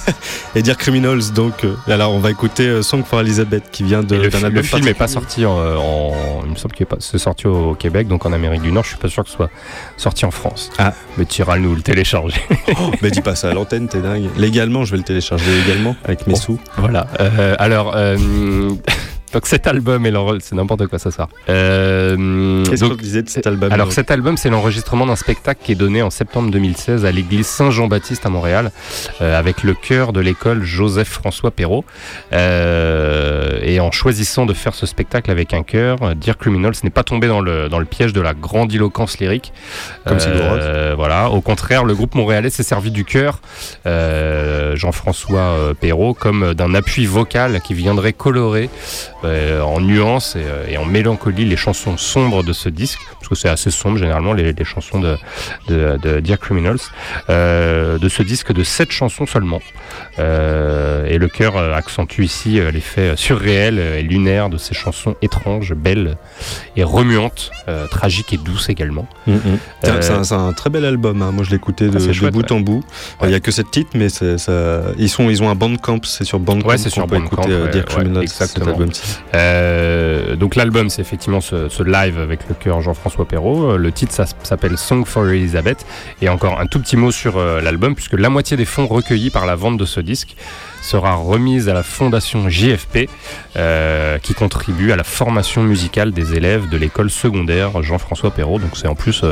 et 0.55 0.61
dire 0.61 0.77
Criminals, 0.77 1.31
donc. 1.33 1.63
euh, 1.63 1.75
alors 1.87 2.11
on 2.13 2.19
va 2.19 2.31
écouter 2.31 2.67
euh, 2.67 2.81
Song 2.81 3.03
for 3.03 3.21
Elizabeth 3.21 3.63
qui 3.71 3.83
vient 3.83 4.03
de- 4.03 4.15
Et 4.15 4.19
le, 4.19 4.29
fi- 4.29 4.37
album 4.37 4.53
le 4.53 4.61
film 4.63 4.85
n'est 4.85 4.93
pas 4.93 5.07
sorti 5.07 5.45
en, 5.45 5.57
en- 5.57 6.13
Il 6.45 6.51
me 6.51 6.55
semble 6.55 6.73
qu'il 6.75 6.83
est 6.83 6.87
pas. 6.87 6.97
C'est 6.99 7.17
sorti 7.17 7.47
au 7.47 7.73
Québec, 7.75 8.07
donc 8.07 8.25
en 8.25 8.33
Amérique 8.33 8.61
du 8.61 8.71
Nord. 8.71 8.83
Je 8.83 8.89
suis 8.89 8.97
pas 8.97 9.09
sûr 9.09 9.23
que 9.23 9.29
ce 9.29 9.35
soit 9.35 9.49
sorti 9.97 10.25
en 10.25 10.31
France. 10.31 10.69
Ah. 10.77 10.93
Mais 11.17 11.25
Tiral 11.25 11.61
nous 11.61 11.75
le 11.75 11.81
télécharger. 11.81 12.41
Mais 13.01 13.09
dis 13.11 13.21
pas 13.21 13.35
ça 13.35 13.49
à 13.49 13.53
l'antenne, 13.53 13.87
t'es 13.87 13.99
dingue. 14.01 14.29
Légalement, 14.37 14.85
je 14.85 14.91
vais 14.91 14.97
le 14.97 15.03
télécharger 15.03 15.45
légalement 15.65 15.95
avec 16.05 16.27
mes 16.27 16.33
Bon. 16.33 16.39
sous. 16.39 16.59
Voilà. 16.77 17.07
Euh, 17.19 17.55
alors, 17.59 17.93
euh, 17.95 18.17
donc 19.33 19.45
cet 19.47 19.67
album 19.67 20.05
est 20.05 20.11
l'enre- 20.11 20.37
c'est 20.41 20.55
n'importe 20.55 20.87
quoi 20.87 20.99
ça 20.99 21.11
sort. 21.11 21.29
Euh, 21.49 22.63
Qu'est-ce 22.65 22.85
qu'on 22.85 22.95
disait 22.95 23.23
de 23.23 23.29
cet 23.29 23.47
album 23.47 23.71
alors 23.73 23.91
cet 23.91 24.11
album, 24.11 24.37
c'est 24.37 24.49
l'enregistrement 24.49 25.05
d'un 25.05 25.15
spectacle 25.15 25.61
qui 25.63 25.71
est 25.71 25.75
donné 25.75 26.01
en 26.01 26.09
septembre 26.09 26.51
2016 26.51 27.05
à 27.05 27.11
l'église 27.11 27.47
Saint-Jean-Baptiste 27.47 28.25
à 28.25 28.29
Montréal, 28.29 28.71
euh, 29.21 29.37
avec 29.37 29.63
le 29.63 29.73
chœur 29.73 30.13
de 30.13 30.19
l'école 30.19 30.63
Joseph-François 30.63 31.51
Perrault. 31.51 31.83
Euh, 32.31 33.59
et 33.63 33.79
en 33.79 33.91
choisissant 33.91 34.45
de 34.45 34.53
faire 34.53 34.75
ce 34.75 34.85
spectacle 34.85 35.31
avec 35.31 35.53
un 35.53 35.63
chœur, 35.63 36.15
Dear 36.15 36.37
Criminals 36.37 36.73
n'est 36.83 36.89
pas 36.89 37.03
tombé 37.03 37.27
dans 37.27 37.41
le, 37.41 37.69
dans 37.69 37.79
le 37.79 37.85
piège 37.85 38.13
de 38.13 38.21
la 38.21 38.33
grandiloquence 38.33 39.19
lyrique. 39.19 39.51
Comme. 40.05 40.17
Euh, 40.59 40.93
Voilà. 40.95 41.29
Au 41.29 41.41
contraire, 41.41 41.83
le 41.85 41.95
groupe 41.95 42.15
montréalais 42.15 42.49
s'est 42.49 42.63
servi 42.63 42.91
du 42.91 43.03
chœur, 43.05 43.39
Jean-François 44.75 45.73
Perrault, 45.79 46.13
comme 46.13 46.53
d'un 46.53 46.73
appui 46.75 47.05
vocal 47.05 47.61
qui 47.61 47.73
viendrait 47.73 48.13
colorer 48.13 48.69
en 49.25 49.79
nuances 49.81 50.35
et, 50.35 50.39
euh, 50.43 50.65
et 50.67 50.77
en 50.77 50.85
mélancolie 50.85 51.45
les 51.45 51.55
chansons 51.57 51.97
sombres 51.97 52.43
de 52.43 52.53
ce 52.53 52.69
disque, 52.69 52.99
parce 53.19 53.29
que 53.29 53.35
c'est 53.35 53.49
assez 53.49 53.71
sombre 53.71 53.97
généralement 53.97 54.33
les, 54.33 54.53
les 54.53 54.65
chansons 54.65 54.99
de, 54.99 55.17
de, 55.67 55.97
de 56.01 56.19
Dear 56.19 56.39
Criminals, 56.39 56.77
euh, 57.29 57.97
de 57.97 58.09
ce 58.09 58.23
disque 58.23 58.51
de 58.53 58.63
sept 58.63 58.91
chansons 58.91 59.25
seulement. 59.25 59.61
Euh, 60.19 61.05
et 61.07 61.17
le 61.17 61.27
chœur 61.27 61.57
euh, 61.57 61.73
accentue 61.73 62.21
ici 62.23 62.59
euh, 62.59 62.71
l'effet 62.71 63.13
surréel 63.15 63.77
euh, 63.79 63.99
et 63.99 64.03
lunaire 64.03 64.49
de 64.49 64.57
ces 64.57 64.73
chansons 64.73 65.15
étranges, 65.21 65.73
belles 65.73 66.17
et 66.75 66.83
remuantes, 66.83 67.51
euh, 67.67 67.87
tragiques 67.87 68.33
et 68.33 68.37
douces 68.37 68.69
également. 68.69 69.07
Mm, 69.27 69.33
mm. 69.33 69.39
C'est 69.83 69.89
un- 70.11 70.23
Euh, 70.33 70.51
très 70.51 70.69
bel 70.69 70.83
album. 70.85 71.21
hein. 71.21 71.31
Moi, 71.31 71.43
je 71.43 71.53
écouté 71.55 71.87
de, 71.87 71.97
Ah, 71.97 71.99
de 71.99 72.29
bout 72.31 72.41
ouais. 72.41 72.51
en 72.51 72.59
bout. 72.59 72.83
Il 73.21 73.27
n'y 73.29 73.35
a 73.35 73.39
que 73.39 73.51
sept 73.51 73.69
titres, 73.71 73.91
mais 73.93 74.09
ça, 74.09 74.25
ils, 74.97 75.09
sont, 75.09 75.29
ils 75.29 75.43
ont 75.43 75.49
un 75.49 75.55
bandcamp. 75.55 75.99
C'est 76.03 76.23
sur 76.23 76.39
Bandcamp. 76.39 76.67
Ouais, 76.67 76.77
qu'on 76.77 76.89
sur 76.89 77.07
peut 77.07 77.17
Bandcamp, 77.19 77.35
écouter 77.43 77.51
euh, 77.53 77.65
ouais, 77.65 77.69
Dear 77.71 77.85
ouais, 77.85 77.93
Criminals, 77.93 78.27
cet 78.27 78.61
album-ci. 78.67 79.12
Euh, 79.35 80.35
donc 80.35 80.55
l'album, 80.55 80.89
c'est 80.89 81.01
effectivement 81.01 81.41
ce, 81.41 81.83
live 81.83 82.19
avec 82.19 82.47
le 82.47 82.55
chœur 82.55 82.81
Jean-François 82.81 83.27
Perrault. 83.27 83.71
Euh, 83.71 83.77
Le 83.77 83.91
titre, 83.91 84.13
ça 84.13 84.25
s'appelle 84.43 84.77
Song 84.77 85.05
for 85.05 85.27
Elizabeth. 85.27 85.85
Et 86.21 86.29
encore 86.29 86.59
un 86.59 86.65
tout 86.65 86.79
petit 86.79 86.97
mot 86.97 87.11
sur 87.11 87.37
euh, 87.37 87.61
l'album, 87.61 87.95
puisque 87.95 88.13
la 88.13 88.29
moitié 88.29 88.57
des 88.57 88.65
fonds 88.65 88.87
recueillis 88.87 89.29
par 89.29 89.45
la 89.45 89.55
vente 89.55 89.77
de 89.77 89.85
ce 89.85 89.99
disque 89.99 90.35
sera 90.81 91.15
remise 91.15 91.69
à 91.69 91.73
la 91.73 91.83
fondation 91.83 92.49
JFP, 92.49 93.07
qui 94.21 94.33
contribue 94.33 94.91
à 94.91 94.97
la 94.97 95.05
formation 95.05 95.63
musicale 95.63 96.11
des 96.11 96.33
élèves 96.33 96.67
de 96.67 96.75
l'école 96.75 97.09
secondaire 97.09 97.81
Jean-François 97.81 98.31
Perrault. 98.31 98.59
Donc 98.59 98.71
c'est 98.75 98.89
en 98.89 98.95
plus 98.95 99.23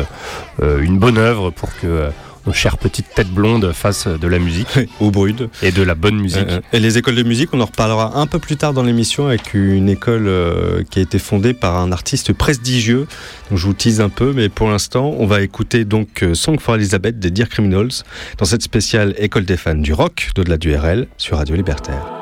une 0.61 0.97
bonne 0.97 1.17
œuvre 1.17 1.49
pour 1.49 1.75
que 1.75 2.09
nos 2.45 2.53
chères 2.53 2.77
petites 2.77 3.07
têtes 3.13 3.29
blondes 3.29 3.71
fassent 3.73 4.07
de 4.07 4.27
la 4.27 4.39
musique 4.39 4.79
Au 4.99 5.11
Brude. 5.11 5.49
et 5.61 5.71
de 5.71 5.83
la 5.83 5.95
bonne 5.95 6.19
musique. 6.19 6.47
Euh, 6.49 6.61
et 6.73 6.79
les 6.79 6.97
écoles 6.97 7.15
de 7.15 7.23
musique, 7.23 7.49
on 7.53 7.61
en 7.61 7.65
reparlera 7.65 8.17
un 8.17 8.27
peu 8.27 8.39
plus 8.39 8.57
tard 8.57 8.73
dans 8.73 8.83
l'émission 8.83 9.27
avec 9.27 9.53
une 9.53 9.89
école 9.89 10.27
euh, 10.27 10.83
qui 10.89 10.99
a 10.99 11.01
été 11.01 11.19
fondée 11.19 11.53
par 11.53 11.77
un 11.77 11.91
artiste 11.91 12.33
prestigieux. 12.33 13.07
Donc 13.49 13.59
je 13.59 13.65
vous 13.65 13.73
tease 13.73 14.01
un 14.01 14.09
peu, 14.09 14.33
mais 14.33 14.49
pour 14.49 14.69
l'instant, 14.69 15.15
on 15.17 15.25
va 15.25 15.41
écouter 15.41 15.85
donc 15.85 16.23
euh, 16.23 16.33
Song 16.33 16.59
for 16.59 16.75
Elizabeth 16.75 17.19
des 17.19 17.31
Dear 17.31 17.49
Criminals 17.49 18.03
dans 18.37 18.45
cette 18.45 18.63
spéciale 18.63 19.13
école 19.17 19.45
des 19.45 19.57
fans 19.57 19.75
du 19.75 19.93
rock 19.93 20.29
d'au-delà 20.35 20.57
du 20.57 20.75
RL 20.75 21.07
sur 21.17 21.37
Radio 21.37 21.55
Libertaire. 21.55 22.20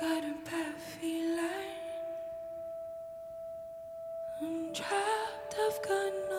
Got 0.00 0.24
a. 0.24 0.30
I'm 4.42 4.72
trapped, 4.72 5.54
I've 5.60 5.82
got 5.82 6.29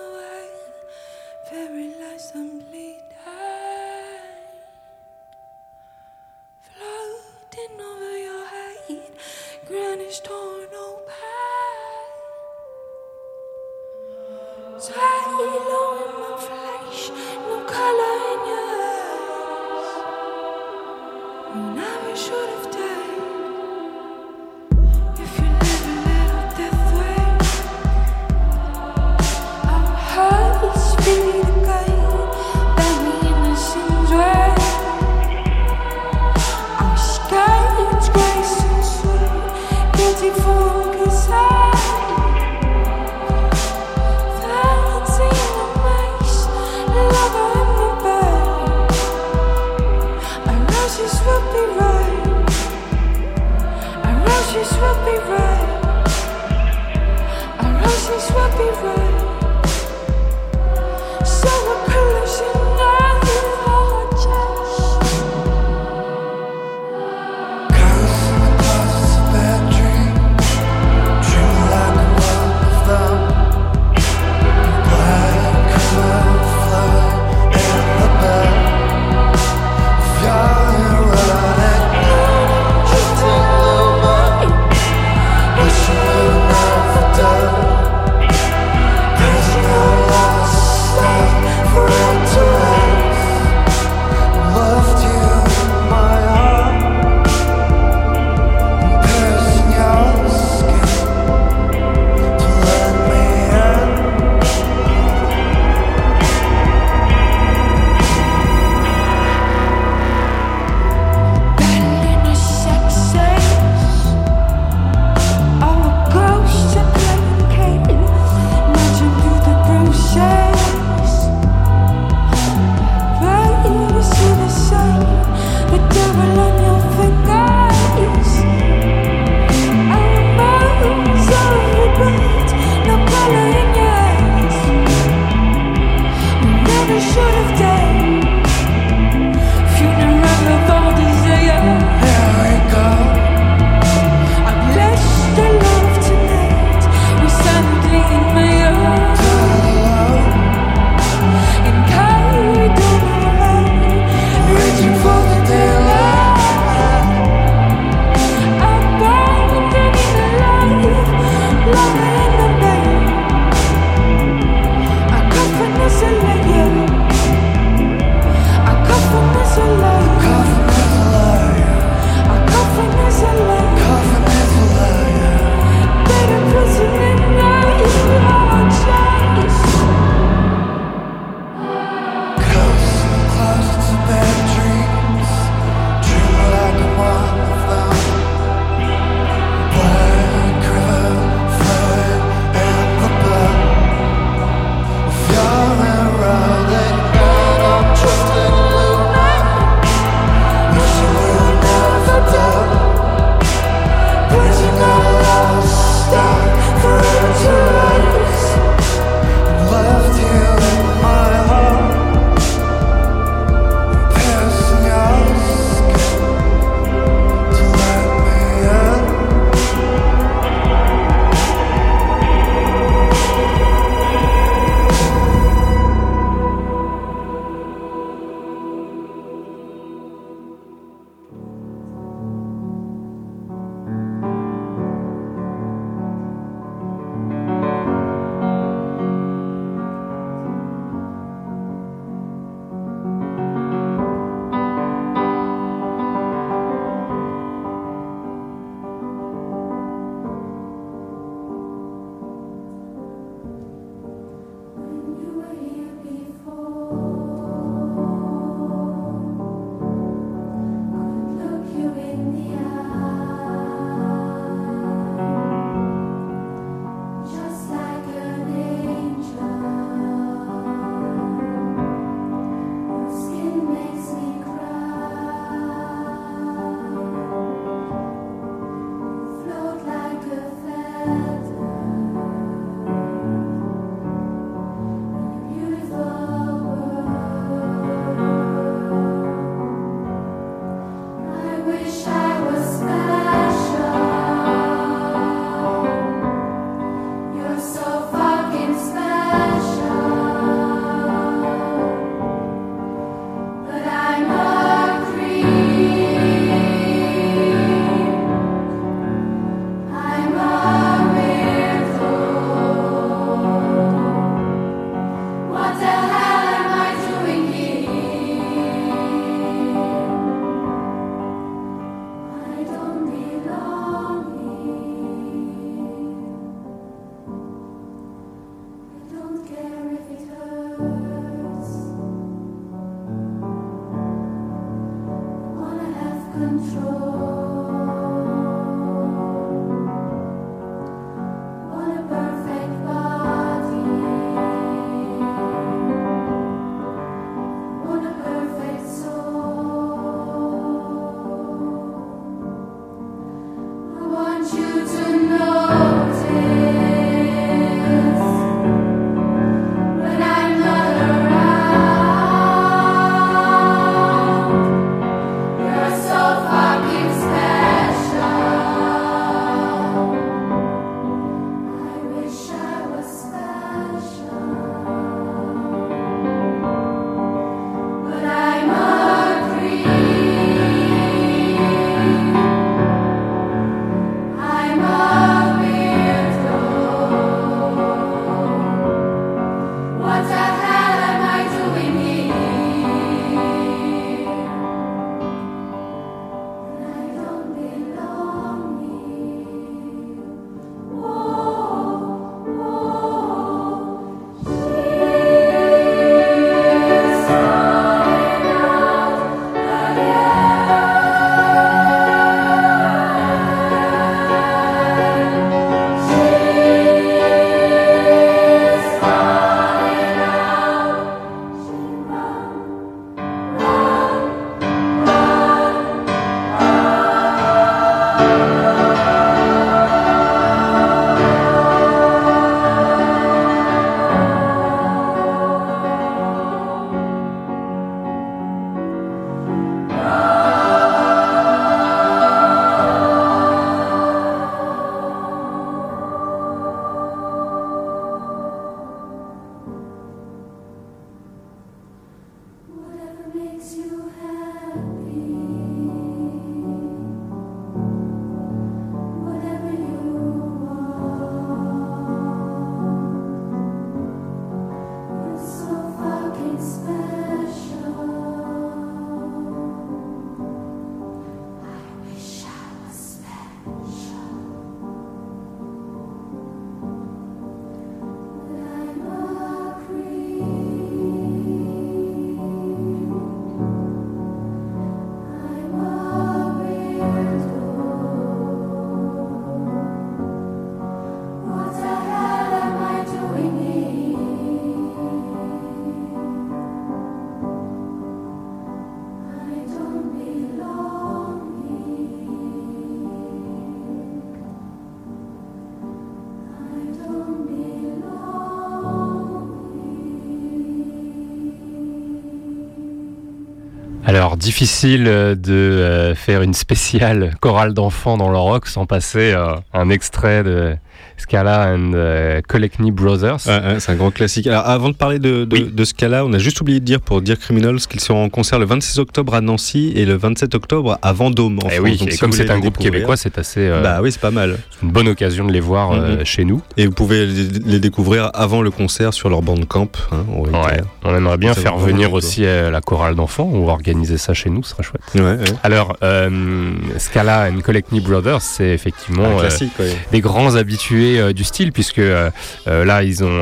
Alors, 514.22 514.38
difficile 514.38 515.07
euh, 515.07 515.34
de 515.34 515.52
euh, 515.52 516.14
faire 516.14 516.43
une 516.43 516.53
spéciale 516.53 517.34
chorale 517.39 517.73
d'enfants 517.73 518.18
dans 518.18 518.30
le 518.30 518.38
rock 518.38 518.68
sans 518.68 518.85
passer 518.85 519.34
euh, 519.34 519.56
un 519.73 519.89
extrait 519.89 520.43
de 520.43 520.76
Scala 521.18 521.73
and 521.76 522.41
Collectney 522.47 522.91
Brothers. 522.91 523.39
C'est 523.41 523.91
un 523.91 523.95
grand 523.95 524.11
classique. 524.11 524.47
Alors, 524.47 524.68
avant 524.68 524.89
de 524.89 524.95
parler 524.95 525.19
de, 525.19 525.45
de, 525.45 525.55
Oui. 525.55 525.69
de 525.72 525.84
ce 525.85 525.93
cas-là, 525.93 526.26
on 526.26 526.34
a 526.34 526.38
juste 526.39 526.61
oublié 526.61 526.80
de 526.80 526.85
dire 526.85 526.99
pour 527.01 527.22
dire 527.22 527.38
Criminals 527.38 527.80
qu'ils 527.89 527.99
seront 527.99 528.23
en 528.23 528.30
concert 528.30 528.57
le 528.59 528.65
26 528.65 528.97
octobre 528.99 529.34
à 529.35 529.41
Nancy 529.41 529.91
et 529.95 530.05
le 530.05 530.15
27 530.15 530.55
octobre 530.55 530.97
à 531.01 531.13
Vendôme 531.13 531.59
en 531.63 531.68
Et 531.69 531.72
France. 531.72 531.73
Eh 531.76 531.80
oui, 531.80 531.97
Donc, 531.97 532.07
et 532.07 532.11
si 532.11 532.18
comme 532.19 532.31
c'est 532.31 532.49
un 532.49 532.59
groupe 532.59 532.77
québécois, 532.77 533.18
c'est 533.18 533.38
assez 533.38 533.59
euh, 533.68 533.81
bah 533.81 533.99
oui, 534.01 534.11
c'est 534.11 534.22
pas 534.22 534.31
mal. 534.31 534.57
une 534.81 534.91
bonne 534.91 535.07
occasion 535.07 535.45
de 535.45 535.51
les 535.51 535.59
voir 535.59 535.91
euh, 535.91 536.18
Mhm. 536.18 536.26
chez 536.26 536.43
nous. 536.45 536.61
Et 536.77 536.88
vous 536.88 536.91
pouvez 536.93 537.26
les, 537.27 537.80
découvrir 537.80 538.31
avant 538.34 538.61
le 538.61 538.72
concert 538.72 539.13
sur 539.13 539.30
leur 539.30 539.41
bandcamp. 539.41 539.89
Hein, 540.11 540.26
Ouais. 540.30 540.49
réalité. 540.51 540.84
On 541.03 541.15
aimerait 541.15 541.38
bien 541.38 541.53
faire 541.53 541.77
venir 541.77 542.13
aussi 542.13 542.45
euh, 542.45 542.72
la 542.72 542.81
chorale 542.81 543.15
d'enfants 543.15 543.49
ou 543.53 543.69
organiser 543.69 544.18
ça 544.18 544.34
chez 544.34 544.49
nous, 544.49 544.63
ce 544.63 544.72
serait 544.72 544.84
chouette. 544.84 545.01
Ouais, 545.15 545.22
ouais. 545.22 545.38
Alors, 545.63 545.95
euh, 546.03 546.72
Scala 546.97 547.49
and 547.51 547.61
Collectney 547.61 547.99
Brothers, 547.99 548.41
c'est 548.41 548.69
effectivement 548.69 549.38
classique, 549.38 549.72
des 550.11 550.22
grands 550.22 550.55
habitués 550.55 550.81
euh, 550.91 551.34
du 551.34 551.44
style, 551.44 551.72
puisque 551.72 551.99
euh, 551.99 552.30
euh, 552.68 552.86
là, 552.86 553.03
ils, 553.03 553.24
ont, 553.24 553.41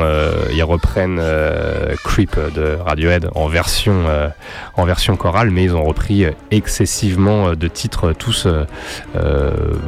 ils 0.52 0.62
reprennent 0.62 1.20
Creep 2.04 2.36
de 2.54 2.76
Radiohead 2.84 3.28
en 3.34 3.48
version, 3.48 4.04
en 4.76 4.84
version 4.84 5.16
chorale, 5.16 5.50
mais 5.50 5.64
ils 5.64 5.74
ont 5.74 5.84
repris 5.84 6.24
excessivement 6.50 7.54
de 7.54 7.68
titres, 7.68 8.12
tous 8.12 8.46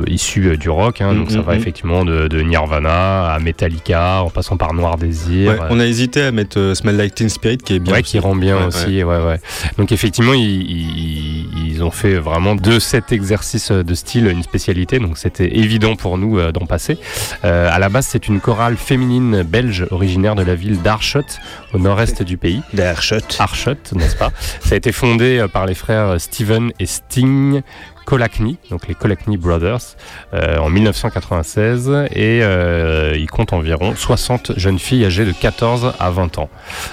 issus 0.07 0.57
du 0.57 0.71
rock. 0.71 1.01
hein. 1.01 1.15
donc, 1.15 1.29
Mm, 1.29 1.31
ça 1.31 1.39
mm, 1.39 1.43
va 1.43 1.55
mm. 1.55 1.59
effectivement 1.59 2.05
de, 2.05 2.27
de 2.29 2.41
Nirvana 2.41 3.33
à 3.33 3.39
Metallica, 3.39 4.23
en 4.23 4.31
passant 4.31 4.57
par 4.57 4.75
Noir 4.75 4.97
Désir. 4.99 5.51
Ouais, 5.53 5.59
on 5.71 5.79
a 5.81 5.87
hésité 5.87 6.23
à 6.23 6.33
mettre 6.33 6.73
Smell 6.75 6.97
Like 6.97 7.15
Teen 7.15 7.29
Spirit 7.29 7.59
qui 7.59 7.75
est 7.77 7.79
bien. 7.79 7.95
Ouais, 7.95 8.01
aussi. 8.01 8.11
qui 8.13 8.19
rend 8.19 8.35
bien 8.35 8.59
Ouais, 8.59 8.65
aussi. 8.67 9.03
Ouais. 9.05 9.23
Ouais, 9.23 9.41
Donc 9.79 9.93
effectivement, 9.93 10.33
ils, 10.35 10.43
ils- 10.63 11.49
ils 11.73 11.83
ont 11.85 11.91
fait 11.91 12.15
vraiment 12.15 12.55
de 12.55 12.79
cet 12.79 13.13
exercice 13.13 13.71
de 13.73 13.95
style 13.95 14.27
une 14.27 14.43
spécialité. 14.43 14.99
Donc 14.99 15.17
c'était 15.19 15.57
évident 15.59 15.97
pour 15.97 16.19
nous 16.19 16.41
d'en 16.53 16.67
passer. 16.67 16.99
Euh, 17.45 17.69
à 17.71 17.79
la 17.79 17.89
base, 17.89 18.07
c'est 18.07 18.29
une 18.29 18.41
chorale 18.41 18.77
féminine 18.77 19.43
belge 19.43 19.87
originaire 19.91 20.35
de 20.35 20.43
la 20.43 20.55
ville 20.55 20.81
d'Arschot, 20.81 21.21
au 21.75 21.79
nord-est 21.79 22.23
du 22.23 22.37
pays. 22.37 22.63
D'Arschot. 22.73 23.17
Arschot, 23.39 23.75
n'est-ce 23.95 24.17
pas? 24.17 24.31
Ça 24.61 24.75
a 24.75 24.77
été 24.77 24.93
fondé 24.93 25.39
euh, 25.39 25.49
par 25.49 25.67
les 25.67 25.75
frères 25.75 26.21
Steven 26.21 26.73
et 26.79 26.87
Sting 26.87 27.63
Colacny, 28.05 28.59
donc 28.71 28.89
les 28.89 28.95
Colacny 28.95 29.37
Brothers, 29.37 29.97
euh, 30.35 30.59
en 30.59 30.71
1996 30.71 32.07
et 32.11 32.41
euh, 32.43 33.15
il 33.17 33.31
compte 33.31 33.53
environ 33.53 33.95
60 33.97 34.53
jeunes 34.57 34.79
filles 34.79 35.05
âgées 35.05 35.25
de 35.25 35.33
14 35.33 35.95
à 35.99 36.11
20 36.11 36.39
ans. 36.39 36.49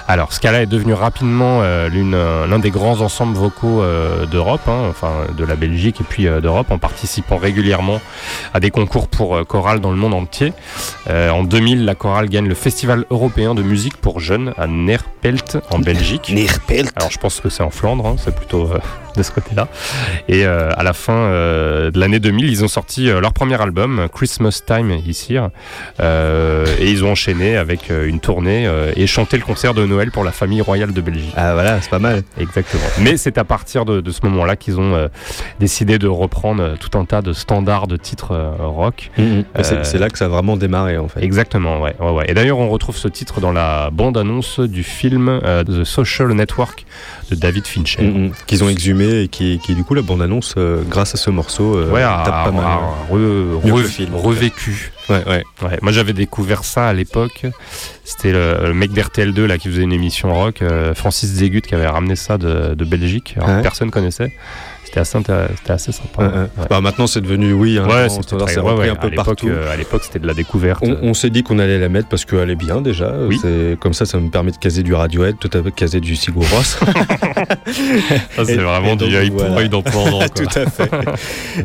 Alors 0.08 0.34
Scala 0.34 0.62
est 0.62 0.68
devenu 0.68 0.94
rapidement 0.94 1.62
euh, 1.62 1.90
euh, 1.94 2.48
l'un 2.48 2.60
des 2.60 2.72
grands 2.72 3.02
ensembles 3.02 3.36
vocaux 3.36 3.84
d'Europe, 4.32 4.68
hein, 4.68 4.88
enfin 4.90 5.12
de 5.38 5.44
la 5.44 5.56
Belgique 5.56 6.02
et 6.02 6.04
puis 6.04 6.26
d'Europe, 6.26 6.72
en 6.72 6.78
participant 6.78 7.38
régulièrement 7.38 8.02
à 8.54 8.60
des 8.60 8.72
concours 8.72 9.08
pour 9.08 9.46
chorale 9.48 9.80
dans 9.80 9.92
le 9.92 9.98
monde 9.98 10.14
entier. 10.14 10.54
En 11.08 11.44
2000, 11.44 11.86
la 11.86 11.96
chorale 11.96 12.30
gagne 12.30 12.48
le 12.48 12.56
Festival 12.56 13.06
européen 13.10 13.56
de 13.56 13.64
musique 13.64 13.98
pour 13.98 14.20
jeunes 14.20 14.54
à 14.58 14.68
Neerpelt 14.68 15.58
en 15.70 15.80
Belgique. 15.80 16.32
Neerpelt. 16.34 16.92
Alors 16.96 17.12
je 17.12 17.18
pense 17.18 17.40
que 17.40 17.50
c'est 17.50 17.64
en 17.64 17.70
Flandre, 17.70 18.06
hein, 18.06 18.16
c'est 18.18 18.36
plutôt 18.36 18.70
de 19.16 19.24
ce 19.24 19.32
côté-là. 19.32 19.68
Et 20.28 20.46
à 20.46 20.84
la 20.84 20.94
fin 21.00 21.14
euh, 21.14 21.92
de 21.92 22.00
l'année 22.00 22.20
2000, 22.20 22.50
ils 22.50 22.64
ont 22.64 22.68
sorti 22.68 23.10
euh, 23.10 23.20
leur 23.20 23.34
premier 23.34 23.60
album, 23.60 24.08
Christmas 24.14 24.62
Time 24.66 24.92
Here, 24.92 25.50
euh, 26.00 26.66
et 26.80 26.92
ils 26.92 27.04
ont 27.04 27.12
enchaîné 27.12 27.58
avec 27.58 27.90
une 27.90 28.20
tournée 28.20 28.70
et 28.96 29.08
chanté 29.08 29.38
le 29.38 29.44
concert 29.44 29.74
de 29.74 29.86
Noël 29.86 30.12
pour 30.12 30.24
la 30.24 30.32
famille 30.32 30.62
royale 30.62 30.94
de 30.94 31.02
Belgique. 31.02 31.34
Ah 31.36 31.54
voilà, 31.54 31.82
c'est 31.82 31.90
pas 31.90 32.00
mal. 32.00 32.24
Exactement. 32.40 32.84
Mais 33.00 33.18
c'est 33.18 33.38
à 33.38 33.44
partir 33.44 33.86
de, 33.86 34.02
de 34.02 34.12
ce 34.12 34.20
moment-là 34.26 34.56
qu'ils 34.56 34.80
ont 34.80 35.10
décidé 35.60 35.98
de 35.98 36.08
reprendre 36.08 36.76
tout 36.78 36.98
un 36.98 37.06
tas 37.06 37.22
de 37.22 37.34
standards 37.34 37.88
de 37.88 37.98
titres 37.98 38.36
rock. 38.60 39.10
Mhm. 39.18 39.46
Et 39.58 39.64
C'est 39.64 39.98
là 39.98 40.10
que 40.10 40.18
ça 40.18 40.26
a 40.26 40.28
vraiment 40.28 40.58
démarré 40.58 40.98
en 40.98 41.08
fait. 41.08 41.24
Exactement, 41.24 41.82
ouais. 41.82 41.96
ouais, 42.00 42.12
ouais. 42.12 42.26
Et 42.30 42.34
d'ailleurs, 42.34 42.60
on 42.60 42.70
retrouve 42.70 42.98
ce 42.98 43.08
titre 43.08 43.42
dans 43.42 43.52
la 43.52 43.90
bande-annonce 43.92 44.60
du 44.60 44.84
film 44.84 45.30
euh, 45.30 45.64
The 45.64 45.84
Social 45.84 46.32
Network 46.34 46.86
de 47.30 47.36
David 47.36 47.66
Fincher. 47.66 48.04
Mhm. 48.04 48.32
Qu'ils 48.48 48.64
ont 48.64 48.70
exhumé 48.70 49.22
et 49.22 49.28
qui, 49.28 49.60
qui 49.60 49.76
du 49.76 49.84
coup 49.84 49.94
la 49.94 50.02
bande 50.02 50.22
annonce 50.22 50.56
grâce 50.90 51.14
à 51.14 51.18
ce 51.18 51.30
morceau 51.30 51.76
euh, 51.78 51.92
Ouais, 51.92 52.02
pas 52.04 52.52
mal. 52.52 52.66
re- 53.12 53.62
re- 53.62 53.84
film, 53.84 54.16
revécu. 54.16 54.92
Ouais, 55.10 55.24
ouais. 55.28 55.44
Ouais, 55.62 55.78
moi 55.82 55.92
j'avais 55.92 56.14
découvert 56.14 56.64
ça 56.64 56.88
à 56.88 56.94
l'époque. 56.94 57.46
C'était 58.04 58.32
le, 58.32 58.58
le 58.68 58.74
mec 58.74 58.92
d'RTL2 58.92 59.46
là 59.46 59.58
qui 59.58 59.70
faisait 59.70 59.84
une 59.84 59.94
émission 59.94 60.34
rock, 60.34 60.62
euh, 60.62 60.94
Francis 60.94 61.30
Zégut 61.30 61.62
qui 61.62 61.74
avait 61.76 61.88
ramené 61.88 62.16
ça 62.16 62.38
de, 62.38 62.74
de 62.76 62.86
Belgique. 62.86 63.36
Alors, 63.38 63.50
Ouais. 63.50 63.62
Personne 63.62 63.90
connaissait. 63.92 64.32
C'était 64.90 65.02
assez, 65.02 65.18
assez 65.68 65.92
sympa. 65.92 66.24
Ouais. 66.24 66.66
Bah, 66.70 66.82
maintenant 66.82 67.06
c'est 67.06 67.22
devenu 67.22 67.54
oui 67.54 67.78
un 67.78 67.86
Ouais, 67.88 68.10
standard, 68.10 68.46
très- 68.48 68.56
c'est 68.56 68.60
ouais, 68.60 68.90
un 68.90 68.96
peu 68.96 69.12
partout. 69.12 69.48
euh, 69.48 69.72
à 69.72 69.76
l'époque, 69.76 70.02
c'était 70.04 70.18
de 70.20 70.26
la 70.26 70.34
découverte. 70.34 70.80
On, 70.84 70.98
on 71.04 71.14
s'est 71.14 71.30
dit 71.30 71.44
qu'on 71.44 71.60
allait 71.60 71.78
la 71.78 71.90
mettre 71.90 72.08
parce 72.10 72.26
qu'elle 72.26 72.50
est 72.50 72.56
bien 72.56 72.82
déjà. 72.82 73.14
Oui. 73.28 73.40
Comme 73.80 73.94
ça, 73.94 74.06
ça 74.06 74.18
me 74.20 74.30
permet 74.30 74.52
de 74.52 74.58
caser 74.58 74.82
du 74.82 74.94
Radiohead, 74.96 75.36
tout 75.40 75.50
à 75.54 75.62
fait 75.62 75.72
caser 75.72 76.00
du 76.00 76.16
Sigur. 76.16 76.44
Ça, 78.36 78.46
c'est 78.46 78.56
vraiment 78.56 78.96
du 78.96 79.16
œil 79.16 79.30
pour 79.30 79.40
voilà. 79.42 79.58
œil 79.58 79.70
dans. 79.70 79.82
Tout 80.36 80.44
à 80.56 80.66
fait. 80.70 80.90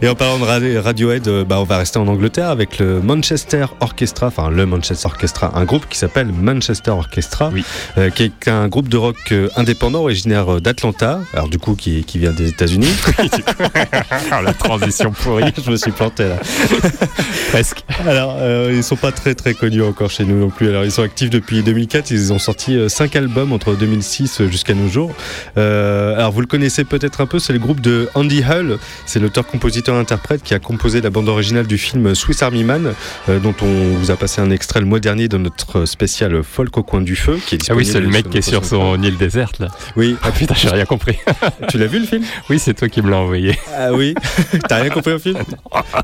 Et 0.03 0.09
en 0.09 0.15
parlant 0.15 0.39
de 0.39 0.45
Radi- 0.45 0.79
Radiohead, 0.79 1.27
euh, 1.29 1.45
bah, 1.45 1.59
on 1.61 1.65
va 1.65 1.79
rester 1.79 1.99
en 1.99 2.07
Angleterre 2.09 2.49
avec 2.49 2.79
le 2.79 3.01
Manchester 3.01 3.67
Orchestra, 3.81 4.27
enfin 4.29 4.51
le 4.51 4.67
Manchester 4.67 5.07
Orchestra, 5.07 5.53
un 5.59 5.65
groupe 5.65 5.87
qui 5.89 5.99
s'appelle 5.99 6.29
Manchester 6.33 6.91
Orchestra, 6.93 7.51
Oui. 7.53 7.65
euh, 7.99 8.11
qui 8.11 8.25
est 8.25 8.49
un 8.49 8.69
groupe 8.69 8.89
de 8.89 8.97
rock 8.97 9.35
indépendant 9.57 10.01
originaire 10.03 10.61
d'Atlanta, 10.61 11.21
alors 11.33 11.49
du 11.49 11.59
coup 11.59 11.75
qui, 11.75 12.05
qui 12.05 12.19
vient 12.19 12.33
des 12.33 12.49
États-Unis. 12.49 12.93
la 14.43 14.53
transition 14.53 15.11
pourrie, 15.13 15.53
Je 15.65 15.71
me 15.71 15.77
suis 15.77 15.93
planté 15.93 16.25
là. 16.25 16.37
presque. 17.55 17.85
Alors, 18.09 18.35
euh, 18.41 18.73
ils 18.75 18.83
sont 18.83 18.97
pas 18.97 19.13
très 19.13 19.37
très 19.37 19.55
connus 19.55 19.83
encore 19.83 20.11
chez 20.11 20.25
nous 20.25 20.41
non 20.41 20.51
plus. 20.51 20.69
Alors, 20.69 20.85
ils 20.85 20.91
sont 20.91 21.03
actifs 21.03 21.31
depuis 21.31 21.63
2004. 21.63 22.11
Ils 22.11 22.33
ont 22.33 22.41
sorti 22.41 22.77
5 22.89 23.15
albums 23.15 23.53
entre 23.53 23.77
2006 23.77 24.43
jusqu'à 24.49 24.75
nos 24.75 24.89
jours. 24.89 25.15
Euh, 25.57 26.17
alors, 26.17 26.33
vous 26.33 26.41
le 26.41 26.49
connaissez 26.49 26.83
peut-être 26.83 27.21
un 27.21 27.27
peu. 27.27 27.39
C'est 27.39 27.53
le 27.53 27.61
groupe 27.61 27.81
de 27.81 28.09
Andy 28.15 28.43
Hull. 28.43 28.79
C'est 29.07 29.21
l'auteur-compositeur-interprète 29.21 30.43
qui 30.43 30.53
a 30.53 30.59
composé 30.59 31.01
la 31.01 31.11
bande 31.11 31.29
originale 31.29 31.69
du 31.69 31.79
film 31.79 32.17
Swiss 32.17 32.43
Army 32.43 32.65
Man, 32.65 32.93
euh, 33.29 33.39
dont 33.39 33.55
on 33.63 33.99
vous 33.99 34.11
a 34.11 34.17
passé 34.17 34.41
un 34.41 34.51
extrait 34.51 34.81
le 34.81 34.87
mois 34.87 34.99
dernier 34.99 35.29
de 35.29 35.39
notre 35.39 35.85
spécial 35.85 36.43
Folk 36.43 36.77
au 36.77 36.83
coin 36.83 37.03
du 37.03 37.15
feu. 37.15 37.39
Qui 37.47 37.55
est 37.55 37.71
Ah 37.71 37.77
oui, 37.77 37.87
c'est 37.87 38.01
le 38.01 38.09
mec 38.09 38.31
qui 38.31 38.39
est 38.39 38.43
sur 38.43 38.65
son 38.65 39.01
île 39.01 39.17
déserte 39.17 39.61
là. 39.61 39.69
Oui. 39.95 40.17
Ah 40.25 40.33
putain, 40.33 40.55
j'ai 40.57 40.71
rien 40.71 40.87
compris. 40.87 41.19
tu 41.69 41.79
l'as 41.79 41.87
vu 41.87 42.01
le 42.01 42.07
film? 42.07 42.25
Oui, 42.51 42.59
c'est 42.59 42.75
toi 42.75 42.89
qui 42.89 43.01
me 43.01 43.11
l'as 43.11 43.19
envoyé. 43.19 43.57
Ah 43.79 43.93
oui. 43.93 44.17
T'as 44.69 44.81
rien 44.81 44.91
compris 44.91 45.13
au 45.13 45.21
film? 45.21 45.39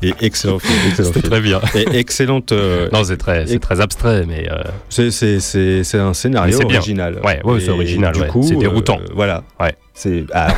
Et 0.01 0.13
excellent 0.21 0.59
film. 0.59 0.79
Excellent 0.87 1.11
film. 1.11 1.23
très 1.23 1.40
bien. 1.41 1.59
Et 1.75 1.97
excellente. 1.99 2.51
euh, 2.51 2.89
Non, 2.93 3.03
c'est 3.03 3.17
très, 3.17 3.45
c'est 3.47 3.59
très 3.59 3.79
abstrait, 3.81 4.23
mais 4.27 4.47
euh, 4.51 4.63
C'est, 4.89 5.11
c'est, 5.11 5.39
c'est, 5.39 5.83
c'est 5.83 5.99
un 5.99 6.13
scénario 6.13 6.59
original. 6.63 7.19
Ouais, 7.23 7.41
ouais, 7.43 7.59
c'est 7.59 7.69
original, 7.69 8.13
Du 8.13 8.21
ouais. 8.21 8.27
coup, 8.27 8.43
C'est 8.43 8.55
déroutant. 8.55 8.99
euh, 8.99 9.11
voilà. 9.13 9.43
Ouais. 9.59 9.75
C'est, 9.93 10.25
ah, 10.33 10.53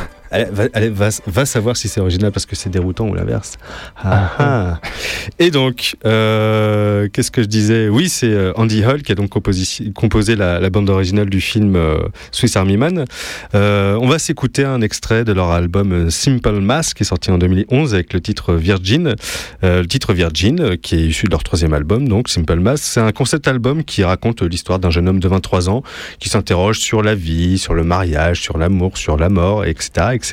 va, 0.50 0.64
allez, 0.72 0.90
va, 0.90 1.08
va 1.26 1.46
savoir 1.46 1.76
si 1.76 1.88
c'est 1.88 2.00
original 2.00 2.32
parce 2.32 2.46
que 2.46 2.56
c'est 2.56 2.70
déroutant 2.70 3.08
ou 3.08 3.14
l'inverse. 3.14 3.56
Ah, 3.96 4.30
ah. 4.38 4.80
Et 5.38 5.50
donc, 5.50 5.96
euh, 6.04 7.08
qu'est-ce 7.12 7.30
que 7.30 7.42
je 7.42 7.48
disais? 7.48 7.88
Oui, 7.88 8.08
c'est 8.08 8.30
euh, 8.30 8.52
Andy 8.56 8.82
Hull 8.82 9.02
qui 9.02 9.12
a 9.12 9.14
donc 9.14 9.30
composé, 9.30 9.90
composé 9.92 10.36
la, 10.36 10.60
la 10.60 10.70
bande 10.70 10.90
originale 10.90 11.30
du 11.30 11.40
film 11.40 11.76
euh, 11.76 11.98
Swiss 12.32 12.56
Army 12.56 12.76
Man. 12.76 13.04
Euh, 13.54 13.96
on 14.00 14.08
va 14.08 14.18
s'écouter 14.18 14.64
un 14.64 14.80
extrait 14.80 15.24
de 15.24 15.32
leur 15.32 15.50
album 15.50 16.10
Simple 16.10 16.60
Mass 16.60 16.94
qui 16.94 17.02
est 17.02 17.06
sorti 17.06 17.30
en 17.30 17.38
2011 17.38 17.94
avec 17.94 18.12
le 18.12 18.20
titre 18.20 18.54
Virgin. 18.54 19.14
Le 19.62 19.84
titre 19.84 20.12
Virgin, 20.12 20.76
qui 20.76 20.94
est 20.96 21.06
issu 21.06 21.26
de 21.26 21.30
leur 21.30 21.42
troisième 21.42 21.72
album, 21.74 22.08
donc 22.08 22.28
Simple 22.28 22.60
Mass, 22.60 22.82
c'est 22.82 23.00
un 23.00 23.12
concept 23.12 23.48
album 23.48 23.84
qui 23.84 24.04
raconte 24.04 24.42
l'histoire 24.42 24.78
d'un 24.78 24.90
jeune 24.90 25.08
homme 25.08 25.20
de 25.20 25.28
23 25.28 25.68
ans 25.68 25.82
qui 26.18 26.28
s'interroge 26.28 26.78
sur 26.78 27.02
la 27.02 27.14
vie, 27.14 27.58
sur 27.58 27.74
le 27.74 27.84
mariage, 27.84 28.40
sur 28.40 28.58
l'amour, 28.58 28.98
sur 28.98 29.16
la 29.16 29.28
mort, 29.28 29.64
etc., 29.64 30.08
etc. 30.12 30.23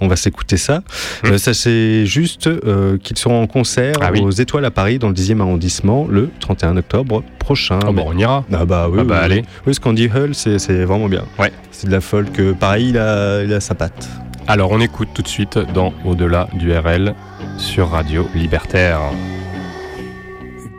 On 0.00 0.08
va 0.08 0.16
s'écouter 0.16 0.56
ça. 0.56 0.78
Mmh. 0.78 1.26
Euh, 1.26 1.38
sachez 1.38 2.06
juste 2.06 2.46
euh, 2.46 2.98
qu'ils 2.98 3.18
seront 3.18 3.42
en 3.42 3.46
concert 3.46 3.94
Ah 4.00 4.10
oui. 4.12 4.20
aux 4.20 4.30
Étoiles 4.30 4.64
à 4.64 4.70
Paris, 4.70 4.98
dans 4.98 5.08
le 5.08 5.14
10e 5.14 5.40
arrondissement, 5.40 6.06
le 6.08 6.30
31 6.40 6.76
octobre 6.76 7.22
prochain. 7.38 7.78
ah 7.86 7.92
bon, 7.92 8.04
on 8.06 8.16
ira. 8.18 8.44
Ah 8.52 8.64
bah 8.64 8.88
oui, 8.90 8.98
Ah 9.00 9.04
bah, 9.04 9.16
oui, 9.20 9.24
allez. 9.24 9.36
oui. 9.36 9.44
Oui, 9.68 9.74
Scandi 9.74 10.08
Hull, 10.14 10.34
c'est 10.34 10.84
vraiment 10.84 11.08
bien. 11.08 11.24
Ouais. 11.38 11.52
C'est 11.70 11.86
de 11.86 11.92
la 11.92 12.00
folk. 12.00 12.38
euh, 12.40 12.52
Pareil, 12.54 12.90
il 12.90 12.98
a, 12.98 13.42
il 13.44 13.52
a 13.52 13.60
sa 13.60 13.74
patte. 13.74 14.08
Alors, 14.46 14.70
on 14.70 14.80
écoute 14.80 15.08
tout 15.14 15.22
de 15.22 15.28
suite 15.28 15.58
dans 15.74 15.92
Au-delà 16.04 16.48
du 16.54 16.72
RL 16.72 17.14
sur 17.58 17.90
Radio 17.90 18.26
Libertaire. 18.34 19.00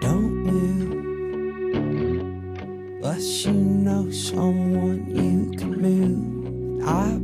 Don't 0.02 0.32
move 0.46 0.96
unless 3.04 3.46
you 3.46 3.52
know 3.54 4.10
someone 4.12 5.02
you 5.14 5.52
can 5.58 5.76
move? 5.82 6.84
I 6.88 7.18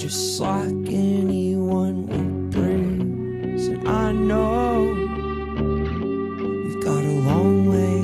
just 0.00 0.40
like 0.40 0.88
anyone 0.88 2.06
would 2.06 2.50
brings. 2.50 3.66
And 3.66 3.86
I 3.86 4.12
know 4.12 4.94
we've 6.64 6.82
got 6.82 7.04
a 7.04 7.16
long 7.28 7.66
way 7.68 8.00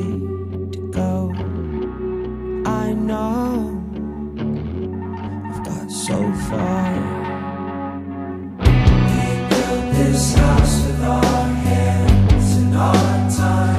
to 0.72 0.90
go. 0.90 1.32
I 2.66 2.92
know 2.92 3.80
I've 5.48 5.64
got 5.64 5.90
so 5.90 6.18
far. 6.50 6.92
We 9.08 9.22
built 9.48 9.86
this 9.94 10.34
house 10.34 10.86
with 10.86 11.02
our 11.02 11.44
hands 11.46 12.56
and 12.58 12.76
our 12.76 13.30
time. 13.30 13.75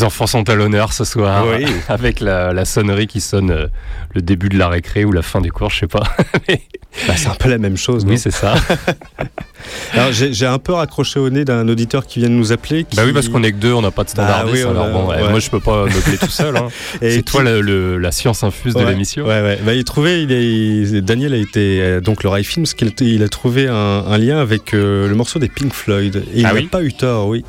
Les 0.00 0.04
enfants 0.06 0.26
sont 0.26 0.48
à 0.48 0.54
l'honneur 0.54 0.94
ce 0.94 1.04
soir, 1.04 1.44
Oui. 1.46 1.66
avec 1.90 2.20
la, 2.20 2.54
la 2.54 2.64
sonnerie 2.64 3.06
qui 3.06 3.20
sonne 3.20 3.50
euh, 3.50 3.66
le 4.14 4.22
début 4.22 4.48
de 4.48 4.56
la 4.56 4.70
récré 4.70 5.04
ou 5.04 5.12
la 5.12 5.20
fin 5.20 5.42
du 5.42 5.52
cours, 5.52 5.68
je 5.68 5.80
sais 5.80 5.86
pas. 5.88 6.04
Mais- 6.48 6.62
Bah, 7.06 7.14
c'est 7.16 7.28
un 7.28 7.34
peu 7.34 7.48
la 7.50 7.58
même 7.58 7.76
chose. 7.76 8.04
oui, 8.08 8.18
c'est 8.18 8.32
ça. 8.32 8.54
Alors 9.92 10.10
j'ai 10.10 10.46
un 10.46 10.58
peu 10.58 10.72
raccroché 10.72 11.20
au 11.20 11.28
nez 11.30 11.44
d'un 11.44 11.68
auditeur 11.68 12.04
qui 12.06 12.18
vient 12.18 12.28
de 12.30 12.34
nous 12.34 12.50
appeler. 12.50 12.82
qui- 12.84 12.96
Bah 12.96 13.02
oui, 13.04 13.12
parce 13.12 13.28
qu'on 13.28 13.42
est 13.44 13.52
que 13.52 13.58
deux, 13.58 13.72
on 13.74 13.82
n'a 13.82 13.90
pas 13.92 14.02
de 14.04 14.08
standardiste. 14.08 14.54
oui, 14.56 14.64
on 14.66 14.70
alors 14.70 14.86
a- 14.86 14.88
bon, 14.90 15.06
ouais, 15.08 15.28
moi 15.30 15.38
je 15.38 15.50
peux 15.50 15.60
pas 15.60 15.84
meubler 15.84 16.18
tout 16.18 16.30
seul. 16.30 16.56
hein. 16.56 16.68
Et 17.02 17.10
C'est 17.10 17.16
qui- 17.18 17.24
toi 17.24 17.42
le- 17.44 17.60
le- 17.60 17.98
la 17.98 18.10
science 18.10 18.42
infuse 18.42 18.74
de 18.74 18.82
l'émission. 18.84 19.24
Ouais, 19.26 19.40
ouais. 19.42 19.58
Bah, 19.64 19.74
il 19.74 19.84
trouvait, 19.84 20.22
il 20.22 20.32
est, 20.32 21.00
Daniel 21.02 21.34
a 21.34 21.36
été 21.36 21.80
euh, 21.82 22.00
donc 22.00 22.24
le 22.24 22.30
Rai 22.30 22.42
Films, 22.42 22.64
il 23.02 23.22
a 23.22 23.28
trouvé 23.28 23.68
un, 23.68 23.74
un 23.74 24.18
lien 24.18 24.38
avec 24.40 24.72
euh, 24.74 25.06
le 25.08 25.14
morceau 25.14 25.38
des 25.38 25.48
Pink 25.48 25.72
Floyd. 25.74 26.24
Et 26.34 26.40
il 26.40 26.46
Ah 26.46 26.54
n'a 26.54 26.54
oui 26.60 26.66
pas 26.66 26.82
eu 26.82 26.92
tort, 26.94 27.28
oui, 27.28 27.44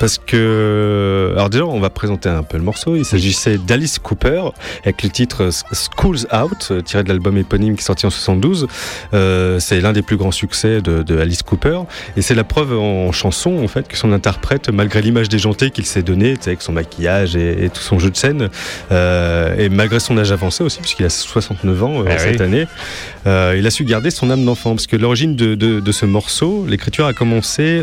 parce 0.00 0.18
que 0.18 1.32
alors 1.34 1.50
déjà 1.50 1.66
on 1.66 1.80
va 1.80 1.87
présenter 1.90 2.28
un 2.28 2.42
peu 2.42 2.56
le 2.58 2.62
morceau. 2.64 2.96
Il 2.96 3.04
s'agissait 3.04 3.58
d'Alice 3.58 3.98
Cooper 3.98 4.42
avec 4.82 5.02
le 5.02 5.08
titre 5.10 5.50
Schools 5.72 6.26
Out, 6.32 6.68
euh, 6.70 6.80
tiré 6.80 7.02
de 7.04 7.08
l'album 7.08 7.36
éponyme 7.36 7.74
qui 7.74 7.80
est 7.82 7.84
sorti 7.84 8.06
en 8.06 8.10
72. 8.10 8.66
Euh, 9.14 9.58
c'est 9.60 9.80
l'un 9.80 9.92
des 9.92 10.02
plus 10.02 10.16
grands 10.16 10.30
succès 10.30 10.80
de, 10.80 11.02
de 11.02 11.18
Alice 11.18 11.42
Cooper 11.42 11.80
et 12.16 12.22
c'est 12.22 12.34
la 12.34 12.44
preuve 12.44 12.78
en 12.78 13.12
chanson 13.12 13.58
en 13.62 13.68
fait 13.68 13.88
que 13.88 13.96
son 13.96 14.12
interprète, 14.12 14.68
malgré 14.70 15.02
l'image 15.02 15.28
déjantée 15.28 15.70
qu'il 15.70 15.86
s'est 15.86 16.02
donnée, 16.02 16.34
avec 16.46 16.62
son 16.62 16.72
maquillage 16.72 17.36
et, 17.36 17.64
et 17.64 17.70
tout 17.70 17.80
son 17.82 17.98
jeu 17.98 18.10
de 18.10 18.16
scène, 18.16 18.48
euh, 18.92 19.56
et 19.56 19.68
malgré 19.68 20.00
son 20.00 20.16
âge 20.18 20.32
avancé 20.32 20.62
aussi, 20.64 20.80
puisqu'il 20.80 21.04
a 21.06 21.10
69 21.10 21.82
ans 21.82 22.00
euh, 22.00 22.04
Ah 22.08 22.18
cette 22.18 22.36
oui. 22.40 22.42
année, 22.42 22.66
il 23.26 23.66
a 23.66 23.70
su 23.70 23.84
garder 23.84 24.10
son 24.10 24.30
âme 24.30 24.44
d'enfant. 24.44 24.74
Parce 24.74 24.86
que 24.86 24.96
l'origine 24.96 25.36
de, 25.36 25.54
de- 25.54 25.80
de 25.80 25.92
ce 25.92 26.06
morceau, 26.06 26.64
l'écriture 26.66 27.04
a 27.06 27.12
commencé 27.12 27.82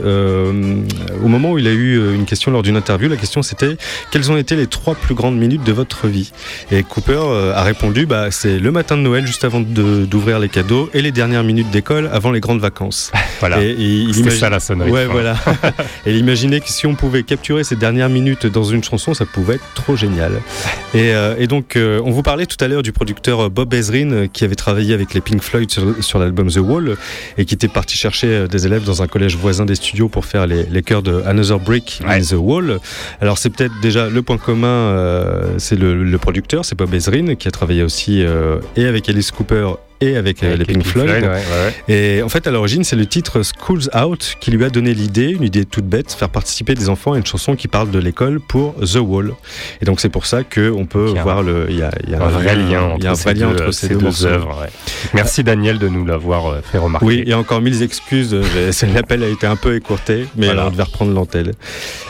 au 1.23 1.27
moment 1.27 1.51
où 1.51 1.57
il 1.59 1.67
a 1.67 1.71
eu 1.71 2.13
une 2.15 2.25
question 2.25 2.51
lors 2.51 2.63
d'une 2.63 2.77
interview. 2.77 3.09
La 3.09 3.15
question 3.17 3.41
c'était 3.43 3.77
quelles 4.11 4.31
ont 4.31 4.37
été 4.37 4.55
les 4.55 4.67
trois 4.67 4.95
plus 4.95 5.15
grandes 5.15 5.37
minutes 5.37 5.63
de 5.63 5.71
votre 5.71 6.07
vie 6.07 6.31
Et 6.71 6.83
Cooper 6.83 7.13
euh, 7.17 7.53
a 7.53 7.63
répondu 7.63 8.05
bah, 8.05 8.31
c'est 8.31 8.59
le 8.59 8.71
matin 8.71 8.97
de 8.97 9.01
Noël 9.01 9.25
juste 9.27 9.43
avant 9.43 9.59
d'ouvrir 9.61 10.39
les 10.39 10.49
cadeaux 10.49 10.89
et 10.93 11.01
les 11.01 11.11
dernières 11.11 11.43
minutes 11.43 11.69
d'école 11.71 12.09
avant 12.11 12.31
les 12.31 12.39
grandes 12.39 12.59
vacances. 12.61 13.11
Voilà. 13.41 13.61
Et, 13.61 13.71
et 13.71 13.73
il 13.77 14.17
imagine- 14.17 14.39
ça 14.39 14.49
la 14.49 14.61
sonnerie. 14.61 14.89
Ouais, 14.89 15.05
voilà. 15.07 15.35
et 16.05 16.11
il 16.11 16.17
imaginait 16.17 16.61
que 16.61 16.69
si 16.69 16.87
on 16.87 16.95
pouvait 16.95 17.23
capturer 17.23 17.65
ces 17.65 17.75
dernières 17.75 18.07
minutes 18.07 18.45
dans 18.47 18.63
une 18.63 18.81
chanson, 18.81 19.13
ça 19.13 19.25
pouvait 19.25 19.55
être 19.55 19.73
trop 19.75 19.95
génial. 19.97 20.41
Et, 20.93 21.13
euh, 21.13 21.35
et 21.37 21.47
donc, 21.47 21.75
euh, 21.75 21.99
on 22.05 22.11
vous 22.11 22.21
parlait 22.23 22.45
tout 22.45 22.55
à 22.63 22.69
l'heure 22.69 22.81
du 22.81 22.93
producteur 22.93 23.49
Bob 23.49 23.73
Ezrin 23.73 24.27
qui 24.31 24.45
avait 24.45 24.55
travaillé 24.55 24.93
avec 24.93 25.13
les 25.13 25.19
Pink 25.19 25.41
Floyd 25.41 25.69
sur, 25.69 25.83
sur 25.99 26.19
l'album 26.19 26.49
The 26.49 26.59
Wall 26.59 26.95
et 27.37 27.43
qui 27.43 27.53
était 27.53 27.67
parti 27.67 27.97
chercher 27.97 28.47
des 28.47 28.65
élèves 28.65 28.85
dans 28.85 29.01
un 29.01 29.07
collège 29.07 29.35
voisin 29.35 29.65
des 29.65 29.75
studios 29.75 30.07
pour 30.07 30.23
faire 30.25 30.47
les, 30.47 30.63
les 30.63 30.81
chœurs 30.83 31.01
de 31.03 31.21
Another 31.25 31.59
Brick 31.59 32.01
in. 32.07 32.21
The 32.21 32.35
Wall. 32.37 32.79
Alors, 33.19 33.37
c'est 33.37 33.49
peut-être 33.49 33.73
déjà 33.85 34.09
le 34.09 34.21
point 34.23 34.37
commun, 34.37 34.67
euh, 34.67 35.59
c'est 35.59 35.77
le, 35.77 36.17
producteur, 36.17 36.65
c'est 36.65 36.75
Bob 36.75 36.93
Ezrin 36.93 37.35
qui 37.35 37.47
a 37.47 37.51
travaillé 37.51 37.83
aussi 37.83 38.23
euh, 38.23 38.59
et 38.75 38.85
avec 38.85 39.07
Alice 39.09 39.29
Cooper 39.31 39.67
et 40.11 40.17
avec, 40.17 40.43
euh, 40.43 40.53
Avec 40.53 40.67
les 40.67 40.73
Pink 40.73 40.85
Floyd. 40.85 41.09
ouais, 41.09 41.27
ouais. 41.29 41.73
Et 41.93 42.21
en 42.23 42.29
fait, 42.29 42.47
à 42.47 42.51
l'origine, 42.51 42.83
c'est 42.83 42.95
le 42.95 43.05
titre 43.05 43.41
Schools 43.43 43.89
Out 43.95 44.35
qui 44.39 44.51
lui 44.51 44.63
a 44.65 44.69
donné 44.69 44.93
l'idée, 44.93 45.29
une 45.29 45.43
idée 45.43 45.65
toute 45.65 45.85
bête, 45.85 46.11
faire 46.13 46.29
participer 46.29 46.73
des 46.75 46.89
enfants 46.89 47.13
à 47.13 47.17
une 47.17 47.25
chanson 47.25 47.55
qui 47.55 47.67
parle 47.67 47.91
de 47.91 47.99
l'école 47.99 48.39
pour 48.39 48.75
The 48.75 48.97
Wall. 48.97 49.33
Et 49.81 49.85
donc, 49.85 49.99
c'est 49.99 50.09
pour 50.09 50.25
ça 50.25 50.43
qu'on 50.43 50.85
peut 50.85 51.07
Il 51.09 51.15
y 51.15 51.19
a 51.19 51.23
voir 51.23 51.43
le. 51.43 51.65
Il 51.69 51.77
y 51.77 51.81
a, 51.81 51.91
il 52.05 52.09
y 52.11 52.15
a 52.15 52.23
Un 52.23 52.27
vrai 52.29 52.55
lien 52.55 52.95
il 52.97 53.03
y 53.03 53.07
a 53.07 53.09
un 53.11 53.13
entre 53.13 53.23
vrai 53.23 53.33
ces 53.33 53.39
lien 53.39 53.47
deux, 53.51 53.55
entre 53.63 53.71
ces 53.71 53.81
ces 53.87 53.93
deux, 53.93 53.95
deux 53.99 54.05
morceaux. 54.05 54.25
œuvres. 54.25 54.61
ouais. 54.61 54.69
Merci 55.13 55.43
Daniel 55.43 55.79
de 55.79 55.87
nous 55.87 56.05
l'avoir 56.05 56.47
euh, 56.47 56.61
fait 56.61 56.77
remarquer. 56.77 57.05
Oui, 57.05 57.23
et 57.25 57.33
encore 57.33 57.61
mille 57.61 57.81
excuses. 57.81 58.33
euh, 58.33 58.71
L'appel 58.93 59.23
a 59.23 59.27
été 59.27 59.47
un 59.47 59.55
peu 59.55 59.75
écourté, 59.75 60.25
mais 60.37 60.47
Voilà. 60.47 60.67
on 60.67 60.71
devait 60.71 60.83
reprendre 60.83 61.11
l'antenne. 61.13 61.51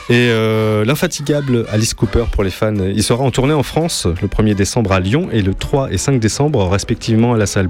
Et 0.10 0.28
euh, 0.30 0.86
l'infatigable 0.86 1.66
Alice 1.72 1.94
Cooper 1.94 2.26
pour 2.32 2.44
les 2.44 2.50
fans, 2.52 2.74
il 2.76 3.02
sera 3.04 3.24
en 3.24 3.32
tournée 3.32 3.54
en 3.54 3.64
France 3.64 4.08
le 4.22 4.28
1er 4.28 4.54
décembre 4.54 4.92
à 4.92 5.00
Lyon 5.00 5.30
et 5.32 5.42
le 5.42 5.54
3 5.56 5.92
et 5.92 5.98
5 5.98 6.20
décembre 6.20 6.68
respectivement 6.70 7.34
à 7.34 7.38
la 7.38 7.46
salle 7.48 7.70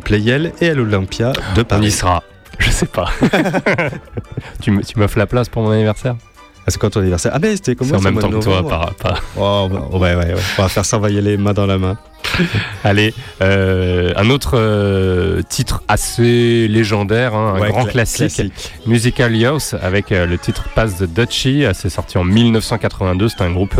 Et 0.61 0.69
à 0.69 0.73
l'Olympia 0.73 1.31
de 1.31 1.39
On 1.57 1.61
y 1.61 1.63
Paris. 1.65 1.91
sera. 1.91 2.23
Je 2.59 2.69
sais 2.69 2.85
pas. 2.85 3.09
tu 4.61 4.71
me- 4.71 4.81
tu 4.83 4.97
m'offres 4.99 5.17
la 5.19 5.27
place 5.27 5.49
pour 5.49 5.63
mon 5.63 5.71
anniversaire? 5.71 6.15
Ah, 6.59 6.63
c'est 6.71 6.77
quand 6.79 6.89
ton 6.89 7.01
anniversaire? 7.01 7.31
Ah 7.35 7.39
ben 7.39 7.55
c'était 7.55 7.75
comme 7.75 7.87
C'est 7.87 7.95
en 7.95 8.01
même 8.01 8.17
temps 8.17 8.29
que 8.29 8.43
toi, 8.43 8.67
par- 8.67 8.91
Oh, 9.37 9.67
bah, 9.71 9.87
ouais, 9.91 10.15
ouais, 10.15 10.33
ouais. 10.33 10.41
On 10.57 10.61
va 10.63 10.69
faire 10.69 10.85
ça, 10.85 10.97
on 10.97 10.99
va 11.01 11.09
y 11.09 11.17
aller 11.17 11.37
main 11.37 11.53
dans 11.53 11.65
la 11.67 11.77
main. 11.77 11.97
Allez, 12.83 13.13
euh, 13.41 14.13
un 14.15 14.29
autre 14.29 14.51
euh, 14.57 15.41
titre 15.47 15.81
assez 15.87 16.67
légendaire, 16.67 17.33
hein, 17.35 17.55
un 17.55 17.59
Ouais, 17.61 17.69
grand 17.69 17.85
cla- 17.85 17.91
classique, 17.91 18.51
Musical 18.85 19.35
Youth, 19.35 19.75
avec 19.81 20.11
euh, 20.11 20.25
le 20.25 20.37
titre 20.37 20.65
Pass 20.75 20.97
the 20.97 21.03
Dutchie. 21.03 21.65
C'est 21.73 21.89
sorti 21.89 22.17
en 22.17 22.23
1982. 22.23 23.29
C'est 23.29 23.41
un 23.41 23.51
groupe 23.51 23.79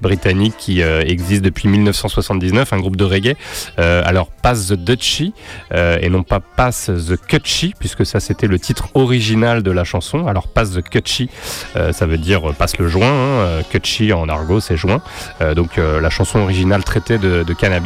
britannique 0.00 0.54
qui 0.58 0.80
existe 0.80 1.42
depuis 1.42 1.68
1979, 1.68 2.72
un 2.72 2.78
groupe 2.80 2.96
de 2.96 3.04
reggae. 3.04 3.36
Alors, 3.76 4.28
Pass 4.30 4.68
the 4.68 4.72
Dutchie, 4.74 5.32
et 5.74 6.08
non 6.08 6.22
pas 6.22 6.40
Pass 6.40 6.86
the 6.86 7.16
Cutchie, 7.16 7.74
puisque 7.78 8.06
ça 8.06 8.20
c'était 8.20 8.46
le 8.46 8.58
titre 8.58 8.88
original 8.94 9.62
de 9.62 9.70
la 9.70 9.84
chanson. 9.84 10.26
Alors, 10.26 10.48
Pass 10.48 10.72
the 10.72 10.82
Cutchie, 10.82 11.28
euh, 11.76 11.92
ça 11.92 12.06
veut 12.06 12.18
dire 12.18 12.54
passe 12.58 12.78
le 12.78 12.88
joint. 12.88 13.06
Hein, 13.06 13.62
Cutchie 13.70 14.12
en 14.12 14.28
argot, 14.28 14.60
c'est 14.60 14.76
joint. 14.76 15.02
Donc, 15.54 15.76
la 15.76 16.10
chanson 16.10 16.40
originale 16.40 16.84
traitait 16.84 17.18
de, 17.18 17.42
de 17.42 17.52
cannabis. 17.54 17.85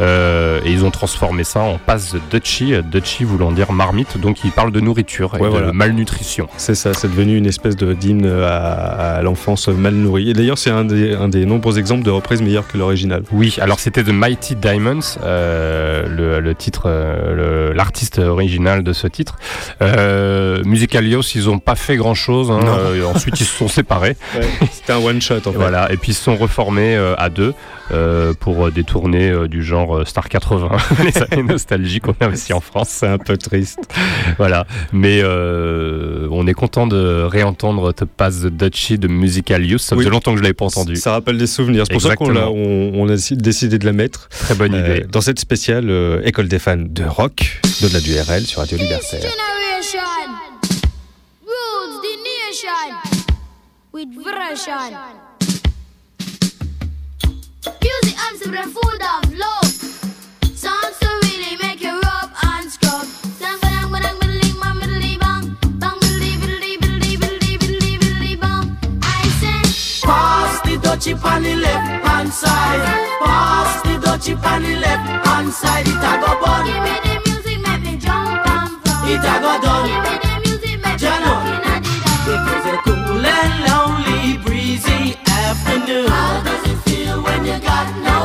Euh, 0.00 0.60
et 0.64 0.70
ils 0.72 0.84
ont 0.84 0.90
transformé 0.90 1.44
ça 1.44 1.60
en 1.60 1.78
Pass 1.78 2.12
the 2.12 2.20
Dutchie, 2.30 2.74
euh, 2.74 2.82
Dutchie 2.82 3.24
voulant 3.24 3.52
dire 3.52 3.72
marmite. 3.72 4.18
Donc, 4.18 4.44
ils 4.44 4.50
parlent 4.50 4.72
de 4.72 4.80
nourriture 4.80 5.34
et 5.36 5.38
Ouais, 5.40 5.46
de 5.48 5.52
voilà. 5.52 5.72
malnutrition. 5.72 6.48
C'est 6.56 6.74
ça, 6.74 6.94
c'est 6.94 7.08
devenu 7.08 7.36
une 7.36 7.46
espèce 7.46 7.76
de 7.76 7.92
d'hymne 7.92 8.26
à, 8.26 9.16
à 9.16 9.22
l'enfance 9.22 9.68
mal 9.68 9.94
nourrie. 9.94 10.30
Et 10.30 10.32
d'ailleurs, 10.32 10.58
c'est 10.58 10.70
un 10.70 10.84
des, 10.84 11.14
un 11.14 11.28
des 11.28 11.46
nombreux 11.46 11.78
exemples 11.78 12.04
de 12.04 12.10
reprises 12.10 12.42
meilleures 12.42 12.66
que 12.66 12.78
l'original. 12.78 13.22
Oui, 13.32 13.56
alors 13.60 13.78
c'était 13.80 14.02
The 14.02 14.08
Mighty 14.12 14.56
Diamonds, 14.56 15.00
euh, 15.22 16.06
le, 16.08 16.40
le 16.40 16.54
titre, 16.54 16.82
euh, 16.86 17.72
l'artiste 17.74 18.18
original 18.18 18.82
de 18.82 18.92
ce 18.92 19.06
titre. 19.06 19.36
Euh, 19.82 20.62
Musical 20.64 21.06
Youth, 21.06 21.34
ils 21.34 21.48
ont 21.48 21.58
pas 21.58 21.74
fait 21.74 21.96
grand 21.96 22.14
chose. 22.14 22.48
Non. 22.50 22.60
ensuite, 23.14 23.40
ils 23.40 23.46
se 23.46 23.56
sont 23.56 23.68
séparés. 23.78 24.16
C'était 24.72 24.92
un 24.92 24.98
one 24.98 25.20
shot 25.20 25.36
en 25.46 25.52
fait. 25.52 25.58
Voilà, 25.58 25.90
et 25.92 25.96
puis 25.96 26.12
ils 26.12 26.14
se 26.14 26.22
sont 26.24 26.36
reformés 26.36 26.96
euh, 26.96 27.14
à 27.18 27.28
deux 27.28 27.54
pour 28.40 28.70
des 28.70 28.82
tournées 28.82 29.33
euh, 29.34 29.48
du 29.48 29.62
genre 29.62 29.96
euh, 29.98 30.04
Star 30.04 30.28
80, 30.28 30.68
les 31.04 31.18
années 31.22 31.42
nostalgiques 31.42 32.04
qu'on 32.04 32.14
a 32.20 32.28
aussi 32.28 32.52
en 32.52 32.60
France. 32.60 32.88
C'est 32.90 33.06
un 33.08 33.18
peu 33.18 33.36
triste. 33.36 33.80
Voilà, 34.38 34.66
mais 34.92 35.20
euh, 35.22 36.26
on 36.30 36.46
est 36.46 36.54
content 36.54 36.86
de 36.86 37.22
réentendre 37.24 37.92
The 37.92 38.04
Pass 38.04 38.40
the 38.42 38.46
Dutchie 38.46 38.98
de 38.98 39.08
Musical 39.08 39.64
Youth. 39.64 39.80
Ça 39.80 39.96
faisait 39.96 40.06
Oui. 40.06 40.12
longtemps 40.12 40.32
que 40.32 40.38
je 40.38 40.42
l'avais 40.42 40.54
pas 40.54 40.64
entendu. 40.66 40.96
Ça 40.96 41.12
rappelle 41.12 41.36
des 41.38 41.46
souvenirs. 41.46 41.84
C'est 41.86 41.92
pour 41.92 42.02
ça 42.02 42.16
qu'on 42.16 42.34
on, 42.36 42.92
on 42.94 43.08
a 43.08 43.16
décidé- 43.16 43.78
de 43.78 43.84
la 43.86 43.92
mettre 43.92 44.28
Très 44.28 44.54
bonne 44.54 44.74
euh, 44.74 44.96
idée. 44.98 45.06
dans 45.10 45.20
cette 45.20 45.40
spéciale 45.40 45.90
euh, 45.90 46.20
École 46.24 46.48
des 46.48 46.58
fans 46.58 46.76
de 46.78 47.02
rock 47.04 47.60
de 47.82 47.88
la 47.92 48.00
DURL 48.00 48.42
sur 48.44 48.60
Radio 48.60 48.78
Libertaire. 48.78 49.20
generation 49.20 50.00
rules 51.44 52.00
the 52.02 52.16
nation 52.22 52.70
with 53.92 54.08
version. 54.24 54.96
To 58.14 58.50
the 58.50 58.62
food 58.62 59.02
of 59.14 59.22
love. 59.38 59.72
Songs 60.54 60.98
to 61.00 61.08
really 61.22 61.56
make 61.62 61.80
you 61.80 61.98
rub 62.00 62.30
and 62.42 62.70
scrub. 62.70 63.06
Dang, 63.40 63.58
dang, 63.60 63.90
dang, 63.90 64.18
biddly, 64.20 64.50
bang, 64.60 64.76
biddly, 64.80 65.18
bang. 65.18 65.56
Bang, 65.80 65.98
biddly, 66.00 66.32
biddly, 66.40 66.76
biddly, 66.76 67.16
biddly, 67.16 67.56
biddly, 67.58 67.98
biddly, 67.98 68.40
bang. 68.40 69.00
I 69.02 69.22
say, 69.40 69.60
Pass 70.06 70.60
the 70.62 70.76
dutchie 70.76 71.14
on 71.24 71.42
the 71.42 71.54
left 71.56 72.06
hand 72.06 72.32
side. 72.32 72.84
Pass 73.22 73.82
the 73.82 73.94
dutchie 74.04 74.36
on 74.44 74.62
the 74.62 74.76
left 74.76 75.26
hand 75.26 75.52
side. 75.52 75.86
It 75.88 75.94
a 75.94 76.12
go 76.20 76.40
bun. 76.40 76.66
give 76.66 76.82
me 76.82 76.94
the 77.06 77.14
music, 77.26 77.58
make 77.66 77.82
me 77.82 77.96
jump 77.98 78.46
and 78.46 78.70
from. 78.82 79.08
It 79.08 79.24
a 79.24 79.34
go 79.42 79.52
done. 79.62 79.86
Give 79.88 80.02
me 80.06 80.14
the 80.22 80.32
music, 80.44 80.76
make 80.84 81.00
me 81.00 81.08
look 81.26 81.44
in. 81.50 81.82
It 82.30 82.40
was 82.46 82.66
a 82.66 82.76
cool 82.84 83.26
and 83.26 83.54
lonely, 83.68 84.38
breezy 84.44 85.16
afternoon. 85.26 86.53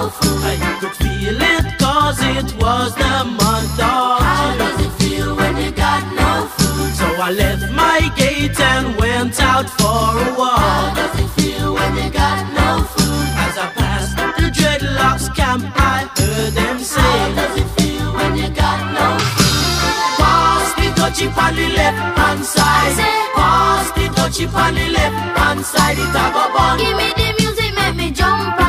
No? 0.09 0.29
I 0.41 0.77
could 0.79 0.95
feel 0.95 1.37
it 1.41 1.77
cause 1.77 2.19
it 2.21 2.49
was 2.61 2.95
the 2.95 3.15
month 3.25 3.79
of 3.79 4.19
How 4.21 4.55
does 4.57 4.85
it 4.85 4.91
feel 5.01 5.35
when 5.35 5.57
you 5.57 5.71
got 5.71 6.03
no 6.13 6.47
food? 6.57 6.91
So 6.95 7.05
I 7.05 7.31
left 7.31 7.71
my 7.71 8.09
gate 8.15 8.59
and 8.59 8.95
went 8.97 9.41
out 9.41 9.69
for 9.69 10.17
a 10.25 10.35
walk. 10.37 10.59
How 10.59 10.93
does 10.95 11.15
it 11.19 11.29
feel 11.37 11.73
when 11.73 11.91
you 11.97 12.09
got 12.09 12.39
no 12.53 12.83
food? 12.93 13.27
As 13.45 13.57
I 13.57 13.67
passed 13.79 14.15
the 14.17 14.49
dreadlocks 14.57 15.33
camp, 15.35 15.63
I 15.75 16.09
heard 16.17 16.53
them 16.53 16.79
say. 16.79 17.01
How 17.01 17.35
does 17.35 17.55
it 17.61 17.69
feel 17.77 18.13
when 18.13 18.35
you 18.37 18.49
got 18.49 18.79
no 18.97 19.07
food? 19.35 20.19
Pass 20.21 20.67
the 20.79 20.87
dutchie 20.99 21.29
on 21.43 21.55
the 21.55 21.67
left 21.79 22.17
hand 22.17 22.45
side. 22.45 22.95
Pass 23.35 23.91
the 23.91 24.05
dutchie 24.17 24.53
on 24.53 24.73
the 24.75 24.89
left 24.89 25.37
hand 25.37 25.65
side. 25.65 25.97
It 25.97 26.09
a 26.09 26.25
go 26.33 26.43
bun. 26.53 26.77
Give 26.79 26.95
me 26.97 27.09
the 27.19 27.29
music, 27.39 27.71
make 27.75 27.95
me 27.95 28.11
jump 28.11 28.68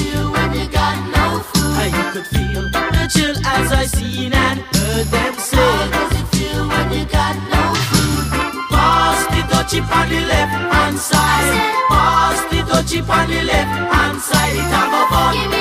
chill 3.11 3.35
as 3.45 3.71
I 3.71 3.85
seen 3.85 4.33
and 4.33 4.59
heard 4.73 5.05
them 5.07 5.33
say. 5.35 5.57
How 5.57 5.89
does 5.91 6.13
it 6.19 6.27
feel 6.33 6.63
when 6.67 6.87
you 6.95 7.05
got 7.05 7.35
no 7.53 7.63
food? 7.89 8.25
Pass 8.71 9.19
the 9.33 9.41
dutchie 9.51 9.83
on 9.97 10.09
the 10.09 10.21
left 10.31 10.55
hand 10.73 10.97
side. 10.97 11.51
Pass 11.89 12.39
the 12.51 12.59
dutchie 12.69 13.01
on 13.17 13.29
the 13.29 13.41
left 13.43 13.75
hand 13.93 14.21
side. 14.21 14.55
It 14.55 14.71
a 14.77 15.51
go 15.55 15.60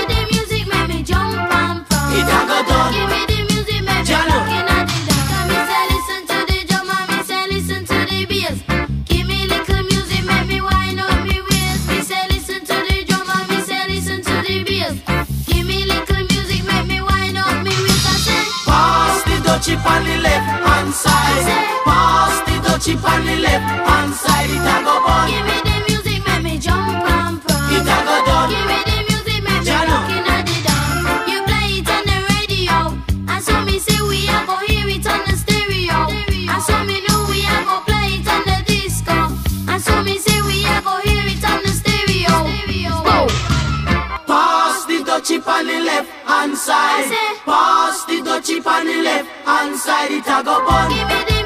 dutchie 19.81 19.97
on 19.97 20.05
the 20.05 20.17
left 20.23 20.47
hand 20.67 20.95
side. 20.95 21.47
Pass 21.85 22.41
the 22.47 22.69
dutchie 22.69 23.05
on 23.05 23.25
the 23.27 23.37
left 23.37 23.65
hand 23.89 24.15
side. 24.15 24.51
It 24.51 24.57
a 24.59 24.85
go 24.85 24.95
fun. 25.07 25.31
Give 25.31 25.45
me 25.47 25.57
the 25.65 25.77
music, 25.89 26.27
make 26.27 26.43
me 26.43 26.59
jump 26.59 26.89
and. 26.89 27.39
It 27.39 27.83
a 27.83 27.99
go 28.05 28.17
done. 28.27 28.51
Give 28.51 28.67
me 28.67 28.79
the 28.85 28.99
music, 29.09 29.43
make 29.43 29.61
me 29.61 29.67
Jalo. 29.67 29.97
rock 29.97 30.11
in 30.11 30.25
the. 30.25 30.41
You 31.31 31.39
play 31.49 31.81
it 31.81 31.89
on 31.89 32.05
the 32.11 32.19
radio, 32.31 32.77
and 33.29 33.43
so 33.43 33.55
me 33.65 33.79
say 33.79 34.01
we 34.09 34.29
a 34.29 34.45
go 34.47 34.57
hear 34.67 34.87
it 34.89 35.07
on 35.07 35.21
the 35.27 35.37
stereo. 35.37 35.99
And 36.53 36.63
so 36.63 36.77
me 36.85 37.01
know 37.07 37.27
we 37.29 37.41
a 37.47 37.59
go 37.65 37.81
play 37.89 38.21
it 38.21 38.29
on 38.29 38.43
the 38.49 38.59
disco. 38.67 39.17
And 39.71 39.81
so 39.83 40.03
me 40.03 40.19
say 40.19 40.41
we 40.43 40.65
a 40.67 40.81
go 40.83 40.99
hear 41.05 41.25
it 41.27 41.45
on 41.45 41.63
the 41.63 41.73
stereo. 41.73 42.35
Whoa. 43.07 43.27
Pass 44.27 44.85
the 44.87 44.99
dutchie 45.05 45.41
on 45.47 45.67
the 45.67 45.81
left 45.81 46.11
hand 46.27 46.57
side. 46.57 47.11
Pass 47.45 48.05
dutchie 48.41 48.67
on 48.67 48.87
the 48.87 49.03
left 49.03 49.29
hand 49.47 49.77
side. 49.77 50.11
It 50.11 50.27
a 50.27 50.43
go 50.43 50.67
fun. 50.67 50.91
Give 50.91 51.09
me 51.09 51.25
the 51.29 51.40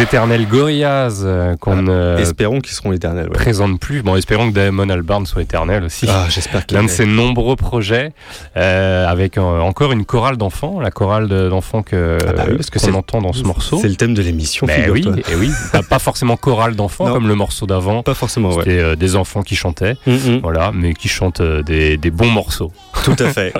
éternels 0.00 0.46
Gorillaz 0.48 1.22
euh, 1.24 1.56
qu'on 1.56 1.76
ne 1.82 2.16
Espérons 2.18 2.60
qu'ils 2.60 2.74
seront 2.74 2.92
éternels. 2.92 3.26
ouais. 3.26 3.32
présente 3.34 3.78
plus. 3.78 4.02
Bon, 4.02 4.16
espérons 4.16 4.48
que 4.50 4.54
Damon 4.54 4.88
Albarn 4.88 5.26
soit 5.26 5.42
éternel 5.42 5.84
aussi. 5.84 6.06
Ah, 6.08 6.26
j'espère 6.28 6.64
qu'il 6.66 6.76
L'un 6.76 6.84
de 6.84 6.88
ses 6.88 7.06
nombreux 7.06 7.56
projets, 7.56 8.12
euh, 8.56 9.06
avec 9.06 9.36
encore 9.38 9.92
une 9.92 10.04
chorale 10.04 10.36
d'enfants, 10.36 10.80
la 10.80 10.90
chorale 10.90 11.28
de- 11.28 11.48
d'enfants 11.48 11.82
que 11.82 12.18
Ah 12.26 12.32
bah 12.32 12.44
oui, 12.48 12.56
parce 12.56 12.70
que 12.70 12.78
qu'on 12.78 12.86
c'est- 12.86 12.94
entend 12.94 13.20
dans 13.20 13.32
ce 13.32 13.42
morceau. 13.44 13.78
C'est 13.80 13.88
le 13.88 13.96
thème 13.96 14.14
de 14.14 14.22
l'émission. 14.22 14.66
Ben 14.66 14.90
oui, 14.90 15.04
et 15.30 15.34
oui, 15.34 15.50
Pas- 15.72 15.82
pas 15.82 15.98
forcément 15.98 16.36
chorale 16.36 16.76
d'enfants 16.76 17.12
comme 17.12 17.28
le 17.28 17.34
morceau 17.34 17.66
d'avant. 17.66 18.02
Pas 18.02 18.14
forcément. 18.14 18.52
C'était 18.52 18.78
euh, 18.78 18.96
des 18.96 19.16
enfants 19.16 19.42
qui 19.42 19.56
chantaient, 19.56 19.96
Mm, 20.06 20.12
mm. 20.12 20.38
voilà, 20.42 20.70
mais 20.74 20.94
qui 20.94 21.08
chantent 21.08 21.42
des, 21.42 21.96
des 21.96 22.10
bons 22.10 22.30
morceaux 22.30 22.72
Tout 23.04 23.16
à 23.18 23.28
fait. 23.28 23.52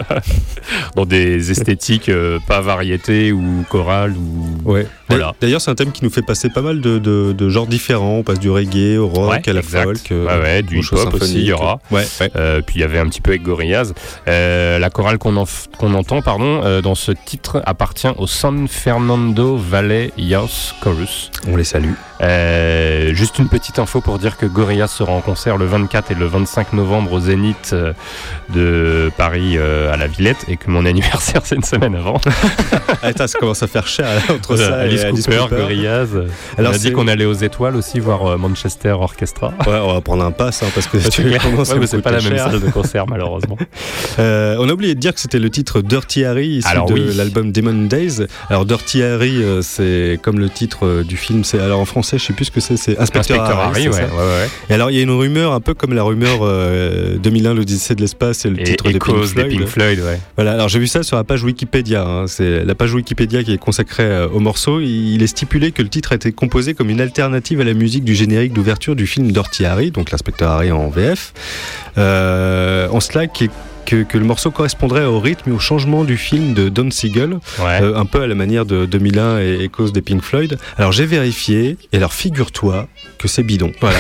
dans 0.96 1.04
des 1.06 1.50
esthétiques 1.50 2.10
pas 2.46 2.60
variété 2.60 3.32
ou 3.32 3.64
chorale 3.68 4.12
ou 4.16 4.70
Ouais. 4.70 4.86
Voilà. 5.10 5.34
D'ailleurs, 5.40 5.60
c'est 5.60 5.70
un 5.70 5.74
thème 5.74 5.92
qui 5.92 6.04
nous 6.04 6.10
fait 6.10 6.22
passer 6.22 6.48
pas 6.50 6.62
mal 6.62 6.80
de, 6.80 6.98
de- 6.98 7.32
de 7.32 7.48
genres 7.48 7.66
différents. 7.66 8.16
On 8.18 8.22
passe 8.22 8.38
du 8.38 8.48
reggae 8.50 8.96
au 8.98 9.06
rock, 9.08 9.30
Ouais, 9.30 9.48
à 9.48 9.52
la 9.52 9.60
exact. 9.60 9.84
folk, 9.84 10.12
euh, 10.12 10.42
ouais, 10.42 10.62
du 10.62 10.78
hip-hop 10.80 11.14
aussi, 11.14 11.34
il 11.40 11.44
y 11.44 11.52
aura. 11.52 11.78
Ouais. 11.90 12.04
Euh, 12.36 12.60
puis 12.64 12.76
il 12.76 12.80
y 12.80 12.84
avait 12.84 12.98
un 12.98 13.06
petit 13.08 13.20
peu 13.20 13.30
avec 13.30 13.42
Gorillaz. 13.42 13.92
Euh, 14.28 14.78
la 14.78 14.90
chorale 14.90 15.18
qu'on 15.18 15.36
en- 15.36 15.44
qu'on 15.78 15.94
entend 15.94 16.22
pardon, 16.22 16.62
euh, 16.64 16.80
dans 16.80 16.94
ce 16.94 17.12
titre 17.12 17.62
appartient 17.66 18.08
au 18.18 18.26
San 18.26 18.66
Fernando 18.68 19.56
Valley 19.56 20.12
Youth 20.16 20.74
Chorus. 20.82 21.30
On 21.48 21.56
les 21.56 21.64
salue. 21.64 21.92
Euh, 22.20 23.14
juste 23.14 23.38
une 23.38 23.48
petite 23.48 23.78
info 23.78 24.00
pour 24.00 24.18
dire 24.18 24.36
que 24.36 24.44
Gorillaz 24.46 24.88
sera 24.88 25.12
en 25.12 25.20
concert 25.20 25.56
le 25.56 25.64
24 25.64 26.10
et 26.10 26.14
le 26.14 26.26
25 26.26 26.74
novembre 26.74 27.12
au 27.12 27.20
Zénith 27.20 27.70
euh, 27.72 27.92
de 28.50 29.10
Paris 29.16 29.56
euh, 29.56 29.92
à 29.92 29.96
la 29.96 30.06
Villette 30.06 30.44
et 30.48 30.56
que 30.56 30.70
mon 30.70 30.84
anniversaire 30.90 31.40
c'est 31.44 31.56
une 31.56 31.62
semaine 31.64 31.94
avant. 31.94 32.20
Attends, 33.02 33.26
ça 33.26 33.38
commence 33.38 33.62
à 33.62 33.66
faire 33.66 33.86
cher 33.86 34.06
entre 34.28 34.56
ça 34.56 34.80
Alice 34.80 35.02
et 35.02 35.06
Alice 35.06 35.24
Cooper, 35.24 35.38
Cooper. 35.48 35.56
Gorillaz. 35.56 36.08
Alors, 36.58 36.72
on 36.72 36.74
a 36.74 36.78
dit 36.78 36.92
qu'on 36.92 37.08
allait 37.08 37.24
aux 37.24 37.32
étoiles 37.32 37.76
aussi 37.76 38.00
voir 38.00 38.38
Manchester 38.38 38.90
Orchestra. 38.90 39.54
Ouais, 39.66 39.78
on 39.82 39.94
va 39.94 40.00
prendre 40.00 40.24
un 40.24 40.30
pass 40.32 40.62
hein, 40.62 40.68
parce 40.74 40.86
que 40.86 40.98
C'est 40.98 41.10
tu 41.10 41.22
commences 41.38 41.72
Ouais, 41.72 42.00
pas 42.02 42.10
la 42.10 42.20
même 42.20 42.32
cher. 42.34 42.50
salle 42.50 42.60
de 42.60 42.70
concert 42.70 43.06
malheureusement. 43.08 43.56
Euh, 44.18 44.56
on 44.58 44.68
a 44.68 44.72
oublié 44.72 44.94
de 44.94 45.00
dire 45.00 45.14
que 45.14 45.20
c'était 45.20 45.38
le 45.38 45.50
titre 45.50 45.80
Dirty 45.80 46.24
Harry 46.24 46.48
issu 46.58 46.68
Alors 46.68 46.86
de 46.86 46.94
oui. 46.94 47.14
l'album 47.14 47.52
Demon 47.52 47.86
Days. 47.86 48.26
Alors 48.50 48.66
Dirty 48.66 49.02
Harry, 49.02 49.42
c'est 49.62 50.18
comme 50.20 50.38
le 50.38 50.50
titre 50.50 51.02
du 51.02 51.16
film. 51.16 51.44
C'est 51.44 51.58
alors 51.58 51.80
en 51.80 51.84
français, 51.84 52.09
je 52.18 52.24
sais 52.26 52.32
plus 52.32 52.46
ce 52.46 52.50
que 52.50 52.60
c'est. 52.60 52.76
C'est 52.76 52.98
Inspecteur, 52.98 53.40
Inspecteur 53.42 53.58
Harry, 53.60 53.88
ouais, 53.88 53.94
ouais, 53.94 54.02
ouais. 54.02 54.48
Et 54.68 54.74
alors 54.74 54.90
il 54.90 54.96
y 54.96 55.00
a 55.00 55.02
une 55.02 55.10
rumeur, 55.10 55.52
un 55.52 55.60
peu 55.60 55.74
comme 55.74 55.92
la 55.94 56.02
rumeur 56.02 56.38
euh, 56.42 57.16
2001, 57.18 57.54
l'Odyssée 57.54 57.94
de 57.94 58.00
l'espace, 58.00 58.38
c'est 58.38 58.50
le 58.50 58.60
Et 58.60 58.64
titre 58.64 58.84
de 58.90 58.98
Pink 58.98 59.02
Echoes 59.08 59.20
des 59.20 59.26
Floyd. 59.26 59.50
Pink 59.58 59.66
Floyd. 59.68 60.02
Voilà, 60.36 60.52
alors 60.52 60.68
j'ai 60.68 60.78
vu 60.78 60.86
ça 60.86 61.02
sur 61.02 61.16
la 61.16 61.24
page 61.24 61.42
Wikipédia. 61.44 62.02
hein. 62.04 62.26
C'est 62.26 62.64
la 62.64 62.74
page 62.74 62.94
Wikipédia 62.94 63.42
qui 63.42 63.52
est 63.52 63.58
consacrée 63.58 64.04
euh, 64.04 64.28
au 64.28 64.40
morceau. 64.40 64.80
Il 64.80 65.22
est 65.22 65.26
stipulé 65.26 65.72
que 65.72 65.82
le 65.82 65.88
titre 65.88 66.12
a 66.12 66.14
été 66.16 66.32
composé 66.32 66.74
comme 66.74 66.90
une 66.90 67.00
alternative 67.00 67.60
à 67.60 67.64
la 67.64 67.74
musique 67.74 68.04
du 68.04 68.14
générique 68.14 68.52
d'ouverture 68.52 68.96
du 68.96 69.06
film 69.06 69.30
Dirty 69.32 69.64
Harry, 69.64 69.90
donc 69.90 70.10
l'inspecteur 70.10 70.50
Harry 70.50 70.72
en 70.72 70.88
VF. 70.88 71.32
Euh, 71.98 72.88
en 72.90 73.00
cela 73.00 73.26
qui 73.26 73.44
est- 73.44 73.50
que, 73.86 74.02
que 74.02 74.18
le 74.18 74.24
morceau 74.24 74.50
correspondrait 74.50 75.04
au 75.04 75.18
rythme 75.20 75.50
et 75.50 75.52
au 75.52 75.58
changement 75.58 76.04
du 76.04 76.16
film 76.16 76.54
de 76.54 76.68
Don 76.68 76.90
Siegel, 76.90 77.34
Ouais. 77.58 77.80
euh, 77.82 77.96
un 77.96 78.04
peu 78.06 78.22
à 78.22 78.26
la 78.26 78.34
manière 78.34 78.64
de 78.66 78.86
2001 78.86 79.38
et 79.40 79.64
Echoes 79.64 79.90
des 79.90 80.02
Pink 80.02 80.22
Floyd. 80.22 80.58
Alors 80.78 80.92
j'ai 80.92 81.06
vérifié, 81.06 81.76
et 81.92 81.96
alors 81.96 82.12
figure-toi 82.12 82.86
que 83.18 83.28
c'est 83.28 83.42
bidon. 83.42 83.72
Voilà. 83.80 83.98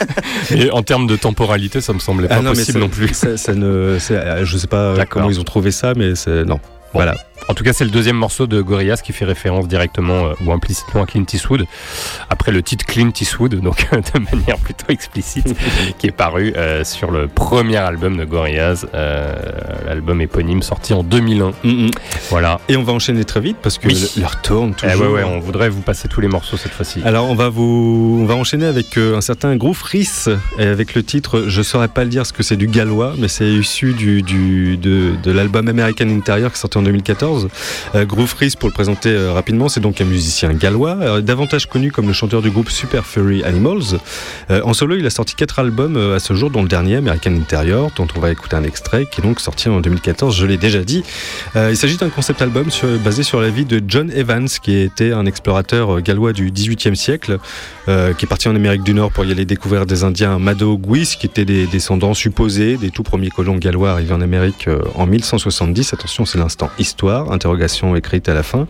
Et 0.50 0.70
en 0.70 0.82
termes 0.82 1.06
de 1.06 1.16
temporalité, 1.16 1.80
ça 1.80 1.92
me 1.92 1.98
semblait 1.98 2.28
pas 2.28 2.36
Ah 2.38 2.42
non, 2.42 2.50
possible 2.50 2.72
ça- 2.72 2.78
non 2.78 2.88
plus. 2.88 3.08
Ça, 3.14 3.36
ça 3.36 3.54
ne, 3.54 3.66
euh, 3.66 4.44
je 4.44 4.56
sais 4.58 4.66
pas 4.66 4.94
D'accord. 4.94 5.22
comment 5.22 5.30
ils 5.30 5.40
ont 5.40 5.44
trouvé 5.44 5.70
ça, 5.70 5.92
mais 5.96 6.14
c'est 6.14 6.44
non. 6.44 6.60
Voilà. 6.92 7.14
En 7.48 7.54
tout 7.54 7.62
cas, 7.62 7.72
c'est 7.72 7.84
le 7.84 7.90
deuxième 7.90 8.16
morceau 8.16 8.46
de 8.46 8.60
Gorillaz 8.62 9.02
qui 9.02 9.12
fait 9.12 9.24
référence 9.26 9.68
directement 9.68 10.26
euh, 10.26 10.32
ou 10.44 10.52
implicitement 10.52 11.02
à 11.02 11.06
Clint 11.06 11.24
Eastwood. 11.32 11.66
Après 12.30 12.52
le 12.52 12.62
titre 12.62 12.86
Clint 12.86 13.10
Eastwood, 13.20 13.54
donc 13.60 13.86
de 13.92 14.18
manière 14.18 14.56
plutôt 14.58 14.86
explicite, 14.88 15.54
qui 15.98 16.06
est 16.06 16.10
paru 16.16 16.54
euh, 16.56 16.84
sur 16.84 17.10
le 17.10 17.28
premier 17.28 17.76
album 17.76 18.16
de 18.16 18.24
Gorillaz, 18.24 18.86
euh, 18.94 19.34
l'album 19.86 20.20
éponyme 20.20 20.62
sorti 20.62 20.94
en 20.94 21.02
2001. 21.02 21.50
Mm, 21.64 21.68
mm. 21.86 21.90
Voilà. 22.30 22.60
Et 22.68 22.76
on 22.76 22.82
va 22.82 22.92
enchaîner 22.94 23.24
très 23.24 23.40
vite 23.40 23.58
parce 23.62 23.76
que 23.78 23.88
Oui. 23.88 24.08
le- 24.16 24.22
l'heure 24.22 24.40
tourne 24.40 24.74
Eh 24.82 24.88
toujours. 24.92 25.06
ouais, 25.12 25.22
ouais, 25.22 25.24
on 25.24 25.38
voudrait 25.40 25.68
vous 25.68 25.82
passer 25.82 26.08
tous 26.08 26.20
les 26.22 26.28
morceaux 26.28 26.56
cette 26.56 26.72
fois-ci. 26.72 27.02
Alors 27.04 27.28
on 27.28 27.34
va 27.34 27.50
vous, 27.50 28.18
on 28.22 28.24
va 28.26 28.34
enchaîner 28.36 28.66
avec 28.66 28.96
un 28.96 29.20
certain 29.20 29.54
Groove 29.56 29.82
Riss 29.82 30.28
et 30.58 30.64
avec 30.66 30.94
le 30.94 31.02
titre, 31.02 31.44
je 31.48 31.62
saurais 31.62 31.88
pas 31.88 32.04
le 32.04 32.10
dire 32.10 32.24
ce 32.26 32.32
que 32.32 32.42
c'est 32.42 32.56
du 32.56 32.66
gallois, 32.68 33.14
mais 33.18 33.28
c'est 33.28 33.48
issu 33.50 33.92
du, 33.92 34.22
du- 34.22 34.76
de, 34.78 35.12
de 35.22 35.30
l'album 35.30 35.68
American 35.68 36.08
Interior 36.08 36.50
qui 36.50 36.56
est 36.56 36.60
sorti 36.60 36.78
en 36.78 36.82
2014. 36.82 37.33
Euh, 37.94 38.04
Groove 38.04 38.34
Riss, 38.38 38.56
pour 38.56 38.68
le 38.68 38.74
présenter 38.74 39.10
euh, 39.10 39.32
rapidement, 39.32 39.68
c'est 39.68 39.80
donc 39.80 40.00
un 40.00 40.04
musicien 40.04 40.52
gallois, 40.52 40.96
euh, 41.00 41.20
davantage 41.20 41.66
connu 41.66 41.92
comme 41.92 42.06
le 42.06 42.12
chanteur 42.12 42.42
du 42.42 42.50
groupe 42.50 42.70
Super 42.70 43.06
Furry 43.06 43.42
Animals. 43.44 43.98
En 44.50 44.74
solo, 44.74 44.96
il 44.96 45.06
a 45.06 45.10
sorti 45.10 45.34
quatre 45.34 45.58
albums 45.58 45.96
à 45.96 46.18
ce 46.18 46.34
jour, 46.34 46.50
dont 46.50 46.62
le 46.62 46.68
dernier 46.68 46.96
American 46.96 47.32
Interior, 47.32 47.90
dont 47.96 48.06
on 48.16 48.20
va 48.20 48.30
écouter 48.30 48.56
un 48.56 48.64
extrait, 48.64 49.06
qui 49.10 49.20
est 49.20 49.24
donc 49.24 49.40
sorti 49.40 49.68
en 49.68 49.80
2014. 49.80 50.36
Je 50.36 50.46
l'ai 50.46 50.56
déjà 50.56 50.82
dit. 50.82 51.02
Il 51.56 51.76
s'agit 51.76 51.96
d'un 51.96 52.08
concept 52.08 52.42
album 52.42 52.66
basé 53.02 53.22
sur 53.22 53.40
la 53.40 53.48
vie 53.48 53.64
de 53.64 53.82
John 53.86 54.10
Evans, 54.10 54.48
qui 54.62 54.76
était 54.76 55.12
un 55.12 55.26
explorateur 55.26 56.00
gallois 56.02 56.32
du 56.32 56.50
XVIIIe 56.50 56.96
siècle, 56.96 57.38
qui 57.86 57.90
est 57.90 58.28
parti 58.28 58.48
en 58.48 58.54
Amérique 58.54 58.82
du 58.82 58.94
Nord 58.94 59.12
pour 59.12 59.24
y 59.24 59.32
aller 59.32 59.44
découvrir 59.44 59.86
des 59.86 60.04
Indiens 60.04 60.38
Mado-Guis, 60.38 61.16
qui 61.18 61.26
étaient 61.26 61.44
des 61.44 61.66
descendants 61.66 62.14
supposés 62.14 62.76
des 62.76 62.90
tout 62.90 63.02
premiers 63.02 63.30
colons 63.30 63.56
gallois 63.56 63.92
arrivés 63.92 64.14
en 64.14 64.20
Amérique 64.20 64.68
en 64.94 65.06
1170. 65.06 65.94
Attention, 65.94 66.24
c'est 66.24 66.38
l'instant 66.38 66.70
histoire, 66.78 67.13
interrogation 67.22 67.96
écrite 67.96 68.28
à 68.28 68.34
la 68.34 68.42
fin. 68.42 68.66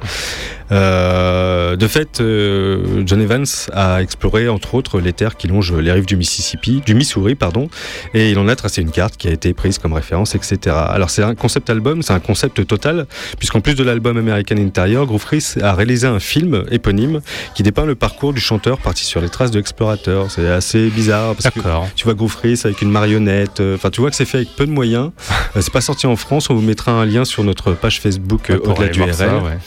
Euh, 0.72 1.76
de 1.76 1.86
fait, 1.86 2.20
euh, 2.20 3.02
John 3.04 3.20
Evans 3.20 3.44
a 3.72 4.02
exploré 4.02 4.48
entre 4.48 4.74
autres 4.74 5.00
les 5.00 5.12
terres 5.12 5.36
qui 5.36 5.46
longent 5.46 5.74
les 5.74 5.92
rives 5.92 6.06
du 6.06 6.16
Mississippi, 6.16 6.82
du 6.84 6.94
Missouri, 6.94 7.34
pardon, 7.34 7.68
et 8.14 8.30
il 8.30 8.38
en 8.38 8.48
a 8.48 8.56
tracé 8.56 8.80
une 8.80 8.90
carte 8.90 9.16
qui 9.16 9.28
a 9.28 9.30
été 9.30 9.52
prise 9.52 9.78
comme 9.78 9.92
référence, 9.92 10.34
etc. 10.34 10.76
Alors 10.88 11.10
c'est 11.10 11.22
un 11.22 11.34
concept 11.34 11.68
album, 11.70 12.02
c'est 12.02 12.12
un 12.12 12.20
concept 12.20 12.66
total, 12.66 13.06
puisqu'en 13.38 13.60
plus 13.60 13.74
de 13.74 13.84
l'album 13.84 14.16
American 14.16 14.56
Interior, 14.56 15.06
Groove 15.06 15.24
a 15.62 15.74
réalisé 15.74 16.06
un 16.06 16.20
film 16.20 16.64
éponyme 16.70 17.20
qui 17.54 17.62
dépeint 17.62 17.86
le 17.86 17.94
parcours 17.94 18.32
du 18.32 18.40
chanteur 18.40 18.78
parti 18.78 19.04
sur 19.04 19.20
les 19.20 19.28
traces 19.28 19.50
de 19.50 19.58
l'explorateur. 19.58 20.30
C'est 20.30 20.48
assez 20.48 20.88
bizarre 20.88 21.34
parce 21.34 21.54
que 21.54 21.60
tu 21.94 22.04
vois 22.04 22.14
Groove 22.14 22.36
avec 22.42 22.82
une 22.82 22.90
marionnette, 22.90 23.60
euh, 23.60 23.76
enfin 23.76 23.90
tu 23.90 24.00
vois 24.00 24.10
que 24.10 24.16
c'est 24.16 24.24
fait 24.24 24.38
avec 24.38 24.50
peu 24.56 24.66
de 24.66 24.72
moyens. 24.72 25.10
C'est 25.60 25.72
pas 25.72 25.80
sorti 25.80 26.06
en 26.06 26.16
France, 26.16 26.50
on 26.50 26.54
vous 26.54 26.62
mettra 26.62 26.92
un 26.92 27.04
lien 27.04 27.24
sur 27.24 27.44
notre 27.44 27.72
page 27.72 28.00
Facebook 28.00 28.33
euh, 28.50 28.58
Ouais, 28.58 28.60
au-delà 28.68 28.80
aller 28.82 28.90
du 28.90 28.98
voir 28.98 29.08
RL. 29.08 29.14
ça, 29.16 29.38
ouais. 29.38 29.58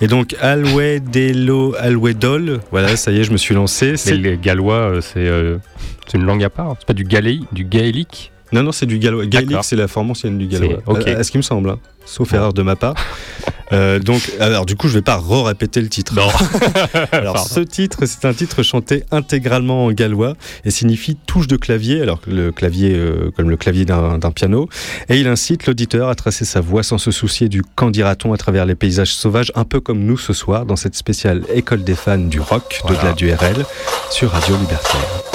Et 0.00 0.06
donc 0.06 0.34
Alwe 0.40 1.00
Delo 1.00 1.74
Alwe 1.78 2.12
Dol, 2.14 2.60
voilà, 2.70 2.96
ça 2.96 3.10
y 3.10 3.18
est, 3.20 3.24
je 3.24 3.32
me 3.32 3.36
suis 3.36 3.54
lancé. 3.54 3.96
C'est 3.96 4.14
les 4.14 4.36
gallois, 4.36 4.74
euh, 4.74 5.00
c'est 5.00 5.26
euh, 5.26 5.58
c'est 6.06 6.18
une 6.18 6.24
langue 6.24 6.44
à 6.44 6.50
part. 6.50 6.74
C'est 6.78 6.86
pas 6.86 6.94
du 6.94 7.04
galéi, 7.04 7.44
du 7.52 7.64
gaélique. 7.64 8.32
Non, 8.52 8.62
non, 8.62 8.72
c'est 8.72 8.86
du 8.86 8.98
gallois. 8.98 9.26
Gaélique, 9.26 9.58
c'est 9.62 9.76
la 9.76 9.88
forme 9.88 10.10
ancienne 10.10 10.38
du 10.38 10.46
gallois. 10.46 10.80
C'est- 10.86 10.90
ok. 10.90 11.06
À, 11.08 11.18
à 11.18 11.22
ce 11.24 11.30
qui 11.30 11.36
me 11.36 11.42
semble, 11.42 11.70
hein. 11.70 11.78
sauf 12.06 12.32
erreur 12.32 12.52
de 12.52 12.62
ma 12.62 12.76
part. 12.76 12.94
Euh, 13.70 13.98
donc, 13.98 14.32
alors 14.40 14.64
du 14.64 14.76
coup, 14.76 14.88
je 14.88 14.94
vais 14.94 15.02
pas 15.02 15.16
re-répéter 15.18 15.82
le 15.82 15.90
titre. 15.90 16.14
Non. 16.14 16.26
alors, 17.12 17.34
Pardon. 17.34 17.50
ce 17.54 17.60
titre, 17.60 18.06
c'est 18.06 18.24
un 18.24 18.32
titre 18.32 18.62
chanté 18.62 19.04
intégralement 19.10 19.84
en 19.84 19.92
gallois 19.92 20.32
et 20.64 20.70
signifie 20.70 21.18
touche 21.26 21.46
de 21.48 21.56
clavier, 21.58 22.00
alors 22.00 22.22
que 22.22 22.30
le 22.30 22.50
clavier, 22.50 22.94
euh, 22.94 23.30
comme 23.36 23.50
le 23.50 23.58
clavier 23.58 23.84
d'un 23.84 24.18
piano. 24.34 24.70
Et 25.10 25.18
il 25.20 25.28
incite 25.28 25.66
l'auditeur 25.66 26.08
à 26.08 26.14
tracer 26.14 26.46
sa 26.46 26.62
voix 26.62 26.82
sans 26.82 26.96
se 26.96 27.10
soucier 27.10 27.50
du 27.50 27.62
qu'en 27.62 27.90
dira-t-on 27.90 28.32
à 28.32 28.38
travers 28.38 28.64
les 28.64 28.74
paysages 28.74 29.12
sauvages, 29.12 29.52
un 29.54 29.64
peu 29.64 29.80
comme 29.80 29.98
nous 30.00 30.16
ce 30.16 30.32
soir 30.32 30.64
dans 30.64 30.76
cette 30.76 30.94
spéciale 30.94 31.42
école 31.52 31.84
des 31.84 31.94
fans 31.94 32.16
du 32.16 32.40
rock 32.40 32.80
Voilà. 32.84 33.12
d'au-delà 33.12 33.12
du 33.12 33.30
RL 33.34 33.66
sur 34.10 34.30
Radio 34.30 34.56
Libertaire. 34.56 35.27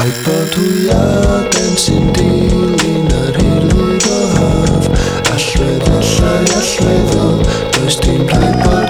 Rhaid 0.00 0.18
bod 0.24 0.54
hwy 0.56 0.86
a 0.96 1.00
ben 1.52 1.74
sy'n 1.76 2.06
dilyn 2.16 3.10
ar 3.18 3.36
hirlwyd 3.36 4.06
o 4.08 4.20
haf. 4.32 4.86
Allwedd, 5.34 5.84
allai, 5.98 6.40
allweddol 6.56 7.42
Does 7.76 8.00
dim 8.00 8.24
rhaid 8.32 8.56
bod 8.64 8.89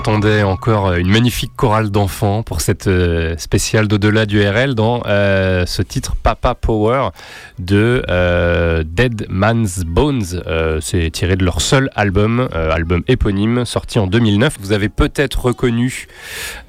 entendait 0.00 0.42
encore 0.42 0.94
une 0.94 1.10
magnifique 1.10 1.52
chorale 1.54 1.90
d'enfants 1.90 2.42
pour 2.42 2.62
cette 2.62 2.86
euh, 2.86 3.36
spéciale 3.36 3.86
d'au-delà 3.86 4.24
du 4.24 4.42
RL 4.42 4.74
dans 4.74 5.02
euh, 5.04 5.66
ce 5.66 5.82
titre 5.82 6.16
Papa 6.16 6.54
Power 6.54 7.10
de 7.58 8.02
euh, 8.08 8.82
Dead 8.82 9.26
Man's 9.28 9.80
Bones. 9.84 10.42
C'est 10.80 11.10
tiré 11.10 11.36
de 11.36 11.44
leur 11.44 11.60
seul 11.60 11.90
album, 11.96 12.48
album 12.52 13.02
éponyme, 13.08 13.66
sorti 13.66 13.98
en 13.98 14.06
2009. 14.06 14.56
Vous 14.60 14.72
avez 14.72 14.88
peut-être 14.88 15.44
reconnu 15.44 16.06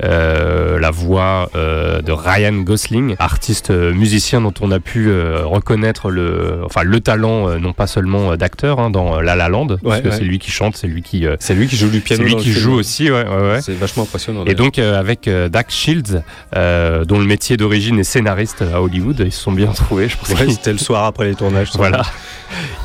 la 0.02 0.91
voix 0.91 1.49
euh, 1.56 2.02
de 2.02 2.11
Ryan 2.11 2.53
Gosling, 2.61 3.15
artiste 3.19 3.69
euh, 3.72 3.94
musicien 3.94 4.41
dont 4.41 4.53
on 4.61 4.72
a 4.72 4.80
pu 4.80 5.10
euh, 5.10 5.41
reconnaître 5.45 6.10
le, 6.10 6.61
enfin, 6.65 6.84
le 6.84 6.99
talent, 6.99 7.49
euh, 7.49 7.60
non 7.60 7.73
pas 7.73 7.88
seulement 7.88 8.32
euh, 8.32 8.36
d'acteur, 8.36 8.80
hein, 8.80 8.90
dans 8.90 9.22
La 9.22 9.36
La 9.36 9.49
Land, 9.49 9.68
parce 9.84 10.02
que 10.02 10.07
ouais. 10.10 10.15
c'est 10.15 10.23
lui 10.23 10.40
qui 10.40 10.52
chante, 10.52 10.76
c'est 10.78 10.88
lui 10.88 11.02
qui... 11.02 11.26
euh, 11.26 11.36
C'est 11.40 11.53
lui 11.53 11.68
qui 11.68 11.76
joue 11.78 11.90
du 11.90 12.02
piano. 12.02 12.23
c'est 12.23 12.30
lui 12.30 12.36
qui 12.36 12.52
joue 12.52 12.73
aussi, 12.73 13.11
ouais. 13.11 13.26
C'est 13.61 13.78
vachement 13.78 14.03
impressionnant. 14.03 14.44
Et 14.45 14.56
donc 14.56 14.80
euh, 14.80 14.99
avec 14.99 15.28
euh, 15.28 15.49
Dax 15.49 15.73
Shields, 15.73 16.23
euh, 16.56 17.06
dont 17.06 17.19
le 17.19 17.26
métier 17.26 17.57
d'origine 17.57 17.99
est 17.99 18.03
scénariste 18.03 18.61
à 18.73 18.82
Hollywood, 18.82 19.22
ils 19.26 19.32
se 19.32 19.41
sont 19.41 19.52
bien 19.52 19.68
trouvés, 19.72 20.10
je 20.10 20.18
pense. 20.18 20.28
C'était 20.49 20.72
le 20.73 20.78
soir 20.80 21.06
après 21.06 21.26
les 21.26 21.36
tournages. 21.36 21.69
voilà. 21.76 22.02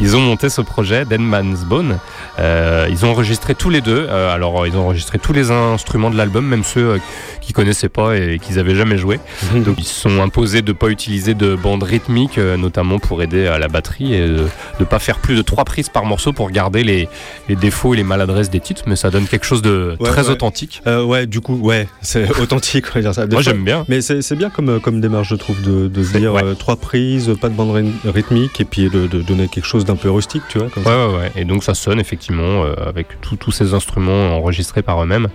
Ils 0.01 0.15
ont 0.15 0.21
monté 0.21 0.49
ce 0.49 0.61
projet, 0.61 1.05
Dead 1.05 1.21
Man's 1.21 1.65
Bone. 1.65 1.99
Euh, 2.39 2.87
ils 2.91 3.05
ont 3.05 3.11
enregistré 3.11 3.55
tous 3.55 3.71
les 3.71 3.81
deux. 3.81 4.07
Euh, 4.09 4.33
alors, 4.33 4.63
euh, 4.63 4.69
ils 4.69 4.77
ont 4.77 4.83
enregistré 4.85 5.19
tous 5.19 5.33
les 5.33 5.51
instruments 5.51 6.11
de 6.11 6.17
l'album, 6.17 6.47
même 6.47 6.63
ceux 6.63 7.01
qu'ils 7.41 7.55
connaissaient 7.55 7.89
pas 7.89 8.17
et 8.17 8.39
qu'ils 8.39 8.59
avaient 8.59 8.75
jamais 8.75 8.99
joué. 8.99 9.19
Donc, 9.55 9.77
ils 9.79 9.85
se 9.85 10.01
sont 10.01 10.21
imposés 10.23 10.63
de 10.63 10.73
pas 10.73 10.89
utiliser 10.89 11.35
de 11.35 11.55
bande 11.55 11.83
rythmique, 11.83 12.39
euh, 12.39 12.57
notamment 12.57 12.99
pour 12.99 13.23
aider 13.23 13.47
à 13.47 13.59
la 13.59 13.69
batterie 13.69 14.15
et 14.15 14.27
de 14.27 14.47
ne 14.81 14.85
pas 14.85 14.99
faire 14.99 15.19
plus 15.19 15.37
de 15.37 15.43
trois 15.43 15.65
prises 15.65 15.89
par 15.89 16.05
morceau 16.05 16.33
pour 16.33 16.51
garder 16.51 16.83
les, 16.85 17.09
les 17.49 17.57
défauts 17.57 17.95
et 17.95 17.97
les 17.97 18.03
maladresses 18.05 18.51
des 18.51 18.61
titres. 18.61 18.83
Mais 18.87 18.97
ça 18.97 19.11
donne 19.11 19.27
quelque 19.27 19.47
chose 19.47 19.63
de 19.63 19.97
Ouais, 20.01 20.09
très 20.09 20.25
ouais. 20.27 20.31
authentique. 20.31 20.83
Euh, 20.87 21.05
ouais, 21.05 21.27
du 21.27 21.41
coup, 21.41 21.57
ouais, 21.57 21.89
c'est 22.03 22.29
authentique. 22.41 22.97
dire 22.99 23.15
ça. 23.15 23.27
Moi, 23.27 23.43
j'aime 23.43 23.65
bien. 23.65 23.85
Mais 23.89 24.01
c'est 24.01 24.37
bien 24.37 24.51
comme, 24.51 24.81
comme 24.81 25.01
démarche, 25.01 25.29
je 25.29 25.37
trouve, 25.37 25.61
de, 25.63 25.89
de 25.89 26.03
se 26.03 26.17
dire 26.19 26.33
ouais. 26.35 26.43
euh, 26.45 26.55
trois 26.55 26.77
prises, 26.77 27.33
pas 27.41 27.49
de 27.49 27.55
bande 27.55 27.71
ry- 27.71 27.93
rythmique, 28.13 28.61
et 28.61 28.65
puis 28.65 28.89
de, 28.91 29.07
de 29.07 29.23
donner 29.23 29.49
quelque 29.49 29.67
chose 29.67 29.85
d'un 29.85 29.97
peu 29.97 30.11
rustique, 30.11 30.43
tu 30.49 30.59
vois. 30.59 30.69
Comme 30.69 30.83
Ouais, 30.85 30.91
ça. 30.91 31.09
ouais, 31.09 31.15
ouais. 31.19 31.33
Et 31.37 31.45
donc 31.45 31.63
ça 31.65 31.75
sonne 31.75 32.01
effectivement 32.01 32.65
euh, 32.65 32.75
avec 32.87 33.07
tous- 33.21 33.53
ces 33.53 33.75
instruments 33.75 34.37
enregistrés 34.37 34.83
par 34.83 35.03
eux-mêmes. 35.03 35.29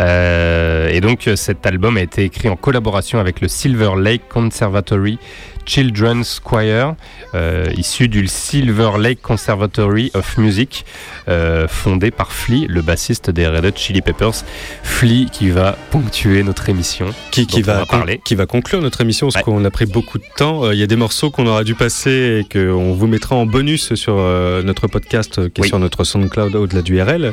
Et 0.00 1.00
donc 1.04 1.28
euh, 1.28 1.36
cet 1.36 1.66
album 1.66 1.98
a 1.98 2.00
été 2.00 2.24
écrit 2.24 2.48
en 2.48 2.56
collaboration 2.56 3.18
avec 3.18 3.42
le 3.42 3.48
Silver 3.48 3.90
Lake 3.98 4.22
Conservatory 4.30 5.18
Children's 5.66 6.40
Choir, 6.40 6.94
euh, 7.34 7.66
issu 7.76 8.08
du 8.08 8.26
Silver 8.26 8.90
Lake 8.98 9.20
Conservatory 9.22 10.10
of 10.14 10.36
Music, 10.38 10.84
euh, 11.28 11.66
fondé 11.68 12.10
par 12.10 12.32
Flea, 12.32 12.66
le 12.68 12.82
bassiste 12.82 13.30
des 13.30 13.46
Red 13.46 13.64
Hot 13.64 13.76
Chili 13.76 14.02
Peppers. 14.02 14.44
Flea 14.82 15.26
qui 15.32 15.50
va 15.50 15.76
ponctuer 15.90 16.42
notre 16.42 16.68
émission. 16.68 17.06
Qui, 17.30 17.46
va, 17.62 17.78
va 17.80 17.86
parler. 17.86 18.20
qui 18.24 18.34
va 18.34 18.46
conclure 18.46 18.80
notre 18.80 19.00
émission, 19.00 19.26
parce 19.28 19.36
Ouais. 19.36 19.42
qu'on 19.42 19.64
a 19.64 19.70
pris 19.70 19.86
beaucoup 19.86 20.18
de 20.18 20.24
temps. 20.36 20.64
Euh, 20.64 20.74
Il 20.74 20.80
y 20.80 20.82
a 20.82 20.86
des 20.86 20.96
morceaux 20.96 21.30
qu'on 21.30 21.46
aura 21.46 21.64
dû 21.64 21.74
passer 21.74 22.40
et 22.42 22.46
qu'on 22.52 22.92
vous 22.94 23.06
mettra 23.06 23.36
en 23.36 23.46
bonus 23.46 23.94
sur 23.94 24.16
notre 24.16 24.86
podcast 24.88 25.48
qui 25.50 25.60
est 25.60 25.64
Oui. 25.64 25.68
sur 25.68 25.78
notre 25.78 26.04
SoundCloud 26.04 26.54
au-delà 26.56 26.82
du 26.82 27.00
RL. 27.00 27.32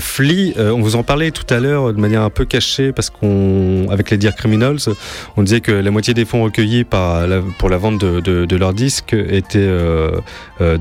Flea, 0.00 0.54
on 0.58 0.80
vous 0.80 0.96
en 0.96 1.02
parlait 1.02 1.30
tout 1.30 1.46
à 1.52 1.58
l'heure 1.60 1.92
de 1.92 2.00
manière 2.00 2.22
un 2.22 2.30
peu 2.30 2.44
cachée, 2.44 2.92
parce 2.92 3.10
qu'on, 3.10 3.86
avec 3.90 4.10
les 4.10 4.16
Dear 4.18 4.34
Criminals, 4.34 4.78
on 5.36 5.42
disait 5.42 5.60
que 5.60 5.72
la 5.72 5.90
moitié 5.90 6.14
des 6.14 6.24
fonds 6.24 6.42
recueillis 6.44 6.84
par 6.84 7.26
la- 7.26 7.33
pour 7.58 7.68
la 7.68 7.76
vente 7.76 7.98
de, 8.00 8.20
de- 8.20 8.44
de 8.44 8.56
leurs 8.56 8.74
disques 8.74 9.14
étaient 9.14 9.58
euh, 9.58 10.10
euh, 10.60 10.78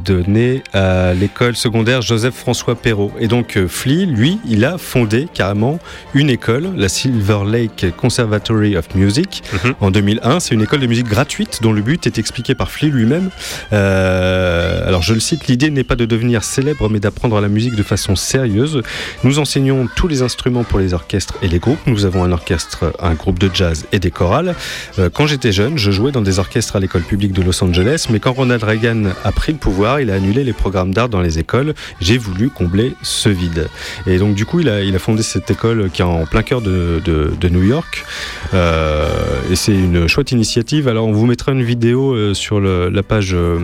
à 0.73 1.13
l'école 1.13 1.55
secondaire 1.55 2.01
Joseph-François 2.01 2.75
Perrault. 2.75 3.11
Et 3.19 3.27
donc 3.27 3.57
euh, 3.57 3.67
Flea, 3.67 4.05
lui, 4.05 4.39
il 4.47 4.65
a 4.65 4.77
fondé 4.77 5.27
carrément 5.33 5.79
une 6.13 6.29
école, 6.29 6.69
la 6.75 6.89
Silver 6.89 7.39
Lake 7.47 7.87
Conservatory 7.97 8.77
of 8.77 8.93
Music, 8.95 9.43
Mhm. 9.63 9.73
en 9.81 9.91
2001. 9.91 10.39
C'est 10.39 10.55
une 10.55 10.61
école 10.61 10.79
de 10.79 10.87
musique 10.87 11.07
gratuite 11.07 11.59
dont 11.61 11.71
le 11.73 11.81
but 11.81 12.05
est 12.07 12.17
expliqué 12.17 12.55
par 12.55 12.71
Flea 12.71 12.89
lui-même. 12.89 13.29
Euh, 13.71 14.87
alors 14.87 15.01
je 15.01 15.13
le 15.13 15.19
cite, 15.19 15.47
l'idée 15.47 15.69
n'est 15.69 15.83
pas 15.83 15.95
de 15.95 16.05
devenir 16.05 16.43
célèbre, 16.43 16.89
mais 16.89 16.99
d'apprendre 16.99 17.39
la 17.41 17.47
musique 17.47 17.75
de 17.75 17.83
façon 17.83 18.15
sérieuse. 18.15 18.81
Nous 19.23 19.39
enseignons 19.39 19.87
tous 19.95 20.07
les 20.07 20.21
instruments 20.21 20.63
pour 20.63 20.79
les 20.79 20.93
orchestres 20.93 21.35
et 21.41 21.47
les 21.47 21.59
groupes. 21.59 21.79
Nous 21.87 22.05
avons 22.05 22.23
un 22.23 22.31
orchestre, 22.31 22.93
un 22.99 23.13
groupe 23.13 23.39
de 23.39 23.49
jazz 23.53 23.85
et 23.91 23.99
des 23.99 24.11
chorales. 24.11 24.55
Euh, 24.99 25.09
quand 25.13 25.27
j'étais 25.27 25.51
jeune, 25.51 25.77
je 25.77 25.91
jouais 25.91 26.11
dans 26.11 26.21
des 26.21 26.39
à 26.73 26.79
l'école 26.79 27.01
publique 27.01 27.33
de 27.33 27.41
Los 27.41 27.63
Angeles, 27.63 28.07
mais 28.09 28.19
quand 28.19 28.33
Ronald 28.33 28.63
Reagan 28.63 29.05
a 29.23 29.31
pris 29.31 29.53
le 29.53 29.57
pouvoir, 29.57 29.99
il 29.99 30.11
a 30.11 30.15
annulé 30.15 30.43
les 30.43 30.53
programmes 30.53 30.93
d'art 30.93 31.09
dans 31.09 31.21
les 31.21 31.39
écoles. 31.39 31.73
J'ai 31.99 32.17
voulu 32.17 32.49
combler 32.49 32.93
ce 33.01 33.29
vide. 33.29 33.69
Et 34.07 34.17
donc 34.17 34.35
du 34.35 34.45
coup, 34.45 34.59
il 34.59 34.69
a, 34.69 34.99
fondé 34.99 35.23
cette 35.23 35.49
école 35.49 35.89
qui 35.91 36.01
est 36.01 36.05
en 36.05 36.25
plein 36.25 36.43
cœur 36.43 36.61
de, 36.61 37.01
New 37.49 37.63
York. 37.63 38.05
Euh, 38.53 39.07
et 39.51 39.55
c'est 39.55 39.73
une 39.73 40.07
chouette 40.07 40.31
initiative. 40.31 40.87
Alors 40.87 41.07
on 41.07 41.11
vous 41.11 41.25
mettra 41.25 41.51
une 41.51 41.63
vidéo 41.63 42.13
euh, 42.13 42.33
sur 42.33 42.59
la 42.59 43.03
page 43.03 43.31
euh, 43.33 43.59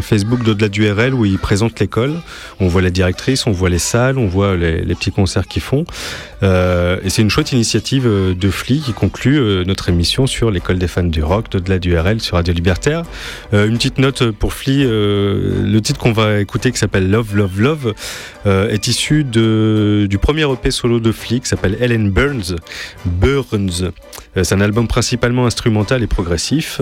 Facebook 0.00 0.42
d'au-delà 0.42 0.68
du 0.68 0.90
RL 0.90 1.14
où 1.14 1.24
il 1.24 1.38
présente 1.38 1.78
l'école. 1.78 2.14
On 2.58 2.68
voit 2.68 2.82
la 2.82 2.90
directrice, 2.90 3.46
on 3.46 3.52
voit 3.52 3.68
les 3.68 3.78
salles, 3.78 4.18
on 4.18 4.26
voit 4.26 4.56
les, 4.56 4.94
petits 4.94 5.12
concerts 5.12 5.46
qu'ils 5.46 5.62
font. 5.62 5.84
Et 6.42 7.08
c'est 7.10 7.22
une 7.22 7.30
chouette 7.30 7.52
initiative 7.52 8.04
de 8.04 8.50
FLI 8.50 8.80
qui 8.80 8.92
conclut 8.92 9.64
notre 9.66 9.88
émission 9.88 10.26
sur 10.26 10.50
l'école 10.50 10.78
des 10.78 10.88
fans 10.88 11.02
du 11.02 11.22
rock 11.22 11.50
d'au-delà 11.50 11.78
du 11.78 11.96
RL 11.96 12.19
sur 12.20 12.36
Radio 12.36 12.54
Libertaire. 12.54 13.02
Euh, 13.52 13.66
une 13.66 13.76
petite 13.76 13.98
note 13.98 14.30
pour 14.30 14.52
FLI, 14.52 14.84
euh, 14.84 15.62
le 15.64 15.80
titre 15.80 15.98
qu'on 15.98 16.12
va 16.12 16.40
écouter 16.40 16.70
qui 16.72 16.78
s'appelle 16.78 17.10
Love, 17.10 17.36
Love, 17.36 17.60
Love 17.60 17.94
euh, 18.46 18.68
est 18.68 18.88
issu 18.88 19.24
de, 19.24 20.06
du 20.08 20.18
premier 20.18 20.50
EP 20.50 20.70
solo 20.70 21.00
de 21.00 21.12
FLI 21.12 21.40
qui 21.40 21.48
s'appelle 21.48 21.76
Ellen 21.80 22.10
Burns. 22.10 22.56
Burns. 23.04 23.92
Euh, 24.36 24.44
c'est 24.44 24.54
un 24.54 24.60
album 24.60 24.86
principalement 24.86 25.46
instrumental 25.46 26.02
et 26.02 26.06
progressif. 26.06 26.80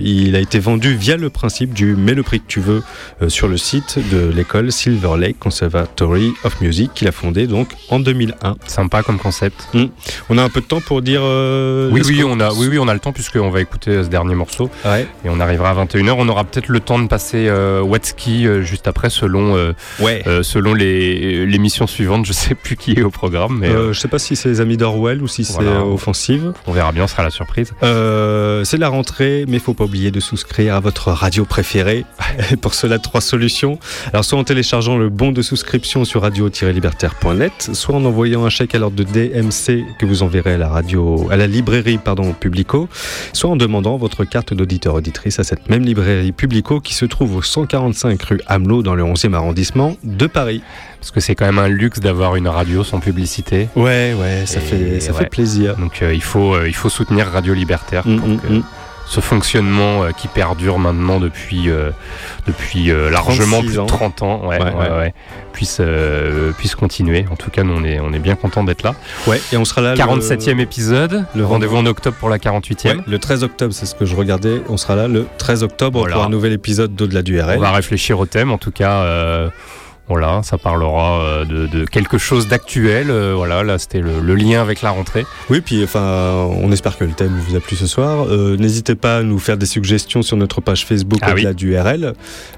Il 0.00 0.36
a 0.36 0.40
été 0.40 0.58
vendu 0.58 0.94
via 0.94 1.16
le 1.16 1.30
principe 1.30 1.72
du 1.72 1.96
Mets 1.96 2.14
le 2.14 2.22
prix 2.22 2.40
que 2.40 2.46
tu 2.46 2.60
veux 2.60 2.82
sur 3.28 3.48
le 3.48 3.56
site 3.56 3.98
de 4.10 4.30
l'école 4.34 4.70
Silver 4.72 5.16
Lake 5.18 5.38
Conservatory 5.38 6.32
of 6.44 6.60
Music 6.60 6.90
qu'il 6.94 7.08
a 7.08 7.12
fondé 7.12 7.46
donc 7.46 7.68
en 7.90 8.00
2001. 8.00 8.56
Sympa 8.66 9.02
comme 9.02 9.18
concept. 9.18 9.68
Mm. 9.74 9.84
On 10.28 10.38
a 10.38 10.42
un 10.42 10.48
peu 10.48 10.60
de 10.60 10.66
temps 10.66 10.80
pour 10.80 11.02
dire. 11.02 11.22
Oui, 11.22 12.02
oui, 12.04 12.22
on 12.24 12.40
a, 12.40 12.52
oui, 12.52 12.68
oui, 12.68 12.78
on 12.78 12.88
a 12.88 12.94
le 12.94 13.00
temps 13.00 13.12
puisqu'on 13.12 13.50
va 13.50 13.60
écouter 13.60 14.02
ce 14.02 14.08
dernier 14.08 14.34
morceau 14.34 14.63
Ouais. 14.84 15.06
et 15.24 15.28
on 15.28 15.40
arrivera 15.40 15.70
à 15.70 15.84
21h. 15.84 16.14
On 16.18 16.28
aura 16.28 16.44
peut-être 16.44 16.68
le 16.68 16.80
temps 16.80 16.98
de 16.98 17.06
passer 17.08 17.46
euh, 17.48 17.80
Wetski 17.82 18.46
euh, 18.46 18.62
juste 18.62 18.86
après 18.88 19.10
selon, 19.10 19.56
euh, 19.56 19.72
Ouais. 20.00 20.22
euh, 20.26 20.42
selon 20.42 20.74
l'émission 20.74 21.86
suivante. 21.86 22.24
Je 22.26 22.32
sais 22.32 22.54
plus 22.54 22.76
qui 22.76 22.92
est 22.92 23.02
au 23.02 23.10
programme, 23.10 23.58
mais 23.60 23.68
Euh, 23.68 23.74
euh, 23.88 23.92
je 23.92 24.00
sais 24.00 24.08
pas 24.08 24.18
si 24.18 24.36
c'est 24.36 24.48
les 24.48 24.60
amis 24.60 24.76
d'Orwell 24.76 25.22
ou 25.22 25.28
si 25.28 25.44
c'est 25.44 25.54
Voilà. 25.54 25.84
offensive. 25.84 26.52
on 26.66 26.72
verra 26.72 26.92
bien, 26.92 27.06
ce 27.06 27.12
sera 27.12 27.22
la 27.24 27.30
surprise. 27.30 27.72
C'est 27.82 28.78
la 28.78 28.88
rentrée, 28.88 29.44
mais 29.48 29.58
faut 29.58 29.74
pas 29.74 29.84
oublier 29.84 30.10
de 30.10 30.20
souscrire 30.20 30.74
à 30.74 30.80
votre 30.80 31.10
radio 31.12 31.44
préférée. 31.44 32.04
Pour 32.62 32.74
cela, 32.74 32.98
trois 32.98 33.20
solutions. 33.20 33.78
Alors, 34.12 34.24
soit 34.24 34.38
en 34.38 34.44
téléchargeant 34.44 34.96
le 34.96 35.08
bon 35.10 35.32
de 35.32 35.42
souscription 35.42 36.04
sur 36.04 36.22
radio-libertaire.net, 36.22 37.70
soit 37.72 37.94
en 37.94 38.04
envoyant 38.04 38.44
un 38.44 38.48
chèque 38.50 38.74
à 38.74 38.78
l'ordre 38.78 38.96
de 38.96 39.02
DMC 39.04 39.84
que 39.98 40.06
vous 40.06 40.22
enverrez 40.22 40.54
à 40.54 40.58
la 40.58 40.68
radio, 40.68 41.28
à 41.30 41.36
la 41.36 41.46
librairie, 41.46 41.98
pardon, 41.98 42.32
Publico, 42.32 42.88
soit 43.32 43.50
en 43.50 43.56
demandant 43.56 43.96
votre 43.96 44.24
carte 44.24 44.53
d'auditeur 44.54 44.94
auditrice 44.94 45.38
à 45.38 45.44
cette 45.44 45.68
même 45.68 45.82
librairie 45.84 46.32
Publico 46.32 46.80
qui 46.80 46.94
se 46.94 47.04
trouve 47.04 47.36
au 47.36 47.42
145 47.42 48.22
rue 48.22 48.40
Hamelot 48.46 48.82
dans 48.82 48.94
le 48.94 49.02
11e 49.02 49.34
arrondissement 49.34 49.96
de 50.02 50.26
Paris. 50.26 50.62
Parce 51.00 51.10
que 51.10 51.20
c'est 51.20 51.34
quand 51.34 51.44
même 51.46 51.58
un 51.58 51.68
luxe 51.68 52.00
d'avoir 52.00 52.36
une 52.36 52.48
radio 52.48 52.82
sans 52.82 52.98
publicité. 53.00 53.68
Ouais, 53.76 54.14
ouais, 54.18 54.44
ça 54.46 54.58
Et 54.58 54.62
fait, 54.62 55.00
ça 55.00 55.12
ouais. 55.12 55.18
fait 55.18 55.26
plaisir. 55.30 55.76
Donc 55.76 56.00
euh, 56.02 56.14
il, 56.14 56.22
faut, 56.22 56.54
euh, 56.54 56.66
il 56.66 56.74
faut 56.74 56.88
soutenir 56.88 57.26
Radio 57.26 57.52
Libertaire 57.54 58.06
Mm, 58.06 58.16
pour 58.18 58.28
mm, 58.28 58.38
que 58.38 58.52
mm. 58.52 58.62
Ce 59.06 59.20
fonctionnement 59.20 60.04
euh, 60.04 60.10
qui 60.12 60.28
perdure 60.28 60.78
maintenant 60.78 61.20
depuis, 61.20 61.68
euh, 61.70 61.90
depuis 62.46 62.90
euh, 62.90 63.10
largement 63.10 63.58
36 63.58 63.66
plus 63.66 63.74
de 63.76 63.80
ans. 63.80 63.86
30 63.86 64.22
ans 64.22 64.46
ouais, 64.46 64.58
Ouais, 64.58 64.64
ouais, 64.72 64.72
ouais. 64.90 64.96
ouais, 64.98 65.14
puisse, 65.52 65.80
puisse 66.58 66.74
continuer. 66.74 67.26
En 67.30 67.36
tout 67.36 67.50
cas, 67.50 67.62
nous, 67.62 67.74
on 67.76 67.84
est, 67.84 68.00
on 68.00 68.12
est 68.12 68.18
bien 68.18 68.34
content 68.34 68.64
d'être 68.64 68.82
là. 68.82 68.94
Ouais, 69.26 69.40
et 69.52 69.56
on 69.56 69.64
sera 69.64 69.80
là. 69.82 69.94
le- 69.94 69.98
47e 70.00 70.58
épisode, 70.58 71.24
le 71.34 71.44
rendez-vous 71.44 71.76
en 71.76 71.86
octobre 71.86 72.16
pour 72.18 72.28
la 72.28 72.38
48e. 72.38 72.96
Ouais, 72.98 73.02
le 73.06 73.18
13 73.18 73.44
octobre, 73.44 73.72
c'est 73.74 73.86
ce 73.86 73.94
que 73.94 74.04
je 74.04 74.16
regardais. 74.16 74.62
On 74.68 74.76
sera 74.76 74.96
là 74.96 75.06
le 75.08 75.26
13 75.38 75.62
octobre 75.62 75.98
Voilà. 76.00 76.14
pour 76.16 76.24
un 76.24 76.28
nouvel 76.30 76.52
épisode 76.52 76.94
d'Au-delà 76.94 77.22
du 77.22 77.40
RL. 77.40 77.58
On 77.58 77.60
va 77.60 77.72
réfléchir 77.72 78.18
au 78.18 78.26
thème, 78.26 78.50
en 78.50 78.58
tout 78.58 78.72
cas. 78.72 79.02
euh, 79.02 79.48
voilà, 80.08 80.42
ça 80.42 80.58
parlera 80.58 81.20
euh, 81.20 81.44
de, 81.46 81.66
de 81.66 81.84
quelque 81.86 82.18
chose 82.18 82.46
d'actuel. 82.48 83.10
euh, 83.10 83.32
voilà, 83.34 83.62
là, 83.62 83.78
c'était 83.78 84.00
le, 84.00 84.20
le 84.20 84.34
lien 84.34 84.60
avec 84.60 84.82
la 84.82 84.90
rentrée. 84.90 85.24
Oui, 85.48 85.60
puis 85.62 85.82
enfin, 85.82 86.46
on 86.60 86.70
espère 86.72 86.98
que 86.98 87.04
le 87.04 87.12
thème 87.12 87.34
vous 87.48 87.56
a 87.56 87.60
plu 87.60 87.74
ce 87.76 87.86
soir. 87.86 88.26
Euh, 88.28 88.56
N'hésitez 88.58 88.94
pas 88.96 89.18
à 89.18 89.22
nous 89.22 89.38
faire 89.38 89.56
des 89.56 89.66
suggestions 89.66 90.20
sur 90.22 90.36
notre 90.36 90.60
page 90.60 90.84
Facebook 90.84 91.20
Ah 91.22 91.32
Au-delà 91.32 91.50
oui. 91.50 91.54
du 91.56 91.78
RL, 91.78 92.12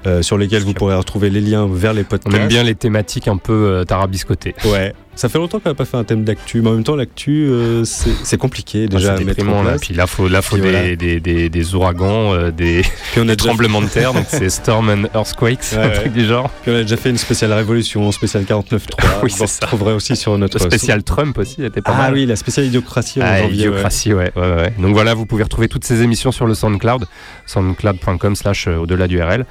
euh, 0.05 0.21
sur 0.21 0.37
lesquelles 0.37 0.63
vous 0.63 0.73
pourrez 0.73 0.95
retrouver 0.95 1.29
les 1.29 1.41
liens 1.41 1.67
vers 1.71 1.93
les 1.93 2.01
On 2.01 2.05
podcasts. 2.05 2.35
aime 2.35 2.47
bien 2.47 2.63
les 2.63 2.75
thématiques 2.75 3.27
un 3.27 3.37
peu 3.37 3.85
tarabiscotées. 3.87 4.53
Ouais. 4.65 4.93
Ça 5.17 5.29
fait 5.29 5.37
longtemps 5.39 5.59
qu'on 5.59 5.69
n'a 5.69 5.75
pas 5.75 5.85
fait 5.85 5.97
un 5.97 6.03
thème 6.03 6.23
d'actu, 6.23 6.61
mais 6.61 6.69
en 6.69 6.73
même 6.73 6.83
temps, 6.83 6.95
l'actu, 6.95 7.47
euh, 7.49 7.83
c'est 7.85 8.37
compliqué 8.37 8.87
déjà 8.87 9.13
Ah, 9.13 9.17
c'est 9.17 9.43
là. 9.43 9.75
Puis 9.81 9.93
là, 9.93 10.05
faut, 10.07 10.27
là, 10.27 10.41
faut 10.41 10.55
des, 10.57 10.61
voilà. 10.61 10.95
des, 10.95 11.19
des, 11.19 11.49
des 11.49 11.75
ouragans, 11.75 12.33
euh, 12.33 12.51
des, 12.51 12.81
Puis 13.11 13.19
on 13.19 13.23
a 13.23 13.25
des 13.25 13.35
déjà 13.35 13.49
tremblements 13.49 13.81
de 13.81 13.87
terre, 13.87 14.13
donc 14.13 14.25
c'est 14.29 14.49
Storm 14.49 14.89
and 14.89 15.07
Earthquakes, 15.17 15.59
Ouais, 15.73 15.77
un 15.79 15.87
ouais. 15.89 15.93
truc 15.95 16.13
du 16.13 16.25
genre. 16.25 16.49
Puis 16.61 16.71
on 16.71 16.75
a 16.75 16.81
déjà 16.83 16.97
fait 16.97 17.09
une 17.09 17.17
spéciale 17.17 17.51
Révolution, 17.53 18.11
spéciale 18.11 18.43
49.3. 18.43 18.79
Oui, 19.23 19.31
c'est 19.31 19.47
ça. 19.47 19.65
retrouverez 19.65 19.93
aussi 19.93 20.15
sur 20.15 20.37
notre 20.37 20.59
Le 20.59 20.65
spécial 20.65 21.01
Trump 21.03 21.37
aussi 21.39 21.63
était 21.63 21.81
pas 21.81 21.93
Ah 21.95 21.97
mal. 22.03 22.13
oui, 22.13 22.25
la 22.27 22.35
spéciale 22.35 22.67
Idiocratie 22.67 23.19
en 23.21 23.25
Ah, 23.25 23.39
janvier. 23.39 23.65
Idiocratie, 23.67 24.13
ouais. 24.13 24.31
ouais, 24.35 24.41
ouais. 24.55 24.73
Donc 24.77 24.93
voilà, 24.93 25.15
vous 25.15 25.25
pouvez 25.25 25.43
retrouver 25.43 25.67
toutes 25.67 25.83
ces 25.85 26.03
émissions 26.03 26.31
sur 26.31 26.45
le 26.45 26.53
SoundCloud, 26.53 27.05
soundcloud.com 27.47 28.35
slash 28.35 28.67
euh, 28.67 28.75
au-delà 28.77 29.07
du 29.07 29.19
RL. 29.21 29.45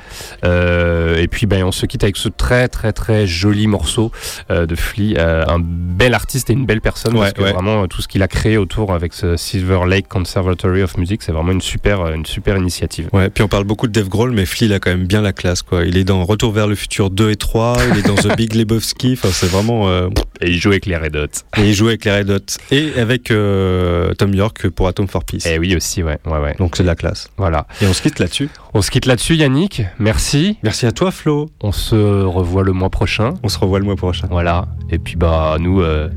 Euh, 0.44 1.16
et 1.16 1.26
puis 1.28 1.46
ben, 1.46 1.64
on 1.64 1.72
se 1.72 1.86
quitte 1.86 2.04
avec 2.04 2.16
ce 2.16 2.28
très 2.28 2.68
très 2.68 2.92
très 2.92 3.26
joli 3.26 3.66
morceau 3.66 4.12
de 4.50 4.74
Flea, 4.76 5.16
un 5.56 5.60
bel 5.62 6.14
artiste 6.14 6.50
et 6.50 6.52
une 6.52 6.66
belle 6.66 6.80
personne, 6.80 7.14
Ouais, 7.14 7.20
parce 7.20 7.32
que 7.34 7.42
ouais. 7.42 7.52
vraiment 7.52 7.82
euh, 7.82 7.86
tout 7.86 8.02
ce 8.02 8.08
qu'il 8.08 8.22
a 8.22 8.28
créé 8.28 8.56
autour 8.58 8.92
avec 8.92 9.12
ce 9.14 9.36
Silver 9.36 9.80
Lake 9.88 10.08
Conservatory 10.08 10.82
of 10.82 10.96
Music, 10.98 11.22
c'est 11.22 11.32
vraiment 11.32 11.52
une 11.52 11.60
super, 11.60 12.00
euh, 12.00 12.14
une 12.14 12.26
super 12.26 12.56
initiative. 12.56 13.08
Ouais, 13.12 13.30
puis 13.30 13.42
on 13.42 13.48
parle 13.48 13.64
beaucoup 13.64 13.86
de 13.86 13.92
Dave 13.92 14.08
Grohl, 14.08 14.32
mais 14.32 14.46
Flea, 14.46 14.66
il 14.66 14.72
a 14.72 14.78
quand 14.78 14.90
même 14.90 15.06
bien 15.06 15.22
la 15.22 15.32
classe, 15.32 15.62
quoi. 15.62 15.84
Il 15.84 15.96
est 15.96 16.04
dans 16.04 16.24
Retour 16.24 16.52
vers 16.52 16.66
le 16.66 16.74
futur 16.74 17.10
2 17.10 17.30
et 17.30 17.36
3, 17.36 17.76
il 17.92 17.98
est 17.98 18.06
dans 18.06 18.14
The 18.14 18.36
Big 18.36 18.54
Lebowski, 18.56 19.14
enfin, 19.14 19.28
c'est 19.32 19.46
vraiment. 19.48 19.88
euh, 19.88 20.08
Et 20.40 20.50
il 20.50 20.58
joue 20.58 20.70
avec 20.70 20.86
les 20.86 20.96
Red 20.96 21.16
Hot. 21.16 21.60
Et 21.60 21.68
il 21.68 21.74
joue 21.74 21.88
avec 21.88 22.04
les 22.04 22.12
Red 22.18 22.30
Hot. 22.30 22.58
Et 22.70 22.92
avec 22.98 23.30
euh, 23.30 24.12
Tom 24.14 24.34
York 24.34 24.68
pour 24.70 24.88
Atom 24.88 25.08
for 25.08 25.24
Peace. 25.24 25.46
Et 25.46 25.58
oui 25.58 25.74
aussi, 25.76 26.02
ouais, 26.02 26.18
ouais, 26.26 26.38
ouais. 26.38 26.54
Donc 26.58 26.76
c'est 26.76 26.82
de 26.82 26.88
la 26.88 26.94
classe. 26.94 27.30
Voilà. 27.36 27.66
Et 27.80 27.86
on 27.86 27.92
se 27.92 28.02
quitte 28.02 28.18
là-dessus. 28.18 28.48
On 28.74 28.82
se 28.82 28.90
quitte 28.90 29.06
là-dessus, 29.06 29.36
Yannick. 29.36 29.82
Merci. 29.98 30.58
Merci 30.62 30.84
à 30.86 30.92
toi, 30.92 31.10
Flo. 31.10 31.48
On 31.62 31.72
se 31.72 31.94
revoit 32.24 32.62
le 32.62 32.72
mois 32.72 32.90
prochain. 32.90 33.34
On 33.42 33.48
se 33.48 33.58
revoit 33.58 33.78
le 33.78 33.84
mois 33.86 33.96
prochain. 33.96 34.26
Voilà. 34.30 34.66
Et 34.90 34.98
puis 34.98 35.16
bah 35.16 35.45
nous, 35.58 35.80
euh, 35.82 36.08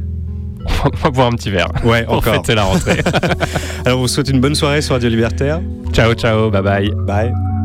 on 0.85 0.97
va 0.97 1.09
boire 1.09 1.27
un 1.27 1.31
petit 1.31 1.49
verre. 1.51 1.69
Ouais, 1.83 2.03
pour 2.03 2.15
encore. 2.17 2.35
fêter 2.35 2.55
la 2.55 2.63
rentrée. 2.63 2.99
Alors 3.85 3.99
on 3.99 4.01
vous 4.01 4.07
souhaite 4.07 4.29
une 4.29 4.41
bonne 4.41 4.55
soirée 4.55 4.81
sur 4.81 4.93
Radio 4.95 5.09
Libertaire. 5.09 5.61
ciao, 5.91 6.13
ciao, 6.13 6.49
bye 6.49 6.61
bye. 6.61 6.91
Bye. 7.07 7.58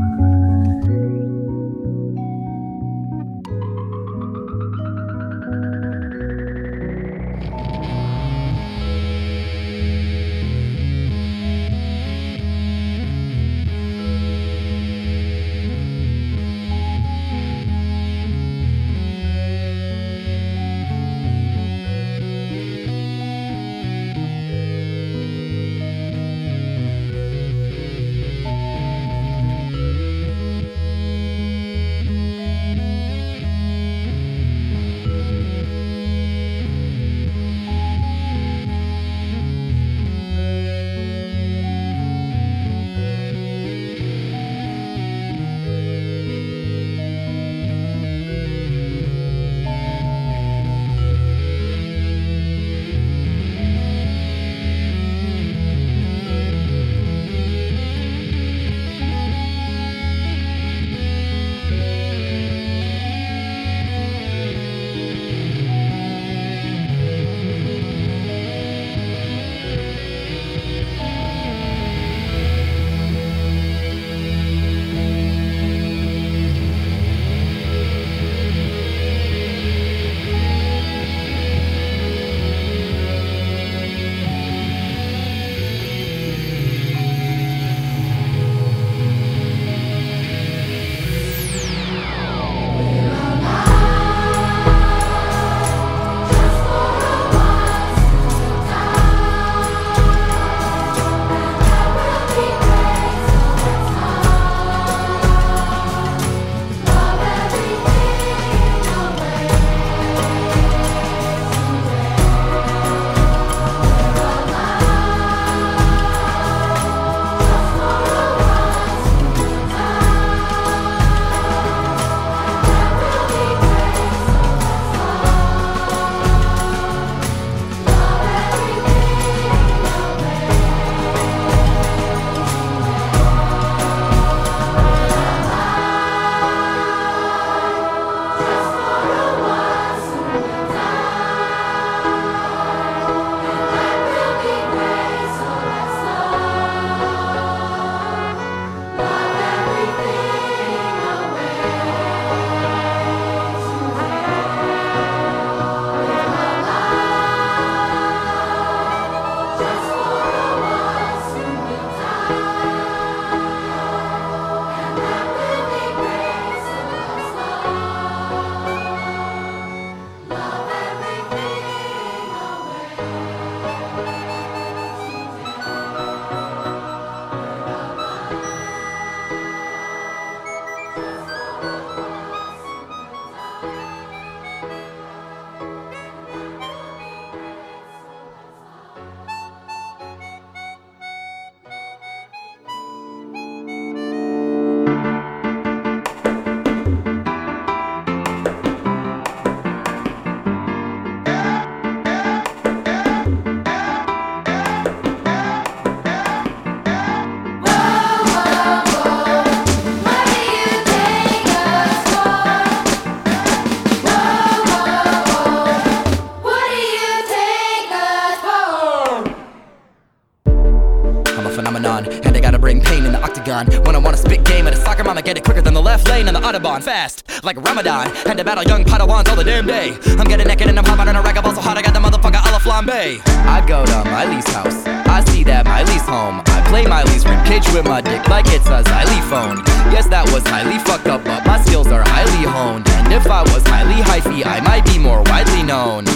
On 226.75 226.83
fast 226.83 227.23
like 227.45 227.57
Ramadan. 227.63 228.11
And 228.27 228.37
to 228.37 228.45
battle 228.45 228.65
young 228.65 228.85
Padawans 228.85 229.29
all 229.29 229.37
the 229.37 229.45
damn 229.45 229.67
day. 229.67 229.95
I'm 230.19 230.27
getting 230.27 230.47
naked 230.47 230.67
and 230.67 230.79
I'm 230.79 230.85
hopping 230.85 231.07
on 231.09 231.15
a 231.15 231.23
rag 231.23 231.37
so 231.37 231.63
hot 231.63 231.79
I 231.79 231.83
got 231.83 231.95
the 231.95 232.03
motherfucker 232.03 232.43
a 232.43 232.51
la 232.51 232.59
flambe. 232.59 233.23
I 233.47 233.63
go 233.63 233.87
to 233.87 233.99
Miley's 234.11 234.49
house, 234.51 234.83
I 235.07 235.23
see 235.31 235.45
that 235.45 235.65
Miley's 235.67 236.03
home. 236.03 236.43
I 236.47 236.59
play 236.67 236.85
Miley's 236.85 237.23
ribcage 237.23 237.71
with 237.73 237.87
my 237.87 238.01
dick 238.01 238.27
like 238.27 238.47
it's 238.51 238.67
a 238.67 238.83
xylophone. 238.83 239.63
Yes, 239.95 240.11
that 240.11 240.27
was 240.35 240.43
highly 240.51 240.83
fucked 240.83 241.07
up, 241.07 241.23
but 241.23 241.47
my 241.47 241.63
skills 241.63 241.89
are 241.95 242.03
highly 242.03 242.43
honed. 242.43 242.89
And 243.07 243.15
if 243.15 243.31
I 243.31 243.43
was 243.55 243.63
highly 243.71 244.03
hyphy, 244.03 244.43
I 244.45 244.59
might 244.61 244.85
be 244.85 244.99
more 244.99 245.23
widely 245.31 245.63
known. 245.63 246.07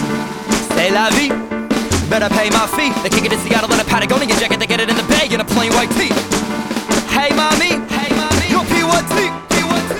C'est 0.75 0.91
la 0.91 1.07
vie. 1.15 1.31
Better 2.11 2.27
pay 2.35 2.49
my 2.51 2.67
fee. 2.75 2.91
They 2.99 3.09
kick 3.09 3.23
it 3.23 3.31
in 3.31 3.39
Seattle 3.47 3.71
in 3.71 3.79
a 3.79 3.87
Patagonia 3.87 4.35
jacket. 4.35 4.59
They 4.59 4.67
get 4.67 4.81
it 4.81 4.89
in 4.89 4.97
the 4.97 5.07
Bay 5.07 5.31
in 5.31 5.39
a 5.39 5.45
plain 5.45 5.71
white 5.71 5.91
tee. 5.95 6.11
Hey, 7.15 7.31
mommy. 7.31 7.79
Hey, 7.87 8.11
mommy. 8.11 8.47
Yo, 8.51 8.59
P1T. 8.67 9.48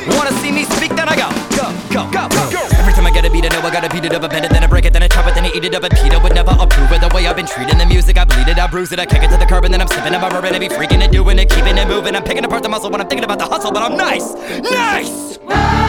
P1T. 0.10 0.18
Wanna 0.18 0.34
see 0.42 0.52
me 0.52 0.64
speak? 0.64 0.96
Then 0.96 1.08
I 1.10 1.16
go. 1.16 1.30
Go, 1.56 1.72
go, 1.94 2.10
go, 2.12 2.28
go. 2.30 2.60
Every 2.78 2.94
time 2.94 3.06
I 3.06 3.12
get 3.12 3.26
a 3.26 3.30
beat, 3.30 3.46
I 3.46 3.50
know 3.50 3.62
I 3.62 3.72
gotta 3.72 3.90
beat 3.90 4.06
it 4.06 4.14
up. 4.14 4.24
I 4.24 4.28
bend 4.28 4.46
it, 4.46 4.52
then 4.52 4.64
I 4.64 4.68
break 4.68 4.86
it, 4.86 4.94
then 4.94 5.04
I 5.04 5.08
chop 5.08 5.28
it, 5.28 5.36
then 5.36 5.46
I 5.46 5.52
eat 5.56 5.64
it 5.64 5.76
up. 5.76 5.84
And 5.84 5.94
Peter 5.96 6.20
would 6.20 6.34
never 6.34 6.52
approve 6.52 6.92
of 6.92 7.02
the 7.02 7.12
way 7.14 7.28
I've 7.28 7.36
been 7.36 7.48
treating 7.48 7.78
the 7.78 7.86
music. 7.86 8.18
I 8.18 8.26
bleed 8.26 8.48
it, 8.48 8.58
I 8.58 8.68
bruise 8.68 8.92
it, 8.92 9.00
I 9.00 9.06
kick 9.06 9.24
it 9.24 9.30
to 9.30 9.38
the 9.38 9.46
curb, 9.46 9.66
and 9.66 9.74
then 9.74 9.82
I'm 9.82 9.88
sipping 9.88 10.14
on 10.14 10.22
my 10.22 10.30
bourbon. 10.30 10.54
I 10.54 10.60
be 10.60 10.70
freaking 10.70 11.04
it, 11.04 11.12
doing 11.12 11.40
it, 11.40 11.50
keeping 11.50 11.78
it 11.78 11.88
moving. 11.88 12.16
I'm 12.16 12.24
picking 12.24 12.46
apart 12.46 12.64
the 12.64 12.70
muscle 12.70 12.90
when 12.90 13.02
I'm 13.02 13.08
thinking 13.08 13.26
about 13.26 13.40
the 13.40 13.46
hustle, 13.46 13.72
but 13.72 13.84
I'm 13.84 13.98
nice. 13.98 14.34
Nice! 14.60 15.89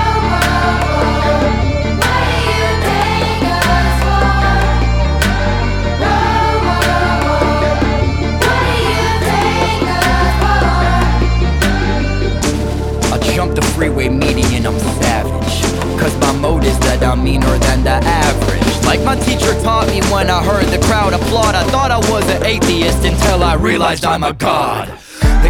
Cause 16.01 16.17
my 16.19 16.33
mode 16.33 16.65
is 16.65 16.79
that 16.81 17.03
I'm 17.03 17.23
meaner 17.23 17.59
than 17.59 17.85
the 17.85 17.91
average. 17.91 18.87
Like 18.87 19.03
my 19.05 19.17
teacher 19.17 19.53
taught 19.61 19.89
me 19.89 20.01
when 20.11 20.31
I 20.31 20.43
heard 20.43 20.67
the 20.67 20.85
crowd 20.87 21.13
applaud. 21.13 21.55
I 21.55 21.63
thought 21.65 21.91
I 21.91 21.99
was 22.11 22.27
an 22.31 22.45
atheist 22.45 23.05
until 23.05 23.43
I 23.43 23.55
realized 23.55 24.07
I'm 24.07 24.23
a 24.23 24.33
god. 24.33 25.00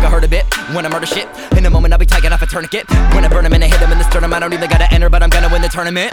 Think 0.01 0.09
I 0.09 0.17
heard 0.17 0.25
a 0.25 0.33
bit 0.33 0.49
when 0.73 0.87
I 0.87 0.89
murder 0.89 1.05
shit. 1.05 1.29
In 1.59 1.67
a 1.67 1.69
moment, 1.69 1.93
I'll 1.93 2.01
be 2.01 2.07
taking 2.09 2.33
off 2.33 2.41
a 2.41 2.47
tourniquet. 2.47 2.89
When 3.13 3.21
I 3.21 3.29
burn 3.29 3.45
him 3.45 3.53
and 3.53 3.63
I 3.63 3.69
hit 3.69 3.85
him 3.85 3.93
in 3.93 3.99
the 3.99 4.09
sternum, 4.09 4.33
I 4.33 4.41
don't 4.41 4.55
even 4.55 4.71
gotta 4.71 4.89
enter, 4.89 5.11
but 5.11 5.23
I'm 5.23 5.29
gonna 5.29 5.53
win 5.53 5.61
the 5.61 5.69
tournament. 5.69 6.11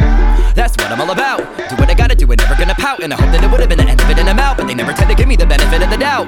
That's 0.60 0.76
what 0.76 0.92
I'm 0.92 1.00
all 1.00 1.10
about. 1.10 1.40
Do 1.72 1.80
what 1.80 1.88
I 1.88 1.94
gotta 1.94 2.14
do, 2.14 2.28
and 2.28 2.36
never 2.36 2.60
gonna 2.60 2.76
pout. 2.76 3.00
And 3.00 3.14
I 3.14 3.16
hope 3.16 3.32
that 3.32 3.42
it 3.42 3.48
would 3.48 3.62
have 3.62 3.70
been 3.70 3.80
the 3.80 3.88
end 3.88 4.02
of 4.02 4.10
it 4.10 4.20
in 4.20 4.28
a 4.28 4.34
mouth, 4.36 4.58
but 4.58 4.68
they 4.68 4.76
never 4.76 4.92
tend 4.92 5.08
to 5.08 5.16
give 5.16 5.30
me 5.30 5.38
the 5.38 5.46
benefit 5.46 5.82
of 5.82 5.90
the 5.90 5.96
doubt. 5.96 6.28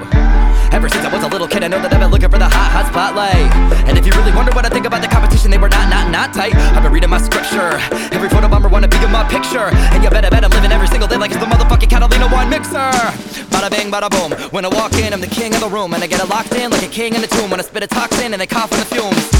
Ever 0.72 0.88
since 0.88 1.04
I 1.04 1.12
was 1.12 1.22
a 1.22 1.28
little 1.28 1.46
kid, 1.46 1.62
I 1.62 1.68
know 1.68 1.76
that 1.84 1.92
I've 1.92 2.00
been 2.00 2.10
looking 2.10 2.30
for 2.30 2.38
the 2.38 2.48
hot, 2.48 2.72
hot 2.72 2.88
spotlight. 2.88 3.52
And 3.84 3.98
if 3.98 4.06
you 4.08 4.12
really 4.16 4.32
wonder 4.32 4.56
what 4.56 4.64
I 4.64 4.70
think 4.70 4.86
about 4.86 5.02
the 5.02 5.12
competition, 5.12 5.50
they 5.50 5.60
were 5.60 5.68
not, 5.68 5.92
not, 5.92 6.08
not 6.08 6.32
tight. 6.32 6.56
I've 6.56 6.82
been 6.82 6.92
reading 6.96 7.10
my 7.10 7.20
scripture. 7.20 7.76
Every 8.16 8.30
photo 8.30 8.48
bomber 8.48 8.72
wanna 8.72 8.88
be 8.88 8.96
in 9.04 9.12
my 9.12 9.28
picture. 9.28 9.68
And 9.92 10.00
you 10.00 10.08
better 10.08 10.30
bet 10.32 10.48
I'm 10.48 10.50
living 10.56 10.72
every 10.72 10.88
single 10.88 11.08
day 11.12 11.20
like 11.20 11.30
it's 11.30 11.44
the 11.44 11.44
motherfucking 11.44 11.92
Catalina 11.92 12.24
wine 12.32 12.48
mixer. 12.48 13.49
Bada 13.60 13.70
bing, 13.76 13.90
bada 13.92 14.08
boom. 14.08 14.32
When 14.52 14.64
I 14.64 14.68
walk 14.68 14.94
in, 14.94 15.12
I'm 15.12 15.20
the 15.20 15.26
king 15.26 15.52
of 15.54 15.60
the 15.60 15.68
room. 15.68 15.92
And 15.92 16.02
I 16.02 16.06
get 16.06 16.18
it 16.18 16.30
locked 16.30 16.54
in 16.54 16.70
like 16.70 16.82
a 16.82 16.86
king 16.88 17.14
in 17.14 17.22
a 17.22 17.26
tomb. 17.26 17.50
When 17.50 17.60
I 17.60 17.62
spit 17.62 17.82
a 17.82 17.86
toxin 17.86 18.32
and 18.32 18.40
they 18.40 18.46
cough 18.46 18.72
on 18.72 18.78
the 18.78 18.86
fumes. 18.86 19.30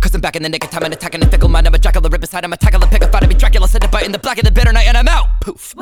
Cause 0.00 0.12
I'm 0.12 0.20
back 0.20 0.34
in 0.34 0.42
the 0.42 0.48
nick 0.48 0.64
of 0.64 0.70
time 0.70 0.82
and 0.82 0.92
attacking 0.92 1.20
the 1.20 1.28
fickle 1.28 1.48
mind. 1.48 1.68
I'm 1.68 1.74
a 1.74 1.78
jackal, 1.78 2.00
the 2.00 2.10
rip 2.10 2.24
aside, 2.24 2.44
I'm 2.44 2.52
a 2.52 2.56
tackle, 2.56 2.80
the 2.80 2.88
pick 2.88 3.04
a 3.04 3.08
fight, 3.08 3.22
I 3.22 3.26
be 3.26 3.34
Dracula, 3.34 3.68
send 3.68 3.84
a 3.84 3.88
bite 3.88 4.06
in 4.06 4.10
the 4.10 4.18
black 4.18 4.38
of 4.38 4.44
the 4.44 4.50
bitter 4.50 4.72
night, 4.72 4.88
and 4.88 4.96
I'm 4.96 5.06
out. 5.06 5.28
Poof. 5.42 5.76